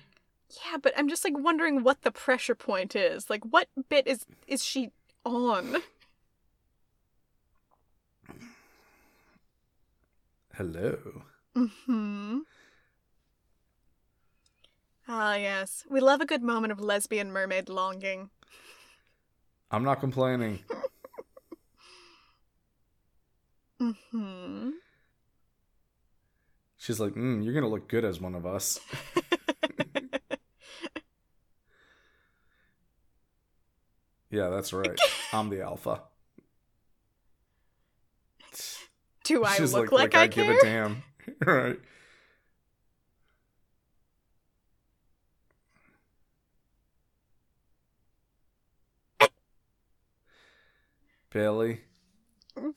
Yeah, 0.50 0.78
but 0.82 0.94
I'm 0.98 1.08
just 1.08 1.24
like 1.24 1.38
wondering 1.38 1.84
what 1.84 2.02
the 2.02 2.10
pressure 2.10 2.56
point 2.56 2.96
is. 2.96 3.30
Like, 3.30 3.44
what 3.44 3.68
bit 3.88 4.08
is 4.08 4.26
is 4.48 4.66
she 4.66 4.90
on? 5.24 5.78
Hello. 10.56 10.98
Hmm. 11.56 12.40
Ah, 15.08 15.36
yes. 15.36 15.86
We 15.88 16.00
love 16.00 16.20
a 16.20 16.26
good 16.26 16.42
moment 16.42 16.72
of 16.72 16.80
lesbian 16.80 17.32
mermaid 17.32 17.70
longing. 17.70 18.32
I'm 19.70 19.84
not 19.84 20.00
complaining. 20.00 20.60
Hmm. 23.80 24.72
She's 26.88 27.02
like, 27.02 27.16
mm, 27.16 27.44
you're 27.44 27.54
gonna 27.54 27.68
look 27.68 27.90
good 27.90 28.06
as 28.06 28.22
one 28.22 28.34
of 28.34 28.46
us. 28.46 28.80
yeah, 34.32 34.48
that's 34.48 34.72
right. 34.72 34.98
I'm 35.34 35.50
the 35.50 35.64
alpha. 35.64 36.04
Do 39.26 39.44
I 39.44 39.58
She's 39.58 39.74
look 39.74 39.92
like, 39.92 40.16
I, 40.16 40.28
give 40.28 40.46
care? 40.46 40.58
a 40.58 40.62
damn. 40.62 41.04
right. 41.46 41.78
Bailey. 51.32 51.82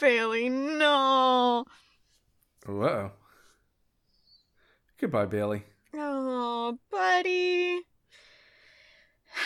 Bailey, 0.00 0.48
no. 0.48 1.64
Whoa. 2.66 3.12
Goodbye, 5.00 5.24
Bailey. 5.26 5.64
Oh, 5.94 6.78
buddy. 6.90 7.80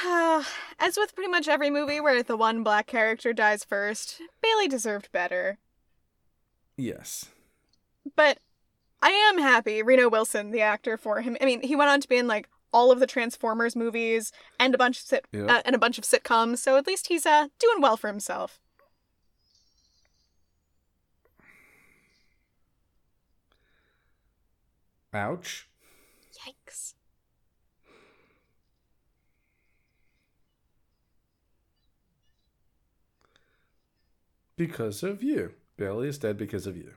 As 0.79 0.97
with 0.97 1.15
pretty 1.15 1.31
much 1.31 1.47
every 1.49 1.71
movie 1.71 2.01
where 2.01 2.23
the 2.23 2.37
one 2.37 2.63
black 2.63 2.87
character 2.87 3.33
dies 3.33 3.65
first, 3.65 4.21
Bailey 4.43 4.67
deserved 4.69 5.13
better. 5.13 5.59
Yes. 6.77 7.27
But 8.17 8.39
I 9.03 9.11
am 9.11 9.39
happy 9.39 9.83
Reno 9.83 10.09
Wilson, 10.09 10.51
the 10.51 10.61
actor 10.63 10.97
for 10.97 11.21
him. 11.21 11.37
I 11.41 11.45
mean, 11.45 11.63
he 11.63 11.77
went 11.77 11.91
on 11.91 12.01
to 12.01 12.09
be 12.09 12.17
in 12.17 12.27
like 12.27 12.49
all 12.73 12.91
of 12.91 12.99
the 12.99 13.07
Transformers 13.07 13.77
movies 13.77 14.33
and 14.59 14.75
a 14.75 14.79
bunch 14.79 14.99
of 15.01 15.07
sit- 15.07 15.27
Yeah. 15.33 15.45
uh, 15.47 15.63
and 15.65 15.77
a 15.77 15.79
bunch 15.79 15.99
of 15.99 16.05
sitcoms, 16.05 16.59
so 16.59 16.77
at 16.77 16.87
least 16.87 17.07
he's 17.07 17.25
uh 17.25 17.49
doing 17.61 17.81
well 17.81 17.97
for 17.97 18.09
himself. 18.09 18.61
Ouch. 25.15 25.69
Yikes. 26.35 26.95
Because 34.57 35.05
of 35.05 35.23
you. 35.23 35.53
Bailey 35.77 36.09
is 36.09 36.19
dead 36.19 36.37
because 36.37 36.67
of 36.67 36.77
you. 36.77 36.95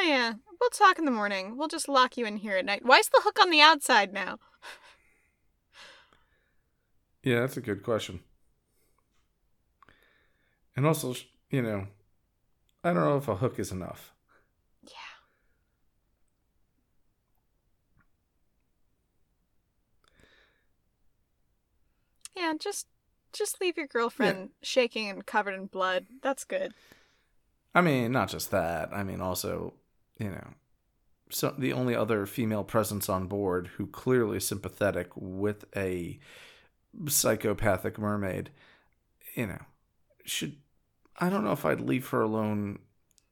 Oh 0.00 0.02
yeah, 0.02 0.32
we'll 0.58 0.70
talk 0.70 0.98
in 0.98 1.04
the 1.04 1.10
morning. 1.10 1.58
We'll 1.58 1.68
just 1.68 1.86
lock 1.86 2.16
you 2.16 2.24
in 2.24 2.38
here 2.38 2.56
at 2.56 2.64
night. 2.64 2.86
Why's 2.86 3.08
the 3.08 3.20
hook 3.22 3.38
on 3.38 3.50
the 3.50 3.60
outside 3.60 4.12
now? 4.12 4.38
Yeah, 7.22 7.40
that's 7.40 7.58
a 7.58 7.60
good 7.60 7.82
question. 7.82 8.20
And 10.74 10.86
also, 10.86 11.14
you 11.50 11.60
know, 11.60 11.86
I 12.82 12.94
don't 12.94 13.04
know 13.04 13.18
if 13.18 13.28
a 13.28 13.36
hook 13.36 13.58
is 13.58 13.70
enough. 13.72 14.14
Yeah. 14.82 14.94
Yeah, 22.34 22.54
just 22.58 22.86
just 23.34 23.60
leave 23.60 23.76
your 23.76 23.86
girlfriend 23.86 24.48
shaking 24.62 25.10
and 25.10 25.26
covered 25.26 25.52
in 25.52 25.66
blood. 25.66 26.06
That's 26.22 26.44
good. 26.44 26.72
I 27.74 27.82
mean, 27.82 28.12
not 28.12 28.30
just 28.30 28.50
that. 28.50 28.88
I 28.94 29.02
mean, 29.02 29.20
also, 29.20 29.74
you 30.20 30.30
know, 30.30 30.48
so 31.30 31.54
the 31.56 31.72
only 31.72 31.94
other 31.94 32.26
female 32.26 32.64
presence 32.64 33.08
on 33.08 33.26
board 33.26 33.68
who 33.76 33.86
clearly 33.86 34.36
is 34.36 34.46
sympathetic 34.46 35.08
with 35.16 35.64
a 35.74 36.18
psychopathic 37.06 37.98
mermaid, 37.98 38.50
you 39.34 39.46
know, 39.46 39.62
should 40.24 40.56
I 41.18 41.28
don't 41.28 41.44
know 41.44 41.52
if 41.52 41.64
I'd 41.64 41.80
leave 41.80 42.08
her 42.08 42.20
alone, 42.22 42.80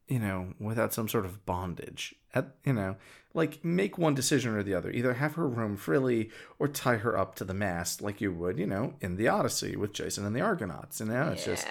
you 0.07 0.19
know, 0.19 0.53
without 0.59 0.93
some 0.93 1.07
sort 1.07 1.25
of 1.25 1.45
bondage. 1.45 2.15
At 2.33 2.55
you 2.63 2.73
know, 2.73 2.95
like 3.33 3.63
make 3.63 3.97
one 3.97 4.15
decision 4.15 4.55
or 4.55 4.63
the 4.63 4.73
other. 4.73 4.91
Either 4.91 5.15
have 5.15 5.35
her 5.35 5.47
roam 5.47 5.75
freely 5.75 6.29
or 6.57 6.67
tie 6.67 6.97
her 6.97 7.17
up 7.17 7.35
to 7.35 7.43
the 7.43 7.53
mast 7.53 8.01
like 8.01 8.21
you 8.21 8.31
would, 8.31 8.57
you 8.59 8.67
know, 8.67 8.93
in 9.01 9.15
the 9.15 9.27
Odyssey 9.27 9.75
with 9.75 9.93
Jason 9.93 10.25
and 10.25 10.35
the 10.35 10.41
Argonauts. 10.41 10.99
You 10.99 11.07
now 11.07 11.29
it's 11.29 11.45
just 11.45 11.67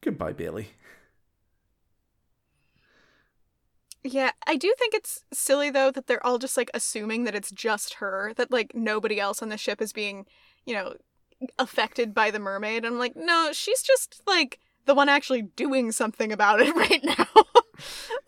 goodbye, 0.00 0.32
Bailey. 0.32 0.70
Yeah, 4.06 4.30
I 4.46 4.56
do 4.56 4.72
think 4.78 4.94
it's 4.94 5.24
silly 5.32 5.70
though 5.70 5.90
that 5.90 6.06
they're 6.06 6.24
all 6.26 6.38
just 6.38 6.56
like 6.56 6.70
assuming 6.74 7.24
that 7.24 7.34
it's 7.34 7.50
just 7.50 7.94
her, 7.94 8.32
that 8.36 8.50
like 8.50 8.72
nobody 8.74 9.18
else 9.20 9.42
on 9.42 9.48
the 9.48 9.58
ship 9.58 9.80
is 9.82 9.92
being, 9.92 10.26
you 10.64 10.74
know, 10.74 10.94
affected 11.58 12.14
by 12.14 12.30
the 12.30 12.38
mermaid. 12.38 12.84
I'm 12.84 12.98
like, 12.98 13.14
no, 13.16 13.50
she's 13.52 13.82
just 13.82 14.22
like 14.26 14.58
the 14.86 14.94
one 14.94 15.08
actually 15.08 15.42
doing 15.42 15.92
something 15.92 16.32
about 16.32 16.60
it 16.60 16.74
right 16.76 17.02
now. 17.04 17.26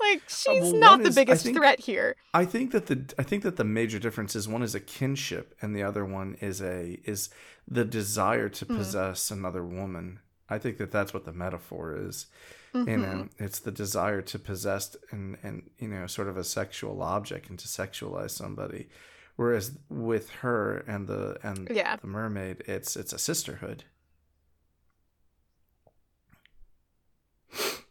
like 0.00 0.22
she's 0.28 0.48
Uh, 0.62 0.70
well, 0.72 0.74
not 0.74 1.02
the 1.02 1.08
is- 1.08 1.14
biggest 1.14 1.44
think- 1.44 1.56
threat 1.56 1.80
here. 1.80 2.16
I 2.34 2.44
think 2.44 2.72
that 2.72 2.86
the 2.86 3.14
I 3.18 3.22
think 3.22 3.42
that 3.44 3.56
the 3.56 3.64
major 3.64 3.98
difference 3.98 4.34
is 4.36 4.48
one 4.48 4.62
is 4.62 4.74
a 4.74 4.80
kinship 4.80 5.54
and 5.62 5.74
the 5.74 5.82
other 5.82 6.04
one 6.04 6.36
is 6.40 6.60
a 6.60 6.98
is 7.04 7.30
the 7.66 7.84
desire 7.84 8.48
to 8.48 8.66
possess 8.66 9.30
another 9.30 9.64
woman. 9.64 10.20
I 10.50 10.58
think 10.58 10.78
that 10.78 10.90
that's 10.90 11.12
what 11.12 11.24
the 11.24 11.32
metaphor 11.32 11.94
is. 11.96 12.26
You 12.74 12.84
Mhm. 12.84 12.98
know, 13.00 13.28
it's 13.38 13.58
the 13.60 13.70
desire 13.72 14.22
to 14.22 14.38
possess 14.38 14.96
and 15.10 15.36
and 15.42 15.70
you 15.78 15.88
know 15.88 16.06
sort 16.06 16.28
of 16.28 16.36
a 16.36 16.44
sexual 16.44 17.02
object 17.02 17.48
and 17.50 17.58
to 17.58 17.68
sexualize 17.68 18.30
somebody. 18.30 18.88
Whereas 19.36 19.78
with 19.88 20.30
her 20.42 20.78
and 20.86 21.06
the 21.06 21.38
and 21.42 21.68
Yeah. 21.70 21.96
the 21.96 22.06
mermaid, 22.06 22.62
it's 22.66 22.96
it's 22.96 23.12
a 23.12 23.18
sisterhood. 23.18 23.84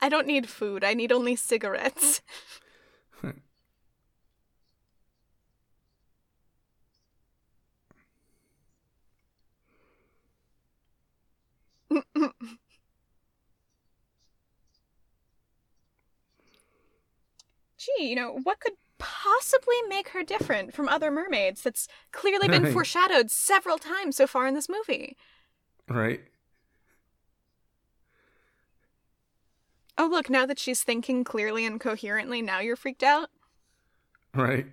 I 0.00 0.08
don't 0.08 0.26
need 0.26 0.48
food. 0.48 0.84
I 0.84 0.94
need 0.94 1.12
only 1.12 1.36
cigarettes. 1.36 2.22
Gee, 17.80 18.08
you 18.08 18.14
know, 18.14 18.38
what 18.42 18.60
could 18.60 18.74
possibly 18.98 19.76
make 19.88 20.10
her 20.10 20.22
different 20.22 20.74
from 20.74 20.86
other 20.86 21.10
mermaids 21.10 21.62
that's 21.62 21.88
clearly 22.12 22.46
been 22.46 22.64
Right. 22.64 22.72
foreshadowed 22.74 23.30
several 23.30 23.78
times 23.78 24.16
so 24.16 24.26
far 24.26 24.46
in 24.46 24.52
this 24.54 24.68
movie? 24.68 25.16
Right? 25.88 26.20
Oh, 29.96 30.06
look, 30.06 30.28
now 30.28 30.44
that 30.44 30.58
she's 30.58 30.82
thinking 30.82 31.24
clearly 31.24 31.64
and 31.64 31.80
coherently, 31.80 32.42
now 32.42 32.58
you're 32.60 32.76
freaked 32.76 33.02
out? 33.02 33.30
Right? 34.34 34.66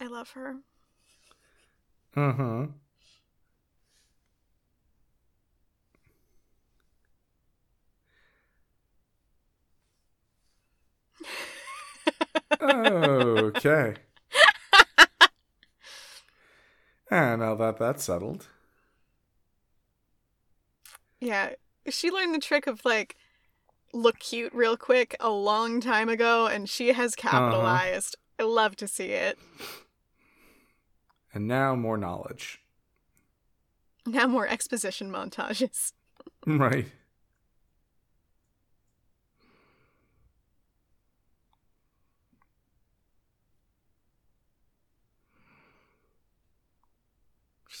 I 0.00 0.06
love 0.06 0.30
her. 0.30 0.56
Uh-huh. 2.16 2.66
Okay. 12.60 13.94
And 17.10 17.40
now 17.40 17.54
that 17.56 17.78
that's 17.78 18.04
settled. 18.04 18.48
Yeah, 21.20 21.50
she 21.90 22.10
learned 22.10 22.34
the 22.34 22.38
trick 22.38 22.66
of 22.66 22.84
like 22.86 23.16
look 23.92 24.18
cute 24.18 24.54
real 24.54 24.78
quick 24.78 25.14
a 25.20 25.28
long 25.28 25.80
time 25.80 26.08
ago, 26.08 26.46
and 26.46 26.68
she 26.68 26.92
has 26.92 27.14
uh-huh. 27.18 27.30
capitalized. 27.30 28.16
I 28.38 28.44
love 28.44 28.76
to 28.76 28.88
see 28.88 29.08
it. 29.08 29.38
And 31.34 31.46
now 31.46 31.74
more 31.74 31.98
knowledge. 31.98 32.60
Now 34.06 34.26
more 34.26 34.46
exposition 34.48 35.10
montages. 35.10 35.92
Right. 36.44 36.86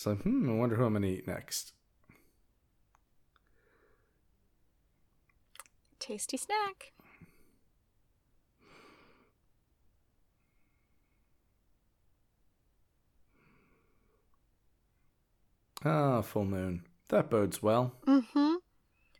She's 0.02 0.08
like, 0.08 0.22
hmm, 0.22 0.50
I 0.50 0.54
wonder 0.54 0.74
who 0.74 0.84
I'm 0.84 0.94
gonna 0.94 1.06
eat 1.06 1.28
next. 1.28 1.74
Tasty 6.00 6.36
snack. 6.36 6.90
Ah, 15.84 16.20
full 16.22 16.46
moon. 16.46 16.82
That 17.10 17.30
bodes 17.30 17.62
well. 17.62 17.94
Mm-hmm. 18.04 18.54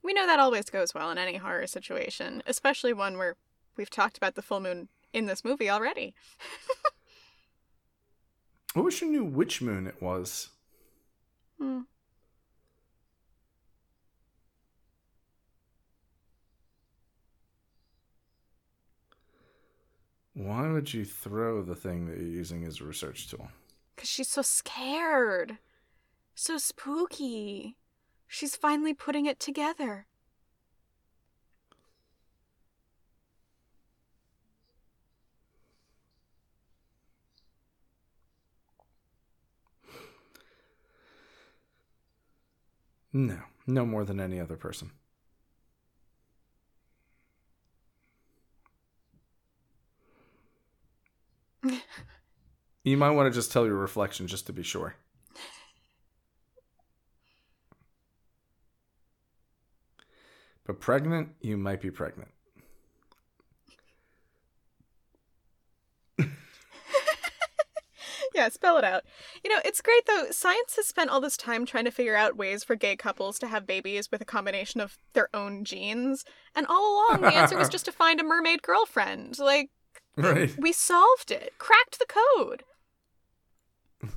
We 0.03 0.13
know 0.13 0.27
that 0.27 0.41
always 0.41 0.65
goes 0.65 0.93
well 0.93 1.13
in 1.13 1.19
any 1.19 1.37
horror 1.37 1.69
situation, 1.69 2.43
especially 2.45 2.93
one 2.93 3.19
where 3.19 3.37
we've 3.77 3.89
talked 3.89 4.17
about 4.17 4.35
the 4.35 4.43
full 4.43 4.59
moon 4.59 4.89
in 5.13 5.27
this 5.27 5.45
movie 5.45 5.71
already. 5.71 6.13
I 8.75 8.81
wish 8.81 9.01
I 9.01 9.07
knew 9.07 9.23
which 9.23 9.63
moon 9.63 9.87
it 9.87 10.03
was. 10.03 10.49
Hmm. 11.63 11.83
Why 20.35 20.73
would 20.73 20.93
you 20.93 21.05
throw 21.05 21.63
the 21.63 21.77
thing 21.77 22.07
that 22.07 22.19
you're 22.19 22.27
using 22.27 22.65
as 22.65 22.81
a 22.81 22.85
research 22.85 23.31
tool? 23.31 23.49
Because 23.95 24.09
she's 24.09 24.29
so 24.29 24.43
scared. 24.43 25.59
So 26.35 26.59
spooky. 26.59 27.77
She's 28.27 28.57
finally 28.57 28.93
putting 28.93 29.27
it 29.27 29.39
together. 29.39 30.07
No, 43.13 43.39
no 43.67 43.85
more 43.85 44.05
than 44.05 44.21
any 44.21 44.41
other 44.41 44.57
person. 44.57 44.91
you 52.85 52.97
might 52.97 53.11
want 53.11 53.33
to 53.33 53.39
just 53.39 53.53
tell 53.53 53.67
your 53.67 53.77
reflection 53.77 54.27
just 54.27 54.47
to 54.47 54.53
be 54.53 54.63
sure. 54.63 54.97
But 60.65 60.81
pregnant, 60.81 61.31
you 61.41 61.57
might 61.57 61.81
be 61.81 61.91
pregnant. 61.91 62.31
Yeah, 68.35 68.49
spell 68.49 68.79
it 68.79 68.85
out. 68.85 69.03
You 69.45 69.51
know, 69.51 69.61
it's 69.65 69.81
great 69.81 70.07
though. 70.07 70.27
Science 70.31 70.77
has 70.77 70.87
spent 70.87 71.11
all 71.11 71.21
this 71.21 71.37
time 71.37 71.67
trying 71.67 71.85
to 71.85 71.91
figure 71.91 72.17
out 72.17 72.37
ways 72.37 72.65
for 72.65 72.77
gay 72.77 72.97
couples 72.97 73.39
to 73.41 73.49
have 73.49 73.67
babies 73.67 74.11
with 74.11 74.21
a 74.21 74.25
combination 74.27 74.81
of 74.81 74.97
their 75.13 75.29
own 75.35 75.65
genes. 75.65 76.25
And 76.55 76.67
all 76.69 77.07
along, 77.11 77.23
the 77.23 77.35
answer 77.35 77.57
was 77.57 77.69
just 77.69 77.85
to 77.87 77.93
find 77.93 78.21
a 78.21 78.25
mermaid 78.25 78.63
girlfriend. 78.63 79.39
Like, 79.39 79.71
Right. 80.17 80.55
we 80.59 80.73
solved 80.73 81.31
it, 81.31 81.55
cracked 81.59 81.99
the 81.99 82.07
code. 82.37 82.65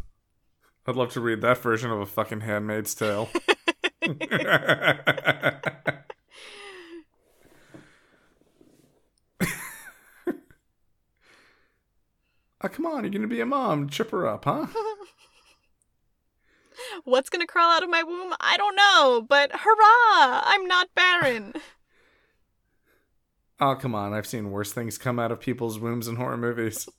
I'd 0.87 0.95
love 0.95 1.11
to 1.13 1.21
read 1.21 1.41
that 1.41 1.57
version 1.59 1.91
of 1.91 1.99
a 1.99 2.05
fucking 2.05 2.41
Handmaid's 2.41 2.93
Tale. 2.93 3.29
oh, 12.65 12.69
come 12.69 12.85
on, 12.85 13.03
you're 13.03 13.11
gonna 13.11 13.27
be 13.27 13.41
a 13.41 13.45
mom. 13.45 13.89
Chip 13.89 14.11
her 14.11 14.27
up, 14.27 14.45
huh? 14.45 14.67
What's 17.03 17.29
gonna 17.29 17.47
crawl 17.47 17.71
out 17.71 17.83
of 17.83 17.89
my 17.89 18.03
womb? 18.03 18.33
I 18.39 18.57
don't 18.57 18.75
know, 18.75 19.25
but 19.27 19.51
hurrah! 19.53 20.41
I'm 20.45 20.65
not 20.65 20.89
barren. 20.95 21.53
Oh, 23.57 23.73
come 23.73 23.95
on. 23.95 24.13
I've 24.13 24.27
seen 24.27 24.51
worse 24.51 24.73
things 24.73 24.97
come 24.97 25.17
out 25.17 25.31
of 25.31 25.39
people's 25.39 25.79
wombs 25.79 26.09
in 26.09 26.17
horror 26.17 26.35
movies. 26.35 26.89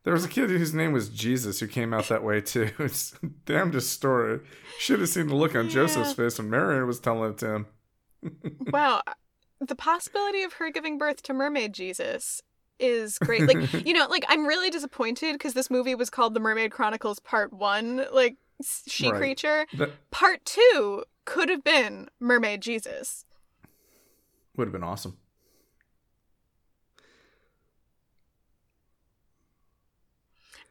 there 0.05 0.13
was 0.13 0.25
a 0.25 0.29
kid 0.29 0.51
whose 0.51 0.73
name 0.75 0.93
was 0.93 1.09
Jesus 1.09 1.61
who 1.61 1.67
came 1.67 1.93
out 1.93 2.09
that 2.09 2.23
way 2.23 2.41
too. 2.41 2.71
It's 2.79 3.15
a 3.23 3.27
damnedest 3.47 3.91
story. 3.93 4.41
Should 4.79 5.01
have 5.01 5.09
seen 5.09 5.27
the 5.29 5.35
look 5.35 5.55
on 5.55 5.69
Joseph's 5.69 6.13
face 6.13 6.39
when 6.39 6.51
Marion 6.51 6.87
was 6.87 7.01
telling 7.01 7.31
it 7.31 7.39
to 7.39 7.55
him. 7.55 7.67
wow, 8.73 9.03
uh, 9.07 9.13
the 9.61 9.75
possibility 9.75 10.43
of 10.43 10.55
her 10.55 10.71
giving 10.71 10.99
birth 10.99 11.23
to 11.25 11.33
Mermaid 11.35 11.73
Jesus 11.73 12.43
is 12.79 13.19
great. 13.19 13.47
Like, 13.47 13.73
you 13.87 13.93
know, 13.95 14.07
like 14.09 14.25
I'm 14.29 14.47
really 14.47 14.71
disappointed 14.71 15.33
because 15.33 15.55
this 15.55 15.71
movie 15.71 15.95
was 15.95 16.11
called 16.11 16.35
The 16.35 16.41
Mermaid 16.41 16.71
Chronicles 16.73 17.19
Part 17.21 17.53
1, 17.53 18.07
like 18.13 18.37
she 18.87 19.09
Right. 19.11 19.17
creature. 19.19 19.67
That 19.75 20.11
Part 20.11 20.45
2 20.45 21.05
could 21.25 21.49
have 21.49 21.65
been 21.65 22.09
Mermaid 22.21 22.61
Jesus. 22.61 23.25
would 24.57 24.67
have 24.67 24.73
been 24.73 24.83
awesome. 24.85 25.17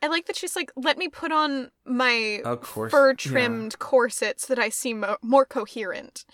I 0.04 0.08
like 0.08 0.26
that 0.26 0.36
she's 0.36 0.58
like, 0.58 0.70
let 0.76 0.98
me 0.98 1.08
put 1.08 1.32
on 1.32 1.72
my 1.86 2.42
fur 2.62 3.12
yeah. 3.12 3.14
trimmed 3.14 3.80
corset 3.80 4.42
so 4.42 4.54
that 4.54 4.62
I 4.62 4.68
seem 4.68 5.00
mo- 5.00 5.16
more 5.22 5.46
coherent. 5.46 6.26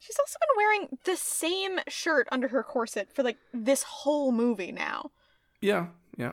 She's 0.00 0.16
also 0.18 0.38
been 0.40 0.56
wearing 0.56 0.98
the 1.04 1.16
same 1.16 1.78
shirt 1.86 2.26
under 2.32 2.48
her 2.48 2.64
corset 2.64 3.14
for 3.14 3.22
like 3.22 3.36
this 3.54 3.84
whole 3.84 4.32
movie 4.32 4.72
now. 4.72 5.12
Yeah, 5.60 5.86
yeah. 6.16 6.32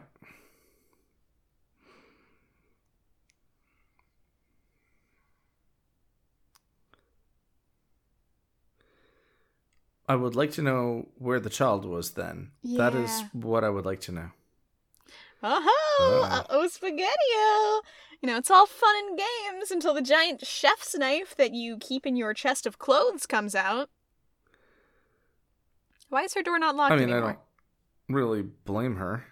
I 10.08 10.16
would 10.16 10.36
like 10.36 10.52
to 10.52 10.62
know 10.62 11.08
where 11.18 11.40
the 11.40 11.50
child 11.50 11.86
was 11.86 12.12
then. 12.12 12.52
That 12.64 12.94
is 12.94 13.24
what 13.34 13.64
I 13.64 13.70
would 13.70 13.86
like 13.86 14.02
to 14.02 14.12
know. 14.12 14.30
Oh, 15.42 15.62
Ah. 16.00 16.42
uh 16.42 16.44
oh, 16.50 16.68
spaghetti 16.68 17.12
You 18.22 18.28
know, 18.28 18.38
it's 18.38 18.52
all 18.52 18.66
fun 18.66 18.96
and 19.08 19.18
games 19.20 19.72
until 19.72 19.94
the 19.94 20.02
giant 20.02 20.46
chef's 20.46 20.96
knife 20.96 21.36
that 21.36 21.54
you 21.54 21.78
keep 21.78 22.06
in 22.06 22.16
your 22.16 22.34
chest 22.34 22.66
of 22.66 22.80
clothes 22.80 23.26
comes 23.26 23.56
out. 23.56 23.90
Why 26.10 26.24
is 26.24 26.34
her 26.34 26.42
door 26.44 26.60
not 26.60 26.76
locked 26.76 26.94
I 26.94 26.98
mean, 26.98 27.12
I 27.12 27.20
don't 27.20 27.40
really 28.10 28.42
blame 28.42 28.96
her. 28.98 29.26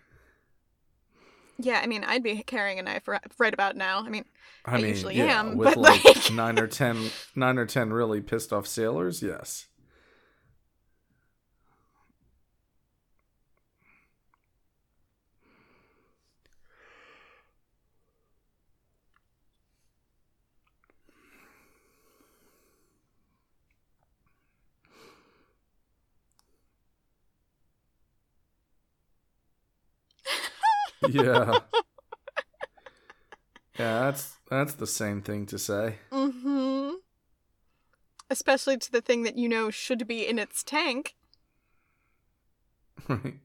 Yeah, 1.60 1.80
I 1.84 1.88
mean, 1.88 2.04
I'd 2.04 2.24
be 2.24 2.42
carrying 2.44 2.80
a 2.80 2.84
knife 2.84 3.08
right 3.38 3.54
about 3.54 3.76
now. 3.76 4.04
I 4.04 4.10
mean, 4.10 4.26
I, 4.66 4.76
I 4.76 4.78
mean, 4.78 4.88
usually 4.88 5.18
yeah, 5.18 5.40
am, 5.40 5.56
with 5.56 5.76
but, 5.76 5.78
like, 5.78 6.04
like- 6.04 6.32
nine 6.32 6.58
or 6.60 6.68
ten, 6.68 7.12
nine 7.36 7.58
or 7.60 7.66
ten 7.66 7.94
really 7.94 8.22
pissed 8.22 8.52
off 8.52 8.66
sailors. 8.68 9.22
Yes. 9.22 9.68
Yeah. 31.10 31.60
Yeah, 33.80 34.02
that's 34.02 34.38
that's 34.50 34.76
the 34.76 34.86
same 34.86 35.22
thing 35.22 35.48
to 35.48 35.58
say. 35.58 35.96
Mm 36.12 36.32
hmm 36.42 36.92
Especially 38.30 38.78
to 38.78 38.92
the 38.92 39.02
thing 39.02 39.24
that 39.24 39.38
you 39.38 39.50
know 39.50 39.72
should 39.72 40.08
be 40.08 40.28
in 40.28 40.38
its 40.40 40.64
tank. 40.64 41.16
Right. 43.10 43.40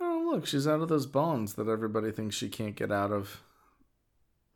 Oh, 0.00 0.30
look, 0.30 0.46
she's 0.46 0.66
out 0.66 0.80
of 0.80 0.88
those 0.88 1.06
bonds 1.06 1.54
that 1.54 1.68
everybody 1.68 2.10
thinks 2.10 2.34
she 2.34 2.48
can't 2.48 2.74
get 2.76 2.90
out 2.90 3.12
of. 3.12 3.42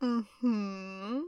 Mm-hmm. 0.01 1.19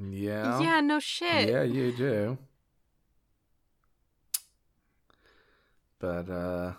Yeah. 0.00 0.60
Yeah, 0.60 0.80
no 0.80 1.00
shit. 1.00 1.48
Yeah, 1.48 1.64
you 1.64 1.92
do. 1.92 2.38
But 5.98 6.30
uh 6.30 6.72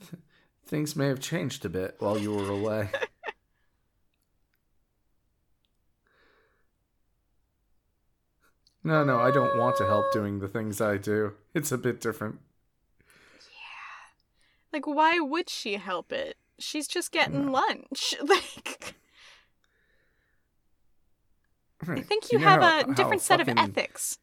things 0.66 0.96
may 0.96 1.06
have 1.06 1.20
changed 1.20 1.64
a 1.64 1.68
bit 1.68 1.94
while 2.00 2.18
you 2.18 2.34
were 2.34 2.50
away. 2.50 2.90
no, 8.84 9.04
no, 9.04 9.20
I 9.20 9.30
don't 9.30 9.56
want 9.58 9.76
to 9.76 9.86
help 9.86 10.12
doing 10.12 10.40
the 10.40 10.48
things 10.48 10.80
I 10.80 10.96
do. 10.96 11.34
It's 11.54 11.70
a 11.70 11.78
bit 11.78 12.00
different. 12.00 12.40
Yeah. 13.42 14.72
Like, 14.72 14.86
why 14.88 15.20
would 15.20 15.48
she 15.48 15.74
help 15.74 16.10
it? 16.12 16.36
She's 16.58 16.88
just 16.88 17.12
getting 17.12 17.52
lunch. 17.52 18.14
Like, 18.24 18.94
I 21.88 22.00
think 22.00 22.30
you, 22.32 22.38
know 22.38 22.44
have 22.44 22.62
how- 22.62 22.80
a 22.90 22.94
different 22.94 23.22
set 23.22 23.40
of 23.40 23.48
ethics. 23.48 24.18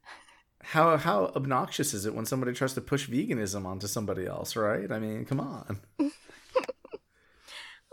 How 0.61 0.97
how 0.97 1.25
obnoxious 1.35 1.93
is 1.93 2.05
it 2.05 2.13
when 2.13 2.25
somebody 2.25 2.53
tries 2.53 2.73
to 2.73 2.81
push 2.81 3.07
veganism 3.09 3.65
onto 3.65 3.87
somebody 3.87 4.25
else, 4.25 4.55
right? 4.55 4.91
I 4.91 4.99
mean, 4.99 5.25
come 5.25 5.39
on. 5.39 5.79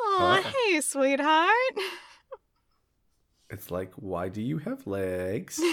Aw, 0.01 0.39
Uh. 0.39 0.43
hey, 0.43 0.81
sweetheart. 0.81 1.75
It's 3.51 3.71
like, 3.71 3.93
why 3.95 4.29
do 4.29 4.43
you 4.43 4.59
have 4.59 4.87
legs? 4.87 5.61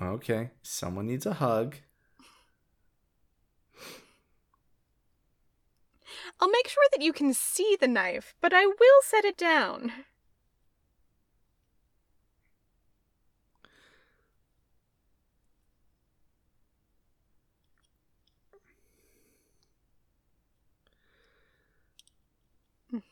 okay, 0.00 0.50
someone 0.62 1.06
needs 1.06 1.26
a 1.26 1.34
hug. 1.34 1.76
I'll 6.40 6.50
make 6.50 6.68
sure 6.68 6.84
that 6.92 7.02
you 7.02 7.12
can 7.12 7.32
see 7.32 7.76
the 7.80 7.88
knife, 7.88 8.34
but 8.40 8.52
I 8.52 8.66
will 8.66 9.02
set 9.02 9.24
it 9.24 9.36
down. 9.36 9.92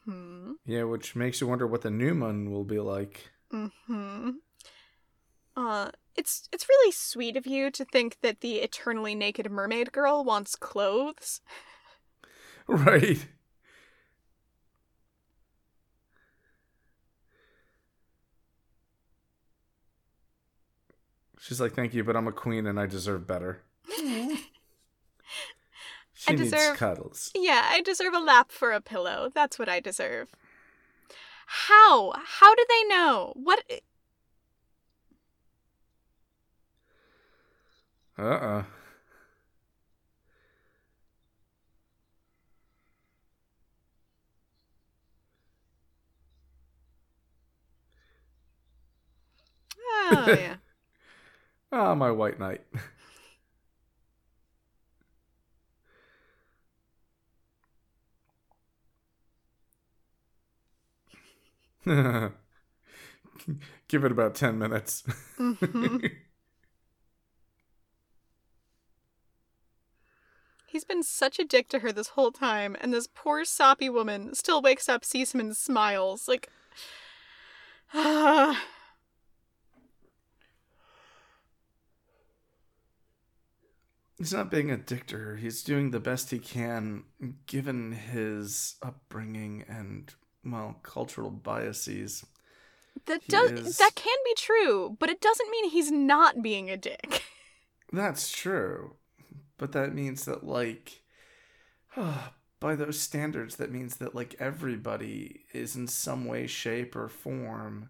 Hmm. 0.05 0.53
Yeah, 0.65 0.85
which 0.85 1.17
makes 1.17 1.41
you 1.41 1.47
wonder 1.47 1.67
what 1.67 1.83
the 1.83 1.91
new 1.91 2.19
one 2.19 2.51
will 2.51 2.65
be 2.65 2.79
like. 2.79 3.31
Hmm. 3.51 4.31
Uh, 5.57 5.91
it's 6.17 6.49
it's 6.53 6.69
really 6.69 6.93
sweet 6.93 7.37
of 7.37 7.47
you 7.47 7.71
to 7.71 7.85
think 7.85 8.19
that 8.23 8.41
the 8.41 8.57
eternally 8.57 9.15
naked 9.15 9.51
mermaid 9.51 9.93
girl 9.93 10.25
wants 10.25 10.57
clothes. 10.57 11.41
Right. 12.67 13.27
She's 21.41 21.61
like, 21.61 21.73
thank 21.75 21.93
you, 21.95 22.05
but 22.05 22.17
I'm 22.17 22.29
a 22.29 22.33
queen 22.33 22.67
and 22.67 22.79
I 22.79 22.87
deserve 22.87 23.27
better. 23.27 23.63
She 26.15 26.35
I 26.35 26.37
needs 26.37 26.53
deserve- 26.53 26.77
cuddles. 26.77 27.33
Yeah, 27.35 27.67
I 27.69 27.81
deserve 27.81 28.15
a 28.15 28.21
lap 28.21 28.53
for 28.53 28.71
a 28.71 28.81
pillow. 28.81 29.29
That's 29.35 29.59
what 29.59 29.69
I 29.69 29.81
deserve. 29.81 30.29
How? 31.47 32.13
How 32.17 32.55
do 32.55 32.65
they 32.69 32.85
know? 32.85 33.33
What? 33.35 33.65
Uh 38.17 38.23
uh 38.23 38.63
Oh 50.13 50.27
yeah. 50.33 50.57
Ah, 51.73 51.95
my 51.95 52.11
white 52.11 52.39
knight. 52.39 52.61
Give 63.89 64.05
it 64.05 64.13
about 64.13 64.35
10 64.35 64.59
minutes. 64.59 65.03
Mhm. 65.39 66.11
He's 70.67 70.85
been 70.85 71.03
such 71.03 71.39
a 71.39 71.45
dick 71.45 71.69
to 71.69 71.81
her 71.81 71.93
this 71.93 72.09
whole 72.09 72.33
time, 72.33 72.77
and 72.81 72.93
this 72.93 73.07
poor 73.07 73.45
soppy 73.45 73.89
woman 73.91 74.35
still 74.35 74.63
wakes 74.63 74.89
up, 74.89 75.05
sees 75.05 75.33
him, 75.33 75.41
and 75.41 75.57
smiles. 75.57 76.27
Like, 76.29 76.49
ah. 77.95 78.63
He's 84.23 84.33
not 84.33 84.53
being 84.53 84.71
a 84.71 84.77
dick 84.77 85.09
to 85.09 85.19
her. 85.19 85.35
He's 85.35 85.65
doing 85.65 85.91
the 85.91 85.99
best 85.99 86.31
he 86.31 86.39
can 86.39 87.03
given 87.47 87.91
his 87.91 88.77
upbringing 88.81 89.65
and, 89.69 90.15
well, 90.45 90.79
cultural 90.85 91.33
biases. 91.33 92.25
that 93.07 93.23
He 93.23 93.33
does 93.33 93.51
is- 93.51 93.79
that 93.79 93.97
can 93.97 94.17
be 94.25 94.35
true, 94.37 94.97
but 95.01 95.11
it 95.11 95.21
doesn't 95.21 95.51
mean 95.51 95.71
he's 95.71 95.91
not 95.91 96.41
being 96.41 96.71
a 96.71 96.77
dick. 96.77 97.25
That's 97.93 98.31
true. 98.31 98.95
But 99.59 99.73
that 99.73 99.93
means 99.93 100.25
that, 100.27 100.45
like, 100.45 101.03
by 102.61 102.77
those 102.77 103.01
standards, 103.01 103.57
that 103.57 103.73
means 103.73 103.97
that, 103.97 104.15
like, 104.15 104.37
everybody 104.39 105.47
is 105.53 105.75
in 105.75 105.89
some 105.89 106.27
way, 106.27 106.47
shape, 106.47 106.95
or 106.95 107.09
form 107.09 107.89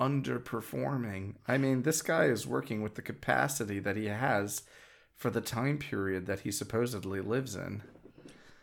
underperforming. 0.00 1.36
I 1.46 1.56
mean, 1.56 1.82
this 1.82 2.02
guy 2.02 2.24
is 2.24 2.48
working 2.48 2.82
with 2.82 2.96
the 2.96 3.02
capacity 3.02 3.78
that 3.78 3.96
he 3.96 4.06
has 4.06 4.62
for 5.18 5.30
the 5.30 5.40
time 5.40 5.78
period 5.78 6.26
that 6.26 6.40
he 6.40 6.52
supposedly 6.52 7.20
lives 7.20 7.56
in. 7.56 7.82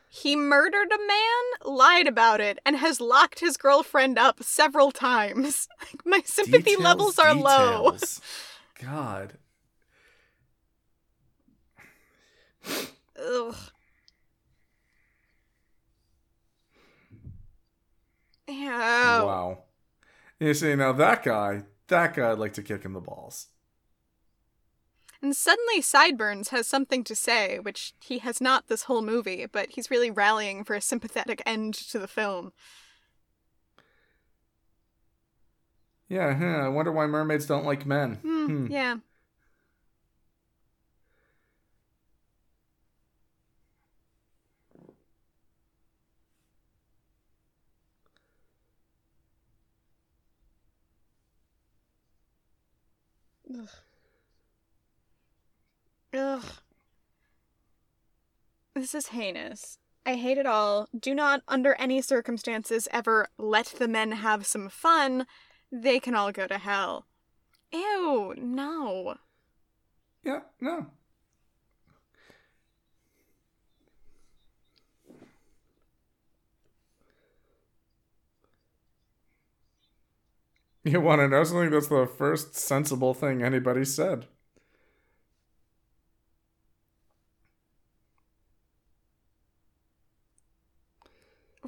He 0.10 0.38
murdered 0.38 0.90
a 0.94 0.98
man, 0.98 1.76
lied 1.76 2.08
about 2.08 2.40
it, 2.40 2.58
and 2.66 2.78
has 2.78 3.02
locked 3.02 3.42
his 3.42 3.58
girlfriend 3.58 4.18
up 4.18 4.42
several 4.42 4.92
times. 4.92 5.68
My 6.06 6.22
sympathy 6.24 6.64
Details, 6.64 6.84
levels 6.84 7.20
are 7.20 7.36
low. 7.36 7.98
God. 8.82 9.34
Ugh. 12.66 13.56
Ew. 18.48 18.66
Wow. 18.68 19.64
You 20.40 20.54
see, 20.54 20.76
now 20.76 20.94
that 20.94 21.24
guy, 21.24 21.64
that 21.90 22.14
guy, 22.14 22.32
I'd 22.32 22.40
like 22.40 22.54
to 22.54 22.64
kick 22.64 22.86
in 22.86 22.94
the 22.94 23.02
balls. 23.02 23.48
And 25.26 25.36
suddenly 25.36 25.82
Sideburns 25.82 26.50
has 26.50 26.68
something 26.68 27.04
to 27.04 27.16
say, 27.16 27.58
which 27.58 27.96
he 28.00 28.20
has 28.20 28.40
not 28.40 28.68
this 28.68 28.84
whole 28.84 29.02
movie, 29.02 29.48
but 29.48 29.72
he's 29.72 29.90
really 29.90 30.12
rallying 30.12 30.64
for 30.64 30.76
a 30.76 30.82
sympathetic 30.82 31.42
end 31.48 31.74
to 31.74 31.98
the 31.98 32.08
film. 32.08 32.54
Yeah, 36.08 36.36
huh, 36.36 36.46
I 36.66 36.68
wonder 36.68 36.92
why 36.92 37.08
mermaids 37.08 37.48
don't 37.48 37.66
like 37.66 37.88
men. 37.88 38.18
Hmm, 38.18 38.46
Hmm. 38.46 38.68
Yeah. 38.72 38.98
Ugh. 53.60 53.70
Ugh. 56.16 56.44
This 58.74 58.96
is 58.96 59.08
heinous. 59.08 59.80
I 60.06 60.16
hate 60.16 60.38
it 60.38 60.46
all. 60.46 60.88
Do 60.98 61.16
not, 61.16 61.42
under 61.48 61.74
any 61.76 62.02
circumstances, 62.02 62.88
ever 62.92 63.28
let 63.38 63.68
the 63.78 63.88
men 63.88 64.12
have 64.12 64.46
some 64.46 64.70
fun. 64.70 65.26
They 65.72 66.00
can 66.00 66.16
all 66.16 66.32
go 66.32 66.46
to 66.48 66.58
hell. 66.58 67.06
Ew, 67.72 68.34
no. 68.38 69.16
Yeah, 70.24 70.42
no. 70.62 70.88
You 80.84 81.02
want 81.02 81.20
to 81.22 81.28
know 81.28 81.44
something? 81.44 81.72
That's 81.72 81.88
the 81.88 82.08
first 82.18 82.56
sensible 82.56 83.16
thing 83.16 83.42
anybody 83.42 83.86
said. 83.86 84.28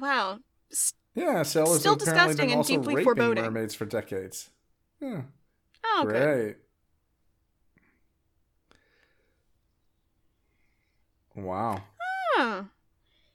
Wow. 0.08 0.38
S- 0.72 0.94
Yeah, 1.14 1.42
sailors 1.42 1.80
Still 1.80 1.96
disgusting 1.96 2.50
and 2.50 2.58
also 2.58 2.76
deeply 2.78 2.94
raping 2.94 3.04
foreboding. 3.04 3.44
mermaids 3.44 3.74
for 3.74 3.84
decades. 3.84 4.48
Yeah. 5.02 5.22
Oh, 5.84 6.04
good. 6.06 6.56
Great. 11.34 11.44
Wow. 11.44 11.82
Huh. 12.36 12.64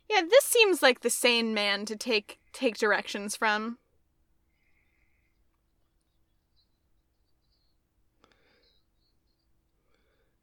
Yeah, 0.10 0.22
this 0.22 0.46
seems 0.46 0.82
like 0.82 1.02
the 1.02 1.12
sane 1.12 1.54
man 1.54 1.86
to 1.86 1.96
take 1.96 2.40
take 2.54 2.78
directions 2.78 3.36
from. 3.36 3.78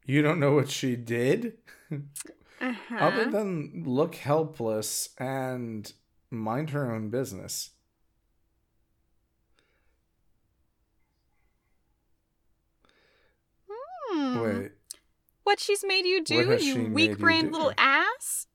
You 0.05 0.21
don't 0.21 0.39
know 0.39 0.53
what 0.53 0.69
she 0.69 0.95
did? 0.95 1.57
Uh-huh. 2.61 2.95
Other 2.97 3.29
than 3.29 3.83
look 3.85 4.15
helpless 4.15 5.09
and 5.17 5.91
mind 6.31 6.71
her 6.71 6.91
own 6.91 7.09
business. 7.09 7.71
Hmm. 13.69 14.39
Wait. 14.39 14.71
What 15.43 15.59
she's 15.59 15.83
made 15.83 16.05
you 16.05 16.23
do, 16.23 16.57
you 16.61 16.85
weak 16.85 17.17
brained 17.17 17.51
little 17.51 17.73
ass? 17.77 18.47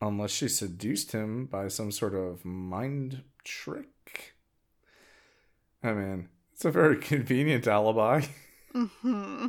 Unless 0.00 0.32
she 0.32 0.48
seduced 0.48 1.12
him 1.12 1.46
by 1.46 1.68
some 1.68 1.92
sort 1.92 2.14
of 2.14 2.44
mind 2.44 3.22
trick. 3.44 4.34
I 5.82 5.92
mean, 5.92 6.28
it's 6.52 6.64
a 6.64 6.70
very 6.70 6.96
convenient 7.00 7.66
alibi. 7.66 8.22
Mm-hmm. 8.74 9.48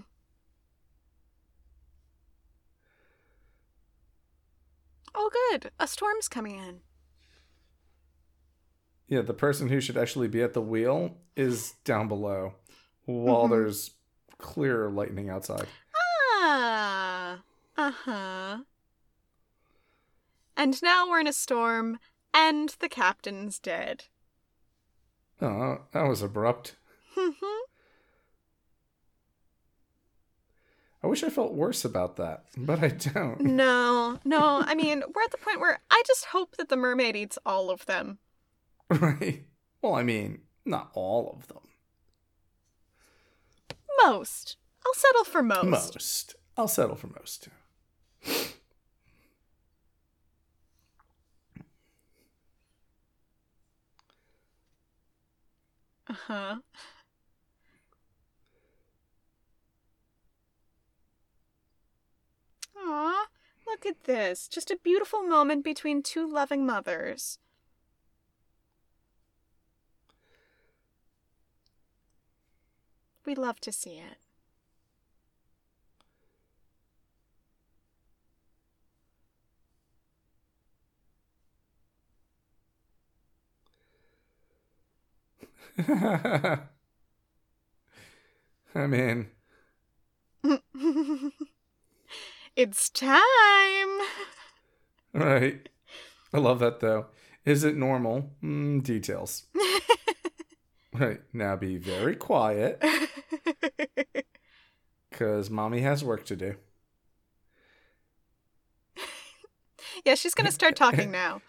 Oh, 5.15 5.29
good. 5.51 5.71
A 5.79 5.87
storm's 5.87 6.27
coming 6.27 6.57
in. 6.57 6.81
Yeah, 9.07 9.21
the 9.21 9.33
person 9.33 9.69
who 9.69 9.79
should 9.81 9.97
actually 9.97 10.27
be 10.27 10.41
at 10.41 10.53
the 10.53 10.61
wheel 10.61 11.17
is 11.35 11.73
down 11.83 12.07
below 12.07 12.55
while 13.05 13.45
Mhm. 13.47 13.49
there's 13.51 13.91
clear 14.37 14.89
lightning 14.89 15.29
outside. 15.29 15.67
Ah. 16.35 17.43
Uh 17.77 17.91
huh. 17.91 18.63
And 20.55 20.81
now 20.83 21.09
we're 21.09 21.19
in 21.19 21.27
a 21.27 21.33
storm, 21.33 21.99
and 22.33 22.69
the 22.79 22.89
captain's 22.89 23.59
dead. 23.59 24.05
Oh, 25.41 25.85
that 25.91 26.07
was 26.07 26.21
abrupt. 26.21 26.75
I 31.03 31.07
wish 31.07 31.21
I 31.23 31.29
felt 31.29 31.53
worse 31.53 31.83
about 31.83 32.15
that, 32.15 32.45
but 32.55 32.81
I 32.81 32.87
don't. 32.87 33.41
no, 33.41 34.19
no. 34.23 34.63
I 34.65 34.73
mean, 34.73 35.03
we're 35.13 35.23
at 35.23 35.31
the 35.31 35.37
point 35.37 35.59
where 35.59 35.79
I 35.91 36.01
just 36.07 36.25
hope 36.25 36.55
that 36.57 36.69
the 36.69 36.77
mermaid 36.77 37.15
eats 37.17 37.37
all 37.45 37.69
of 37.69 37.85
them. 37.87 38.19
right? 38.89 39.43
Well, 39.81 39.95
I 39.95 40.03
mean, 40.03 40.39
not 40.65 40.91
all 40.93 41.35
of 41.37 41.47
them. 41.47 41.57
Most. 44.05 44.55
I'll 44.85 44.93
settle 44.93 45.23
for 45.25 45.43
most. 45.43 45.65
Most. 45.65 46.35
I'll 46.57 46.67
settle 46.69 46.95
for 46.95 47.07
most. 47.07 47.49
Uh 56.09 56.13
huh. 56.27 56.55
Aw, 62.85 63.27
look 63.65 63.85
at 63.85 64.03
this. 64.03 64.47
Just 64.47 64.69
a 64.69 64.77
beautiful 64.77 65.23
moment 65.23 65.63
between 65.63 66.03
two 66.03 66.27
loving 66.31 66.65
mothers. 66.65 67.39
We 73.25 73.35
love 73.35 73.59
to 73.61 73.71
see 73.71 73.99
it. 73.99 74.17
I 88.75 88.87
mean, 88.87 89.27
it's 92.55 92.89
time. 92.89 93.21
right. 95.13 95.69
I 96.33 96.37
love 96.37 96.59
that 96.59 96.79
though. 96.79 97.07
Is 97.45 97.63
it 97.63 97.75
normal? 97.75 98.31
Mm, 98.43 98.83
details. 98.83 99.45
Right. 100.93 101.21
Now 101.33 101.55
be 101.55 101.77
very 101.77 102.15
quiet 102.15 102.79
because 105.09 105.49
mommy 105.49 105.81
has 105.81 106.03
work 106.03 106.23
to 106.25 106.35
do. 106.35 106.55
yeah, 110.05 110.13
she's 110.13 110.35
gonna 110.35 110.51
start 110.51 110.75
talking 110.75 111.09
now. 111.09 111.41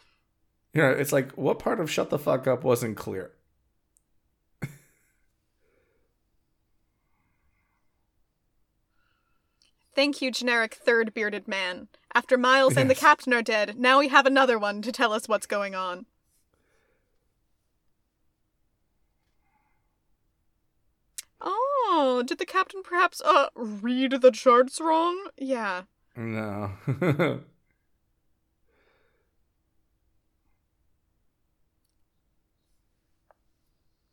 You 0.72 0.82
know, 0.82 0.90
it's 0.90 1.12
like, 1.12 1.32
what 1.32 1.58
part 1.58 1.78
of 1.78 1.90
shut 1.90 2.10
the 2.10 2.18
fuck 2.18 2.46
up 2.46 2.64
wasn't 2.64 2.96
clear? 2.96 3.32
Thank 9.94 10.20
you, 10.20 10.30
generic 10.30 10.74
third 10.74 11.14
bearded 11.14 11.46
man. 11.46 11.88
After 12.14 12.36
Miles 12.36 12.76
and 12.76 12.90
the 12.90 12.94
captain 12.94 13.32
are 13.32 13.42
dead, 13.42 13.78
now 13.78 13.98
we 14.00 14.08
have 14.08 14.26
another 14.26 14.58
one 14.58 14.82
to 14.82 14.92
tell 14.92 15.12
us 15.12 15.28
what's 15.28 15.46
going 15.46 15.74
on. 15.74 16.06
Oh, 21.40 22.22
did 22.26 22.38
the 22.38 22.46
captain 22.46 22.82
perhaps 22.82 23.20
uh 23.22 23.48
read 23.54 24.20
the 24.22 24.30
charts 24.30 24.80
wrong? 24.80 25.28
Yeah. 25.36 25.82
No. 26.16 26.72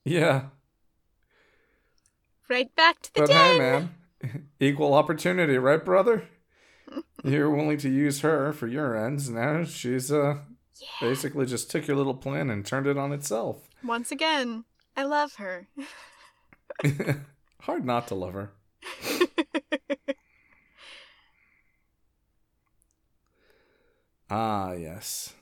yeah. 0.05 0.43
Right 2.49 2.75
back 2.75 3.01
to 3.03 3.13
the 3.13 3.21
But 3.21 3.29
den. 3.29 3.51
hey, 3.53 3.57
man, 3.59 3.95
equal 4.59 4.93
opportunity, 4.93 5.57
right, 5.57 5.83
brother? 5.83 6.27
You're 7.23 7.49
willing 7.51 7.77
to 7.79 7.89
use 7.89 8.21
her 8.21 8.51
for 8.53 8.67
your 8.67 8.95
ends. 8.97 9.29
Now 9.29 9.63
she's 9.63 10.11
uh 10.11 10.37
Yeah. 10.79 10.87
basically 11.09 11.45
just 11.45 11.69
took 11.69 11.87
your 11.87 11.95
little 11.97 12.15
plan 12.15 12.49
and 12.49 12.65
turned 12.65 12.87
it 12.87 12.97
on 12.97 13.11
itself. 13.13 13.69
Once 13.83 14.11
again, 14.11 14.65
I 14.97 15.03
love 15.03 15.35
her. 15.35 15.67
Hard 17.61 17.85
not 17.85 18.07
to 18.07 18.15
love 18.15 18.33
her. 18.33 18.51
Ah, 24.29 24.71
yes. 24.73 25.33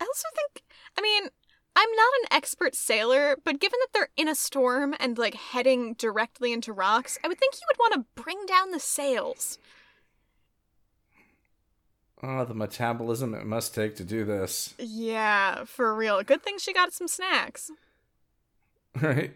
I 0.00 0.04
also 0.04 0.28
think, 0.34 0.64
I 0.98 1.02
mean, 1.02 1.28
I'm 1.74 1.90
not 1.90 2.12
an 2.22 2.36
expert 2.36 2.74
sailor, 2.74 3.36
but 3.44 3.60
given 3.60 3.78
that 3.80 3.88
they're 3.92 4.08
in 4.16 4.28
a 4.28 4.34
storm 4.34 4.94
and 5.00 5.16
like 5.16 5.34
heading 5.34 5.94
directly 5.94 6.52
into 6.52 6.72
rocks, 6.72 7.18
I 7.24 7.28
would 7.28 7.38
think 7.38 7.54
he 7.54 7.60
would 7.68 7.78
want 7.78 7.94
to 7.94 8.22
bring 8.22 8.44
down 8.46 8.70
the 8.70 8.80
sails. 8.80 9.58
Ah, 12.22 12.44
the 12.44 12.54
metabolism 12.54 13.34
it 13.34 13.44
must 13.44 13.74
take 13.74 13.96
to 13.96 14.04
do 14.04 14.24
this. 14.24 14.74
Yeah, 14.78 15.64
for 15.64 15.94
real. 15.94 16.22
Good 16.22 16.42
thing 16.42 16.58
she 16.58 16.72
got 16.72 16.92
some 16.92 17.08
snacks. 17.08 17.70
Right? 19.00 19.32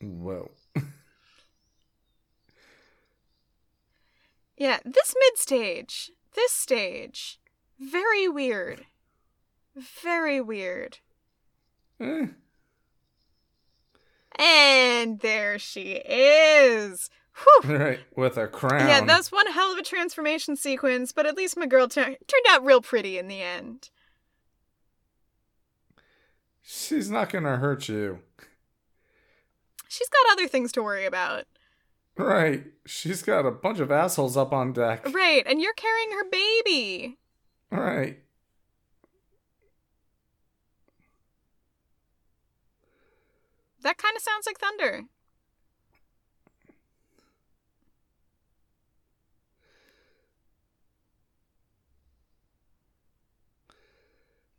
Whoa. 0.00 0.50
Yeah, 4.56 4.78
this 4.84 5.14
mid 5.18 5.38
stage, 5.38 6.12
this 6.34 6.52
stage, 6.52 7.38
very 7.78 8.28
weird. 8.28 8.86
Very 9.76 10.40
weird. 10.40 10.98
Eh, 12.00 12.26
And 14.36 15.20
there 15.20 15.58
she 15.58 15.92
is. 15.94 17.10
Whew. 17.62 17.76
right, 17.76 18.00
with 18.16 18.36
a 18.36 18.46
crown. 18.46 18.86
Yeah, 18.88 19.00
that's 19.04 19.32
one 19.32 19.46
hell 19.48 19.72
of 19.72 19.78
a 19.78 19.82
transformation 19.82 20.54
sequence, 20.56 21.12
but 21.12 21.26
at 21.26 21.36
least 21.36 21.56
my 21.56 21.66
girl 21.66 21.88
tur- 21.88 22.04
turned 22.04 22.46
out 22.48 22.64
real 22.64 22.80
pretty 22.80 23.18
in 23.18 23.26
the 23.26 23.42
end. 23.42 23.90
She's 26.62 27.10
not 27.10 27.30
gonna 27.30 27.56
hurt 27.56 27.88
you. 27.88 28.20
She's 29.88 30.08
got 30.08 30.32
other 30.32 30.48
things 30.48 30.72
to 30.72 30.82
worry 30.82 31.04
about. 31.06 31.44
Right. 32.16 32.64
She's 32.86 33.22
got 33.22 33.46
a 33.46 33.50
bunch 33.50 33.80
of 33.80 33.90
assholes 33.90 34.36
up 34.36 34.52
on 34.52 34.72
deck. 34.72 35.12
Right, 35.12 35.42
and 35.46 35.60
you're 35.60 35.74
carrying 35.74 36.12
her 36.12 36.24
baby. 36.30 37.18
Right. 37.70 38.18
That 43.82 43.98
kind 43.98 44.16
of 44.16 44.22
sounds 44.22 44.46
like 44.46 44.58
thunder. 44.58 45.02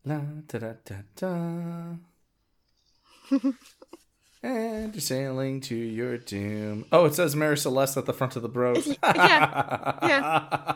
La 0.03 0.19
da 0.47 0.59
da 0.59 0.73
da 0.85 0.95
da. 1.15 1.95
and 4.45 4.93
you're 4.93 5.01
sailing 5.01 5.59
to 5.61 5.75
your 5.75 6.17
doom. 6.17 6.85
Oh, 6.91 7.05
it 7.05 7.15
says 7.15 7.35
Mary 7.35 7.57
Celeste 7.57 7.97
at 7.97 8.05
the 8.05 8.13
front 8.13 8.35
of 8.35 8.41
the 8.43 8.49
boat. 8.49 8.85
yeah. 9.03 9.97
Yeah. 10.03 10.75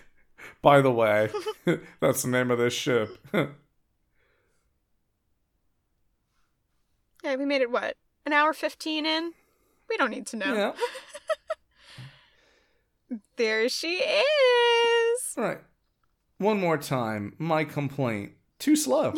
By 0.62 0.80
the 0.80 0.90
way, 0.90 1.30
that's 2.00 2.22
the 2.22 2.28
name 2.28 2.50
of 2.50 2.58
this 2.58 2.74
ship. 2.74 3.16
Yeah, 7.24 7.34
we 7.34 7.44
made 7.44 7.60
it 7.60 7.72
what? 7.72 7.96
An 8.24 8.32
hour 8.32 8.52
15 8.52 9.04
in? 9.04 9.32
We 9.88 9.96
don't 9.96 10.12
need 10.12 10.26
to 10.28 10.36
know. 10.36 10.54
yeah. 13.10 13.18
There 13.36 13.68
she 13.68 13.94
is. 13.96 15.34
Right. 15.36 15.58
One 16.38 16.60
more 16.60 16.78
time. 16.78 17.34
My 17.36 17.64
complaint. 17.64 18.34
Too 18.60 18.76
slow. 18.76 19.12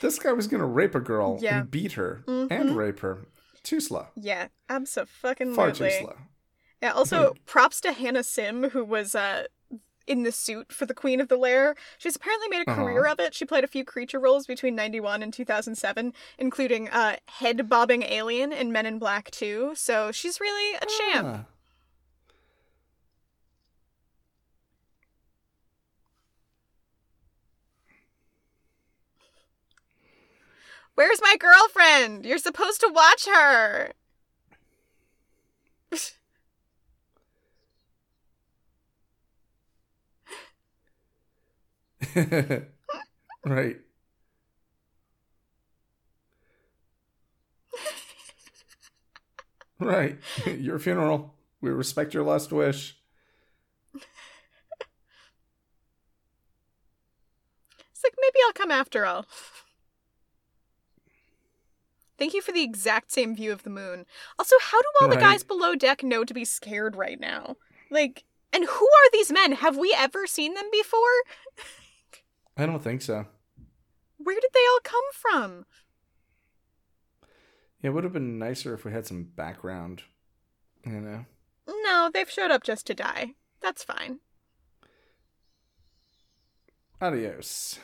This 0.00 0.18
guy 0.18 0.32
was 0.32 0.46
going 0.46 0.60
to 0.60 0.66
rape 0.66 0.94
a 0.94 1.00
girl 1.00 1.38
Yeah. 1.40 1.60
and 1.60 1.70
beat 1.70 1.92
her 1.92 2.22
Mhm. 2.26 2.50
and 2.50 2.76
rape 2.76 3.00
her. 3.00 3.26
Too 3.62 3.80
slow. 3.80 4.06
Yeah, 4.16 4.48
absolutely. 4.68 5.54
Far 5.54 5.72
too 5.72 5.90
slow. 5.90 6.16
Yeah, 6.82 6.92
also 6.92 7.34
props 7.44 7.80
to 7.82 7.92
Hannah 7.92 8.22
Sim, 8.22 8.70
who 8.70 8.84
was 8.84 9.14
uh 9.14 9.44
in 10.06 10.22
the 10.22 10.32
suit 10.32 10.72
for 10.72 10.86
the 10.86 10.94
Queen 10.94 11.20
of 11.20 11.28
the 11.28 11.36
Lair. 11.36 11.74
She's 11.98 12.16
apparently 12.16 12.48
made 12.48 12.66
a 12.66 12.70
Uh-huh. 12.70 12.82
career 12.82 13.04
of 13.04 13.20
it. 13.20 13.34
She 13.34 13.44
played 13.44 13.62
a 13.62 13.66
few 13.66 13.84
creature 13.84 14.18
roles 14.18 14.46
between 14.46 14.74
91 14.74 15.22
and 15.22 15.34
2007, 15.34 16.14
including 16.38 16.88
uh 16.88 17.16
head 17.26 17.68
bobbing 17.68 18.04
alien 18.04 18.50
in 18.52 18.72
Men 18.72 18.86
in 18.86 18.98
Black 18.98 19.30
2. 19.30 19.72
So 19.74 20.10
she's 20.12 20.40
really 20.40 20.76
a 20.76 20.86
champ. 20.86 21.26
Ah. 21.28 21.44
Where's 30.98 31.22
my 31.22 31.36
girlfriend? 31.38 32.26
You're 32.26 32.38
supposed 32.38 32.80
to 32.80 32.90
watch 32.92 33.28
her. 33.32 33.92
right. 43.44 43.76
right. 49.78 50.18
Your 50.46 50.80
funeral. 50.80 51.36
We 51.60 51.70
respect 51.70 52.12
your 52.12 52.24
last 52.24 52.50
wish. 52.50 52.98
It's 53.94 54.04
like 58.02 58.14
maybe 58.20 58.38
I'll 58.44 58.52
come 58.52 58.72
after 58.72 59.06
all. 59.06 59.26
Thank 62.18 62.34
you 62.34 62.42
for 62.42 62.52
the 62.52 62.62
exact 62.62 63.12
same 63.12 63.36
view 63.36 63.52
of 63.52 63.62
the 63.62 63.70
moon. 63.70 64.04
Also, 64.38 64.56
how 64.60 64.80
do 64.82 64.88
all 65.00 65.08
the 65.08 65.16
guys 65.16 65.44
below 65.44 65.76
deck 65.76 66.02
know 66.02 66.24
to 66.24 66.34
be 66.34 66.44
scared 66.44 66.96
right 66.96 67.18
now? 67.18 67.56
Like, 67.90 68.24
and 68.52 68.64
who 68.64 68.86
are 68.86 69.10
these 69.12 69.30
men? 69.30 69.52
Have 69.52 69.76
we 69.76 69.94
ever 69.96 70.26
seen 70.26 70.54
them 70.54 70.68
before? 70.72 70.98
I 72.56 72.66
don't 72.66 72.82
think 72.82 73.02
so. 73.02 73.26
Where 74.16 74.40
did 74.40 74.50
they 74.52 74.66
all 74.72 74.80
come 74.82 75.00
from? 75.12 75.66
Yeah, 77.82 77.90
it 77.90 77.92
would 77.94 78.04
have 78.04 78.12
been 78.12 78.38
nicer 78.38 78.74
if 78.74 78.84
we 78.84 78.90
had 78.90 79.06
some 79.06 79.22
background. 79.22 80.02
You 80.84 81.00
know? 81.00 81.24
No, 81.68 82.10
they've 82.12 82.30
showed 82.30 82.50
up 82.50 82.64
just 82.64 82.86
to 82.88 82.94
die. 82.94 83.34
That's 83.62 83.84
fine. 83.84 84.18
Adios. 87.00 87.78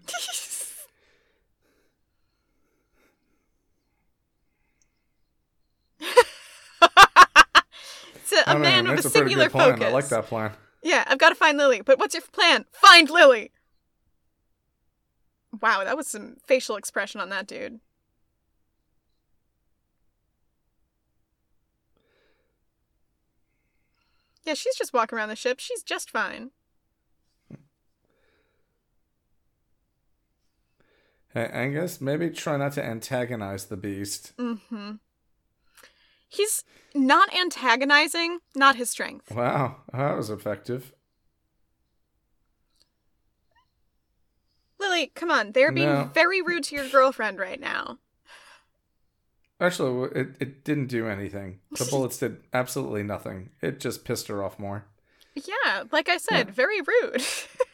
it's 8.15 8.33
a, 8.33 8.43
a 8.47 8.59
man 8.59 8.85
know, 8.85 8.91
with 8.91 9.05
a 9.05 9.09
singular 9.09 9.49
plan. 9.49 9.73
focus. 9.73 9.85
I 9.85 9.91
like 9.91 10.09
that 10.09 10.25
plan. 10.25 10.51
Yeah, 10.83 11.03
I've 11.07 11.17
got 11.17 11.29
to 11.29 11.35
find 11.35 11.57
Lily. 11.57 11.81
But 11.81 11.99
what's 11.99 12.13
your 12.13 12.23
plan? 12.23 12.65
Find 12.71 13.09
Lily! 13.09 13.51
Wow, 15.61 15.83
that 15.83 15.97
was 15.97 16.07
some 16.07 16.37
facial 16.45 16.75
expression 16.75 17.19
on 17.21 17.29
that 17.29 17.45
dude. 17.45 17.79
Yeah, 24.43 24.55
she's 24.55 24.75
just 24.75 24.93
walking 24.93 25.17
around 25.17 25.29
the 25.29 25.35
ship. 25.35 25.59
She's 25.59 25.83
just 25.83 26.09
fine. 26.09 26.51
Hey, 31.33 31.49
Angus, 31.53 32.01
maybe 32.01 32.29
try 32.29 32.57
not 32.57 32.73
to 32.73 32.83
antagonize 32.83 33.65
the 33.65 33.77
beast. 33.77 34.33
Mm-hmm. 34.37 34.93
He's 36.27 36.63
not 36.93 37.33
antagonizing, 37.33 38.39
not 38.55 38.75
his 38.75 38.89
strength. 38.89 39.31
Wow, 39.31 39.77
that 39.93 40.17
was 40.17 40.29
effective. 40.29 40.93
Lily, 44.79 45.11
come 45.13 45.29
on. 45.31 45.51
They're 45.51 45.71
being 45.71 45.87
No. 45.89 46.09
very 46.13 46.41
rude 46.41 46.63
to 46.65 46.75
your 46.75 46.87
girlfriend 46.89 47.37
right 47.39 47.59
now. 47.59 47.99
Actually, 49.59 50.09
it, 50.19 50.35
it 50.39 50.63
didn't 50.63 50.87
do 50.87 51.07
anything. 51.07 51.59
The 51.77 51.85
bullets 51.89 52.17
did 52.17 52.37
absolutely 52.51 53.03
nothing. 53.03 53.51
It 53.61 53.79
just 53.79 54.03
pissed 54.05 54.27
her 54.27 54.43
off 54.43 54.57
more. 54.57 54.85
Yeah, 55.35 55.83
like 55.91 56.09
I 56.09 56.17
said, 56.17 56.47
Yeah. 56.47 56.53
very 56.53 56.81
rude. 56.81 57.21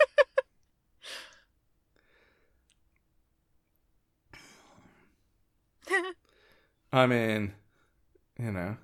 I 6.91 7.05
mean, 7.05 7.53
you 8.39 8.51
know. 8.51 8.77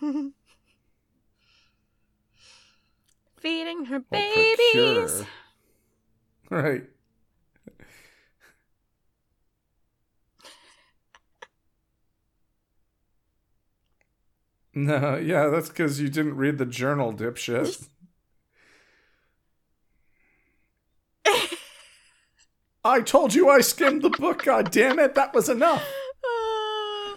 Feeding 3.38 3.86
her 3.86 3.96
oh, 3.96 4.04
Well, 4.10 4.34
babies. 4.34 4.56
procure. 4.56 5.26
Right. 6.50 6.84
No, 14.78 15.16
yeah, 15.16 15.46
that's 15.48 15.70
because 15.70 16.00
you 16.02 16.10
didn't 16.10 16.36
read 16.36 16.58
the 16.58 16.66
journal, 16.66 17.10
dipshit. 17.14 17.88
I 22.84 23.00
told 23.00 23.34
you 23.34 23.48
I 23.48 23.62
skimmed 23.62 24.02
the 24.02 24.10
book, 24.10 24.44
god 24.44 24.70
damn 24.70 24.98
it, 24.98 25.14
that 25.14 25.32
was 25.34 25.48
enough. 25.48 25.82
Uh, 25.82 27.16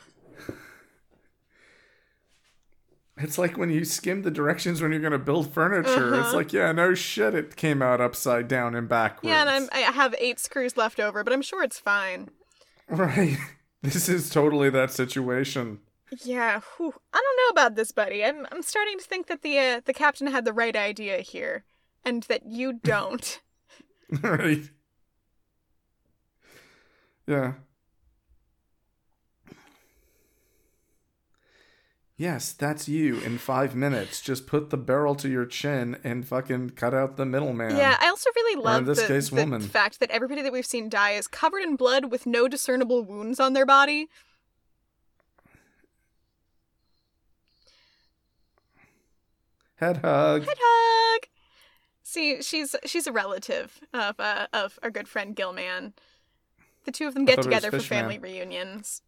It's 3.22 3.38
like 3.38 3.58
when 3.58 3.70
you 3.70 3.84
skim 3.84 4.22
the 4.22 4.32
directions 4.32 4.82
when 4.82 4.92
you're 4.94 5.02
gonna 5.02 5.20
build 5.20 5.54
furniture. 5.54 6.16
It's 6.18 6.28
Uh-huh. 6.30 6.38
like, 6.38 6.54
yeah, 6.54 6.72
no 6.72 6.94
shit, 6.94 7.36
it 7.36 7.58
came 7.58 7.82
out 7.82 8.00
upside 8.00 8.48
down 8.48 8.74
and 8.74 8.88
backwards. 8.88 9.30
yeah, 9.30 9.42
and 9.42 9.50
I'm, 9.50 9.70
I 9.74 9.80
have 9.80 10.16
eight 10.20 10.40
screws 10.40 10.78
left 10.78 10.98
over, 11.02 11.26
but 11.26 11.34
I'm 11.34 11.42
sure 11.42 11.62
it's 11.62 11.80
fine. 11.80 12.30
Right. 12.90 13.38
This 13.84 14.08
is 14.10 14.30
totally 14.30 14.70
that 14.72 14.92
situation. 14.92 15.80
Yeah, 16.24 16.62
whew. 16.78 16.94
I 17.14 17.22
don't 17.22 17.38
know 17.38 17.62
about 17.62 17.76
this, 17.76 17.92
buddy. 17.92 18.24
I'm 18.24 18.48
I'm 18.52 18.62
starting 18.64 18.98
to 18.98 19.06
think 19.06 19.28
that 19.28 19.42
the 19.42 19.58
uh, 19.60 19.82
the 19.86 19.94
captain 19.94 20.28
had 20.28 20.46
the 20.46 20.54
right 20.54 20.76
idea 20.76 21.20
here, 21.20 21.64
and 22.04 22.24
that 22.24 22.46
you 22.46 22.74
don't. 22.84 23.40
right. 24.22 24.70
Yeah. 27.28 27.54
Yes, 32.18 32.52
that's 32.52 32.90
you 32.90 33.20
in 33.22 33.38
five 33.38 33.76
minutes. 33.78 34.20
Just 34.20 34.46
put 34.46 34.72
the 34.72 34.78
barrel 34.78 35.16
to 35.16 35.30
your 35.30 35.46
chin 35.46 35.98
and 36.04 36.28
fucking 36.28 36.72
cut 36.72 36.94
out 36.94 37.16
the 37.16 37.26
middleman. 37.26 37.78
Yeah, 37.78 37.96
I 37.98 38.10
also 38.10 38.30
really 38.36 38.62
love 38.62 38.86
this 38.86 39.02
the, 39.02 39.08
case, 39.08 39.30
the 39.30 39.38
woman. 39.38 39.62
fact 39.62 40.02
that 40.02 40.12
everybody 40.12 40.42
that 40.42 40.52
we've 40.52 40.66
seen 40.66 40.90
die 40.90 41.12
is 41.12 41.28
covered 41.28 41.62
in 41.62 41.78
blood 41.78 42.12
with 42.12 42.26
no 42.26 42.50
discernible 42.50 43.04
wounds 43.06 43.40
on 43.40 43.54
their 43.54 43.66
body. 43.66 44.10
Head 49.80 49.98
hug. 49.98 50.46
Head 50.46 50.58
hug. 50.60 51.28
See, 52.04 52.42
she's 52.42 52.76
she's 52.86 53.08
a 53.08 53.12
relative 53.12 53.80
of 53.94 54.20
uh, 54.20 54.48
of 54.52 54.78
our 54.84 54.92
good 54.92 55.08
friend 55.08 55.36
Gilman. 55.36 55.94
The 56.86 56.92
two 56.92 57.08
of 57.08 57.14
them 57.14 57.26
get 57.26 57.36
thought 57.36 57.46
it 57.46 57.50
was 57.50 57.56
together 57.62 57.78
for 57.78 57.84
family 57.84 58.18
reunions. 58.18 59.02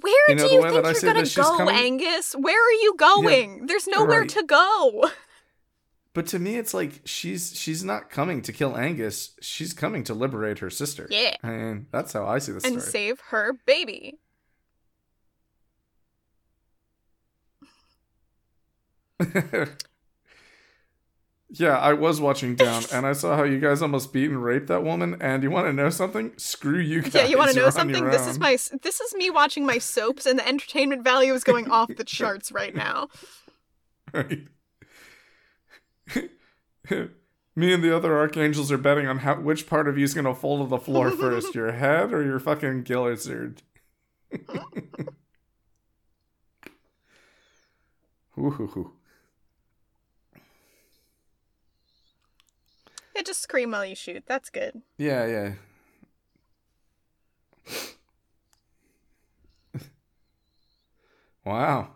Where 0.00 0.12
You 0.28 0.34
know, 0.34 0.48
do 0.48 0.54
you 0.54 0.62
think 0.62 1.02
you're 1.02 1.12
gonna 1.12 1.28
go, 1.28 1.68
Angus? 1.68 2.32
Where 2.32 2.60
are 2.60 2.72
you 2.72 2.96
going? 2.96 3.66
There's 3.66 3.86
nowhere 3.86 4.20
right. 4.20 4.28
to 4.30 4.42
go. 4.42 5.10
But 6.14 6.28
to 6.28 6.38
me, 6.38 6.56
it's 6.56 6.72
like 6.72 7.00
she's 7.04 7.58
she's 7.58 7.82
not 7.82 8.08
coming 8.08 8.40
to 8.42 8.52
kill 8.52 8.76
Angus. 8.76 9.34
She's 9.40 9.72
coming 9.72 10.04
to 10.04 10.14
liberate 10.14 10.60
her 10.60 10.70
sister. 10.70 11.08
Yeah. 11.10 11.34
I 11.42 11.50
mean, 11.50 11.86
that's 11.90 12.12
how 12.12 12.24
I 12.24 12.38
see 12.38 12.52
the 12.52 12.60
story. 12.60 12.74
and 12.74 12.82
save 12.82 13.20
her 13.30 13.54
baby. 13.66 14.20
yeah, 21.48 21.78
I 21.78 21.94
was 21.94 22.20
watching 22.20 22.54
down, 22.54 22.84
and 22.92 23.04
I 23.06 23.12
saw 23.12 23.36
how 23.36 23.42
you 23.42 23.58
guys 23.58 23.82
almost 23.82 24.12
beat 24.12 24.30
and 24.30 24.42
raped 24.42 24.68
that 24.68 24.84
woman. 24.84 25.16
And 25.20 25.42
you 25.42 25.50
want 25.50 25.66
to 25.66 25.72
know 25.72 25.90
something? 25.90 26.32
Screw 26.36 26.78
you 26.78 27.02
guys. 27.02 27.14
Yeah, 27.14 27.24
you 27.24 27.38
want 27.38 27.50
to 27.50 27.56
know 27.58 27.70
something? 27.70 28.04
This 28.04 28.28
is 28.28 28.38
my 28.38 28.56
this 28.82 29.00
is 29.00 29.14
me 29.14 29.30
watching 29.30 29.66
my 29.66 29.78
soaps, 29.78 30.26
and 30.26 30.38
the 30.38 30.46
entertainment 30.46 31.02
value 31.02 31.34
is 31.34 31.42
going 31.42 31.68
off 31.72 31.90
the 31.96 32.04
charts 32.04 32.52
right 32.52 32.74
now. 32.74 33.08
Right. 34.12 34.46
Me 37.56 37.72
and 37.72 37.84
the 37.84 37.96
other 37.96 38.18
archangels 38.18 38.72
are 38.72 38.78
betting 38.78 39.06
on 39.06 39.18
how 39.18 39.36
which 39.36 39.68
part 39.68 39.86
of 39.88 39.96
you 39.96 40.04
is 40.04 40.12
gonna 40.14 40.34
fall 40.34 40.62
to 40.62 40.68
the 40.68 40.78
floor 40.78 41.10
first, 41.10 41.54
your 41.54 41.72
head 41.76 42.12
or 42.12 42.24
your 42.24 42.40
fucking 42.40 42.82
gizzard. 42.82 43.62
Ooh. 48.36 48.92
Yeah, 53.14 53.22
just 53.22 53.42
scream 53.42 53.70
while 53.70 53.86
you 53.86 53.94
shoot. 53.94 54.24
That's 54.26 54.50
good. 54.50 54.82
Yeah, 54.98 55.26
yeah. 55.26 55.52
wow. 61.44 61.90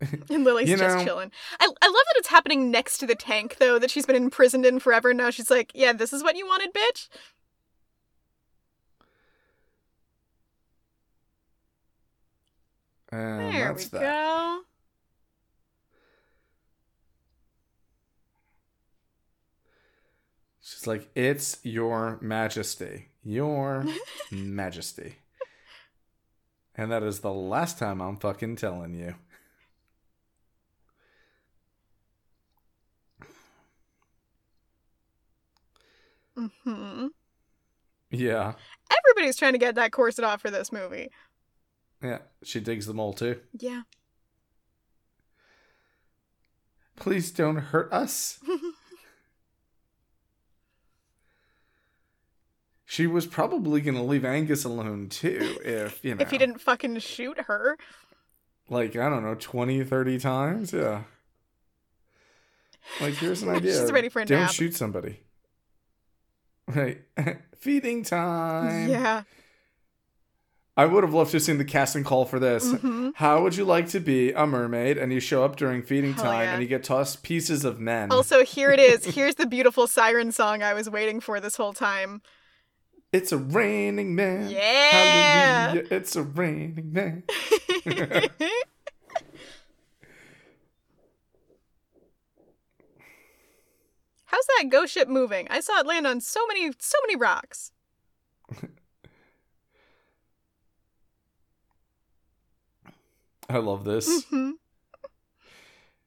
And 0.30 0.44
Lily's 0.44 0.70
You 0.70 0.76
just 0.76 1.04
chilling. 1.04 1.30
I, 1.58 1.64
I 1.64 1.86
love 1.86 1.94
that 1.94 2.14
it's 2.16 2.28
happening 2.28 2.70
next 2.70 2.98
to 2.98 3.06
the 3.06 3.14
tank, 3.14 3.56
though, 3.58 3.78
that 3.78 3.90
she's 3.90 4.06
been 4.06 4.16
imprisoned 4.16 4.64
in 4.64 4.80
forever. 4.80 5.12
Now 5.12 5.30
she's 5.30 5.50
like, 5.50 5.72
yeah, 5.74 5.92
this 5.92 6.12
is 6.12 6.22
what 6.22 6.36
you 6.36 6.46
wanted, 6.46 6.72
bitch. 6.72 7.08
And 13.12 13.52
There 13.54 13.72
we 13.74 13.84
that. 13.84 14.00
go. 14.00 14.60
She's 20.60 20.86
like, 20.86 21.08
"It's 21.14 21.58
your 21.62 22.18
majesty. 22.20 23.08
Your 23.24 23.84
majesty." 24.30 25.16
And 26.76 26.92
that 26.92 27.02
is 27.02 27.20
the 27.20 27.32
last 27.32 27.78
time 27.78 28.00
I'm 28.00 28.16
fucking 28.16 28.56
telling 28.56 28.94
you. 28.94 29.14
Hmm 36.36 37.06
Yeah. 38.10 38.54
Everybody's 38.98 39.36
trying 39.36 39.52
to 39.52 39.58
get 39.58 39.74
that 39.76 39.92
corset 39.92 40.24
off 40.24 40.40
for 40.40 40.50
this 40.50 40.72
movie. 40.72 41.08
Yeah. 42.02 42.18
She 42.42 42.60
digs 42.60 42.86
them 42.86 42.98
all 43.00 43.12
too. 43.12 43.40
Yeah. 43.58 43.82
Please 46.96 47.30
don't 47.30 47.56
hurt 47.56 47.92
us. 47.92 48.38
She 52.84 53.06
was 53.06 53.24
probably 53.24 53.80
going 53.80 53.96
to 53.96 54.02
leave 54.02 54.24
Angus 54.24 54.64
alone 54.64 55.08
too 55.10 55.58
if, 55.64 56.04
you 56.04 56.16
know. 56.16 56.22
if 56.22 56.32
he 56.32 56.38
didn't 56.38 56.60
fucking 56.60 56.98
shoot 56.98 57.38
her. 57.42 57.78
Like, 58.68 58.96
I 58.96 59.08
don't 59.08 59.22
know, 59.22 59.36
20, 59.36 59.84
30 59.84 60.18
times? 60.18 60.72
Yeah. 60.72 61.02
Like, 63.00 63.14
here's 63.14 63.42
an 63.44 63.48
idea. 63.54 63.80
She's 63.80 63.92
ready 63.92 64.08
for 64.08 64.22
a 64.22 64.26
Don't 64.26 64.40
nap. 64.40 64.50
shoot 64.50 64.74
somebody. 64.74 65.20
Right. 66.74 67.02
Feeding 67.58 68.04
time. 68.04 68.88
Yeah. 68.88 69.22
I 70.76 70.86
would 70.86 71.04
have 71.04 71.12
loved 71.12 71.32
to 71.32 71.36
have 71.36 71.42
seen 71.42 71.58
the 71.58 71.64
casting 71.64 72.04
call 72.04 72.24
for 72.24 72.38
this. 72.38 72.72
hmm 72.72 73.10
How 73.16 73.42
would 73.42 73.54
you 73.56 73.64
like 73.64 73.88
to 73.88 74.00
be 74.00 74.32
a 74.32 74.46
mermaid 74.46 74.96
and 74.96 75.12
you 75.12 75.20
show 75.20 75.44
up 75.44 75.56
during 75.56 75.82
feeding 75.82 76.14
Hell 76.14 76.24
time 76.24 76.44
yeah. 76.44 76.52
and 76.54 76.62
you 76.62 76.68
get 76.68 76.84
tossed 76.84 77.22
pieces 77.22 77.64
of 77.64 77.78
men? 77.78 78.10
Also, 78.10 78.44
here 78.44 78.70
it 78.70 78.80
is. 78.80 79.04
Here's 79.04 79.34
the 79.34 79.46
beautiful 79.46 79.86
siren 79.86 80.32
song 80.32 80.62
I 80.62 80.72
was 80.72 80.88
waiting 80.88 81.20
for 81.20 81.38
this 81.38 81.56
whole 81.56 81.74
time. 81.74 82.22
It's 83.12 83.32
a 83.32 83.36
raining 83.36 84.14
man. 84.14 84.48
Yeah. 84.48 85.70
Hallelujah. 85.70 85.88
It's 85.90 86.16
a 86.16 86.22
raining 86.22 86.92
man. 86.92 87.24
How's 94.30 94.46
that 94.58 94.68
ghost 94.70 94.92
ship 94.92 95.08
moving? 95.08 95.48
I 95.50 95.58
saw 95.58 95.80
it 95.80 95.86
land 95.86 96.06
on 96.06 96.20
so 96.20 96.46
many, 96.46 96.70
so 96.78 96.96
many 97.06 97.16
rocks. 97.16 97.72
I 103.48 103.58
love 103.58 103.84
this. 103.84 104.24
hmm 104.26 104.52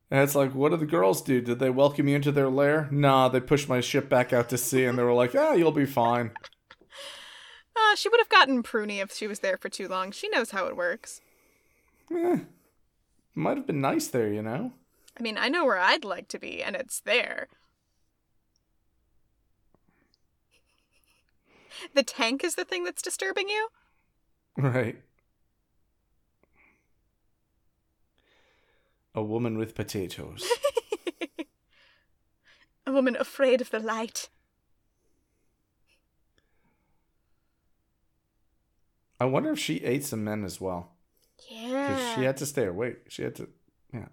And 0.09 0.21
it's 0.21 0.35
like, 0.35 0.55
what 0.55 0.69
did 0.69 0.79
the 0.79 0.85
girls 0.85 1.21
do? 1.21 1.41
Did 1.41 1.59
they 1.59 1.69
welcome 1.69 2.07
you 2.07 2.15
into 2.15 2.31
their 2.31 2.49
lair? 2.49 2.87
Nah, 2.91 3.27
they 3.27 3.41
pushed 3.41 3.67
my 3.67 3.81
ship 3.81 4.07
back 4.07 4.31
out 4.31 4.47
to 4.49 4.57
sea 4.57 4.85
and 4.85 4.97
they 4.97 5.03
were 5.03 5.13
like, 5.13 5.35
ah, 5.35 5.51
you'll 5.53 5.71
be 5.71 5.85
fine. 5.85 6.31
Uh, 7.75 7.95
she 7.95 8.07
would 8.07 8.19
have 8.19 8.29
gotten 8.29 8.61
pruny 8.61 9.01
if 9.01 9.11
she 9.11 9.25
was 9.25 9.39
there 9.39 9.57
for 9.57 9.67
too 9.67 9.87
long. 9.87 10.11
She 10.11 10.29
knows 10.29 10.51
how 10.51 10.67
it 10.67 10.77
works. 10.77 11.21
Eh, 12.15 12.37
might 13.33 13.57
have 13.57 13.65
been 13.65 13.81
nice 13.81 14.07
there, 14.09 14.31
you 14.31 14.43
know? 14.43 14.73
I 15.19 15.23
mean, 15.23 15.39
I 15.39 15.49
know 15.49 15.65
where 15.65 15.79
I'd 15.79 16.05
like 16.05 16.27
to 16.29 16.37
be, 16.39 16.61
and 16.61 16.75
it's 16.75 16.99
there. 16.99 17.47
The 21.93 22.03
tank 22.03 22.43
is 22.43 22.55
the 22.55 22.65
thing 22.65 22.83
that's 22.83 23.01
disturbing 23.01 23.49
you? 23.49 23.67
Right. 24.57 24.97
A 29.15 29.23
woman 29.23 29.57
with 29.57 29.75
potatoes. 29.75 30.47
A 32.85 32.91
woman 32.91 33.15
afraid 33.17 33.61
of 33.61 33.69
the 33.69 33.79
light. 33.79 34.29
I 39.19 39.25
wonder 39.25 39.51
if 39.51 39.59
she 39.59 39.83
ate 39.83 40.03
some 40.03 40.23
men 40.23 40.43
as 40.43 40.59
well. 40.59 40.91
Yeah. 41.49 42.15
she 42.15 42.23
had 42.23 42.37
to 42.37 42.45
stay 42.45 42.65
awake. 42.65 43.09
She 43.09 43.23
had 43.23 43.35
to, 43.35 43.49
yeah. 43.93 44.07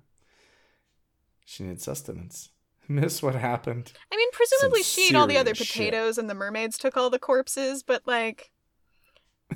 She 1.44 1.64
needed 1.64 1.80
sustenance. 1.80 2.50
Miss 2.90 3.22
what 3.22 3.36
happened. 3.36 3.92
I 4.12 4.16
mean, 4.16 4.28
presumably 4.32 4.82
Some 4.82 5.02
she 5.04 5.08
ate 5.10 5.14
all 5.14 5.28
the 5.28 5.36
other 5.38 5.54
serious 5.54 5.68
shit. 5.68 5.76
potatoes 5.76 6.18
and 6.18 6.28
the 6.28 6.34
mermaids 6.34 6.76
took 6.76 6.96
all 6.96 7.08
the 7.08 7.20
corpses, 7.20 7.84
but 7.84 8.04
like. 8.04 8.50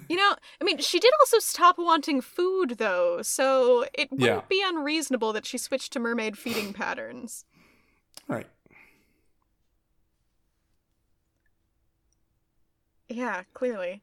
You 0.09 0.17
know, 0.17 0.37
I 0.61 0.65
mean, 0.65 0.79
she 0.79 1.01
did 1.01 1.11
also 1.21 1.39
stop 1.41 1.77
wanting 1.79 2.21
food, 2.21 2.77
though, 2.79 3.23
so 3.23 3.87
it 3.95 4.11
wouldn't 4.13 4.21
Yeah. 4.21 4.41
be 4.49 4.63
unreasonable 4.65 5.33
that 5.33 5.47
she 5.47 5.57
switched 5.59 5.93
to 5.95 5.99
mermaid 5.99 6.39
feeding 6.39 6.73
patterns. 6.73 7.45
Right. 8.29 8.47
Yeah, 13.09 13.43
clearly. 13.55 14.03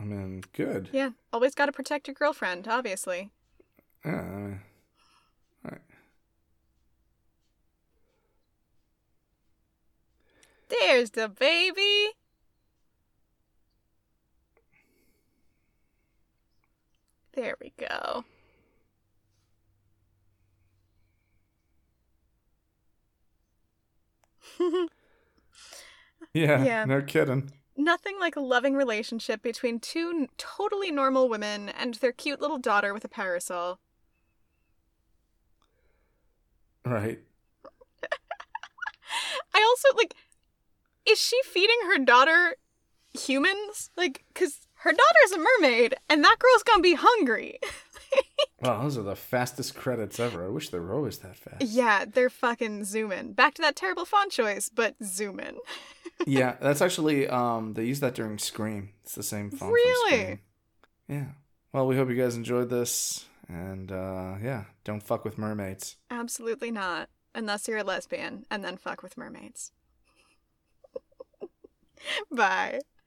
I 0.00 0.04
mean, 0.04 0.42
good. 0.52 0.90
Yeah, 0.92 1.10
always 1.32 1.54
got 1.54 1.66
to 1.66 1.72
protect 1.72 2.08
your 2.08 2.14
girlfriend, 2.14 2.68
obviously. 2.68 3.30
Yeah, 4.04 4.12
I 4.12 4.30
mean, 4.38 4.60
right. 5.64 5.80
There's 10.68 11.10
the 11.10 11.28
baby. 11.28 12.14
There 17.32 17.56
we 17.60 17.70
go. 17.78 18.24
Yeah, 26.34 26.66
Yeah. 26.66 26.84
no 26.84 27.02
kidding. 27.02 27.52
Nothing 27.80 28.18
like 28.20 28.36
a 28.36 28.40
loving 28.40 28.74
relationship 28.74 29.42
between 29.42 29.80
two 29.80 30.10
n- 30.14 30.28
totally 30.36 30.90
normal 30.90 31.28
women 31.28 31.68
and 31.70 31.94
their 31.94 32.12
cute 32.12 32.40
little 32.40 32.58
daughter 32.58 32.92
with 32.92 33.04
a 33.04 33.08
parasol. 33.08 33.78
Right. 36.84 37.20
I 39.54 39.62
also 39.66 39.96
like 39.96 40.14
is 41.06 41.18
she 41.18 41.40
feeding 41.44 41.76
her 41.86 41.98
daughter 41.98 42.56
humans? 43.18 43.90
Like 43.96 44.24
cuz 44.34 44.66
her 44.82 44.92
daughter's 44.92 45.32
a 45.34 45.38
mermaid 45.38 45.94
and 46.08 46.22
that 46.24 46.36
girl's 46.38 46.62
going 46.62 46.78
to 46.78 46.82
be 46.82 46.94
hungry. 46.94 47.58
Wow, 48.62 48.82
those 48.82 48.98
are 48.98 49.02
the 49.02 49.16
fastest 49.16 49.74
credits 49.74 50.20
ever. 50.20 50.44
I 50.44 50.48
wish 50.48 50.68
they 50.68 50.78
were 50.78 50.92
always 50.92 51.16
that 51.20 51.34
fast. 51.34 51.62
yeah, 51.62 52.04
they're 52.04 52.28
fucking 52.28 52.84
zooming. 52.84 53.32
Back 53.32 53.54
to 53.54 53.62
that 53.62 53.74
terrible 53.74 54.04
font 54.04 54.32
choice, 54.32 54.68
but 54.68 54.96
zoom 55.02 55.40
in. 55.40 55.56
yeah, 56.26 56.56
that's 56.60 56.80
actually 56.80 57.28
um 57.28 57.74
they 57.74 57.84
use 57.84 58.00
that 58.00 58.14
during 58.14 58.38
Scream. 58.38 58.90
It's 59.02 59.14
the 59.14 59.22
same 59.22 59.50
font. 59.50 59.72
Really? 59.72 60.40
Yeah. 61.08 61.26
Well, 61.72 61.86
we 61.86 61.96
hope 61.96 62.08
you 62.08 62.16
guys 62.16 62.36
enjoyed 62.36 62.70
this, 62.70 63.26
and 63.48 63.90
uh 63.92 64.34
yeah, 64.42 64.64
don't 64.84 65.02
fuck 65.02 65.24
with 65.24 65.38
mermaids. 65.38 65.96
Absolutely 66.10 66.70
not. 66.70 67.08
Unless 67.34 67.68
you're 67.68 67.78
a 67.78 67.84
lesbian 67.84 68.44
and 68.50 68.64
then 68.64 68.76
fuck 68.76 69.02
with 69.02 69.16
mermaids. 69.16 69.72
Bye. 72.32 72.80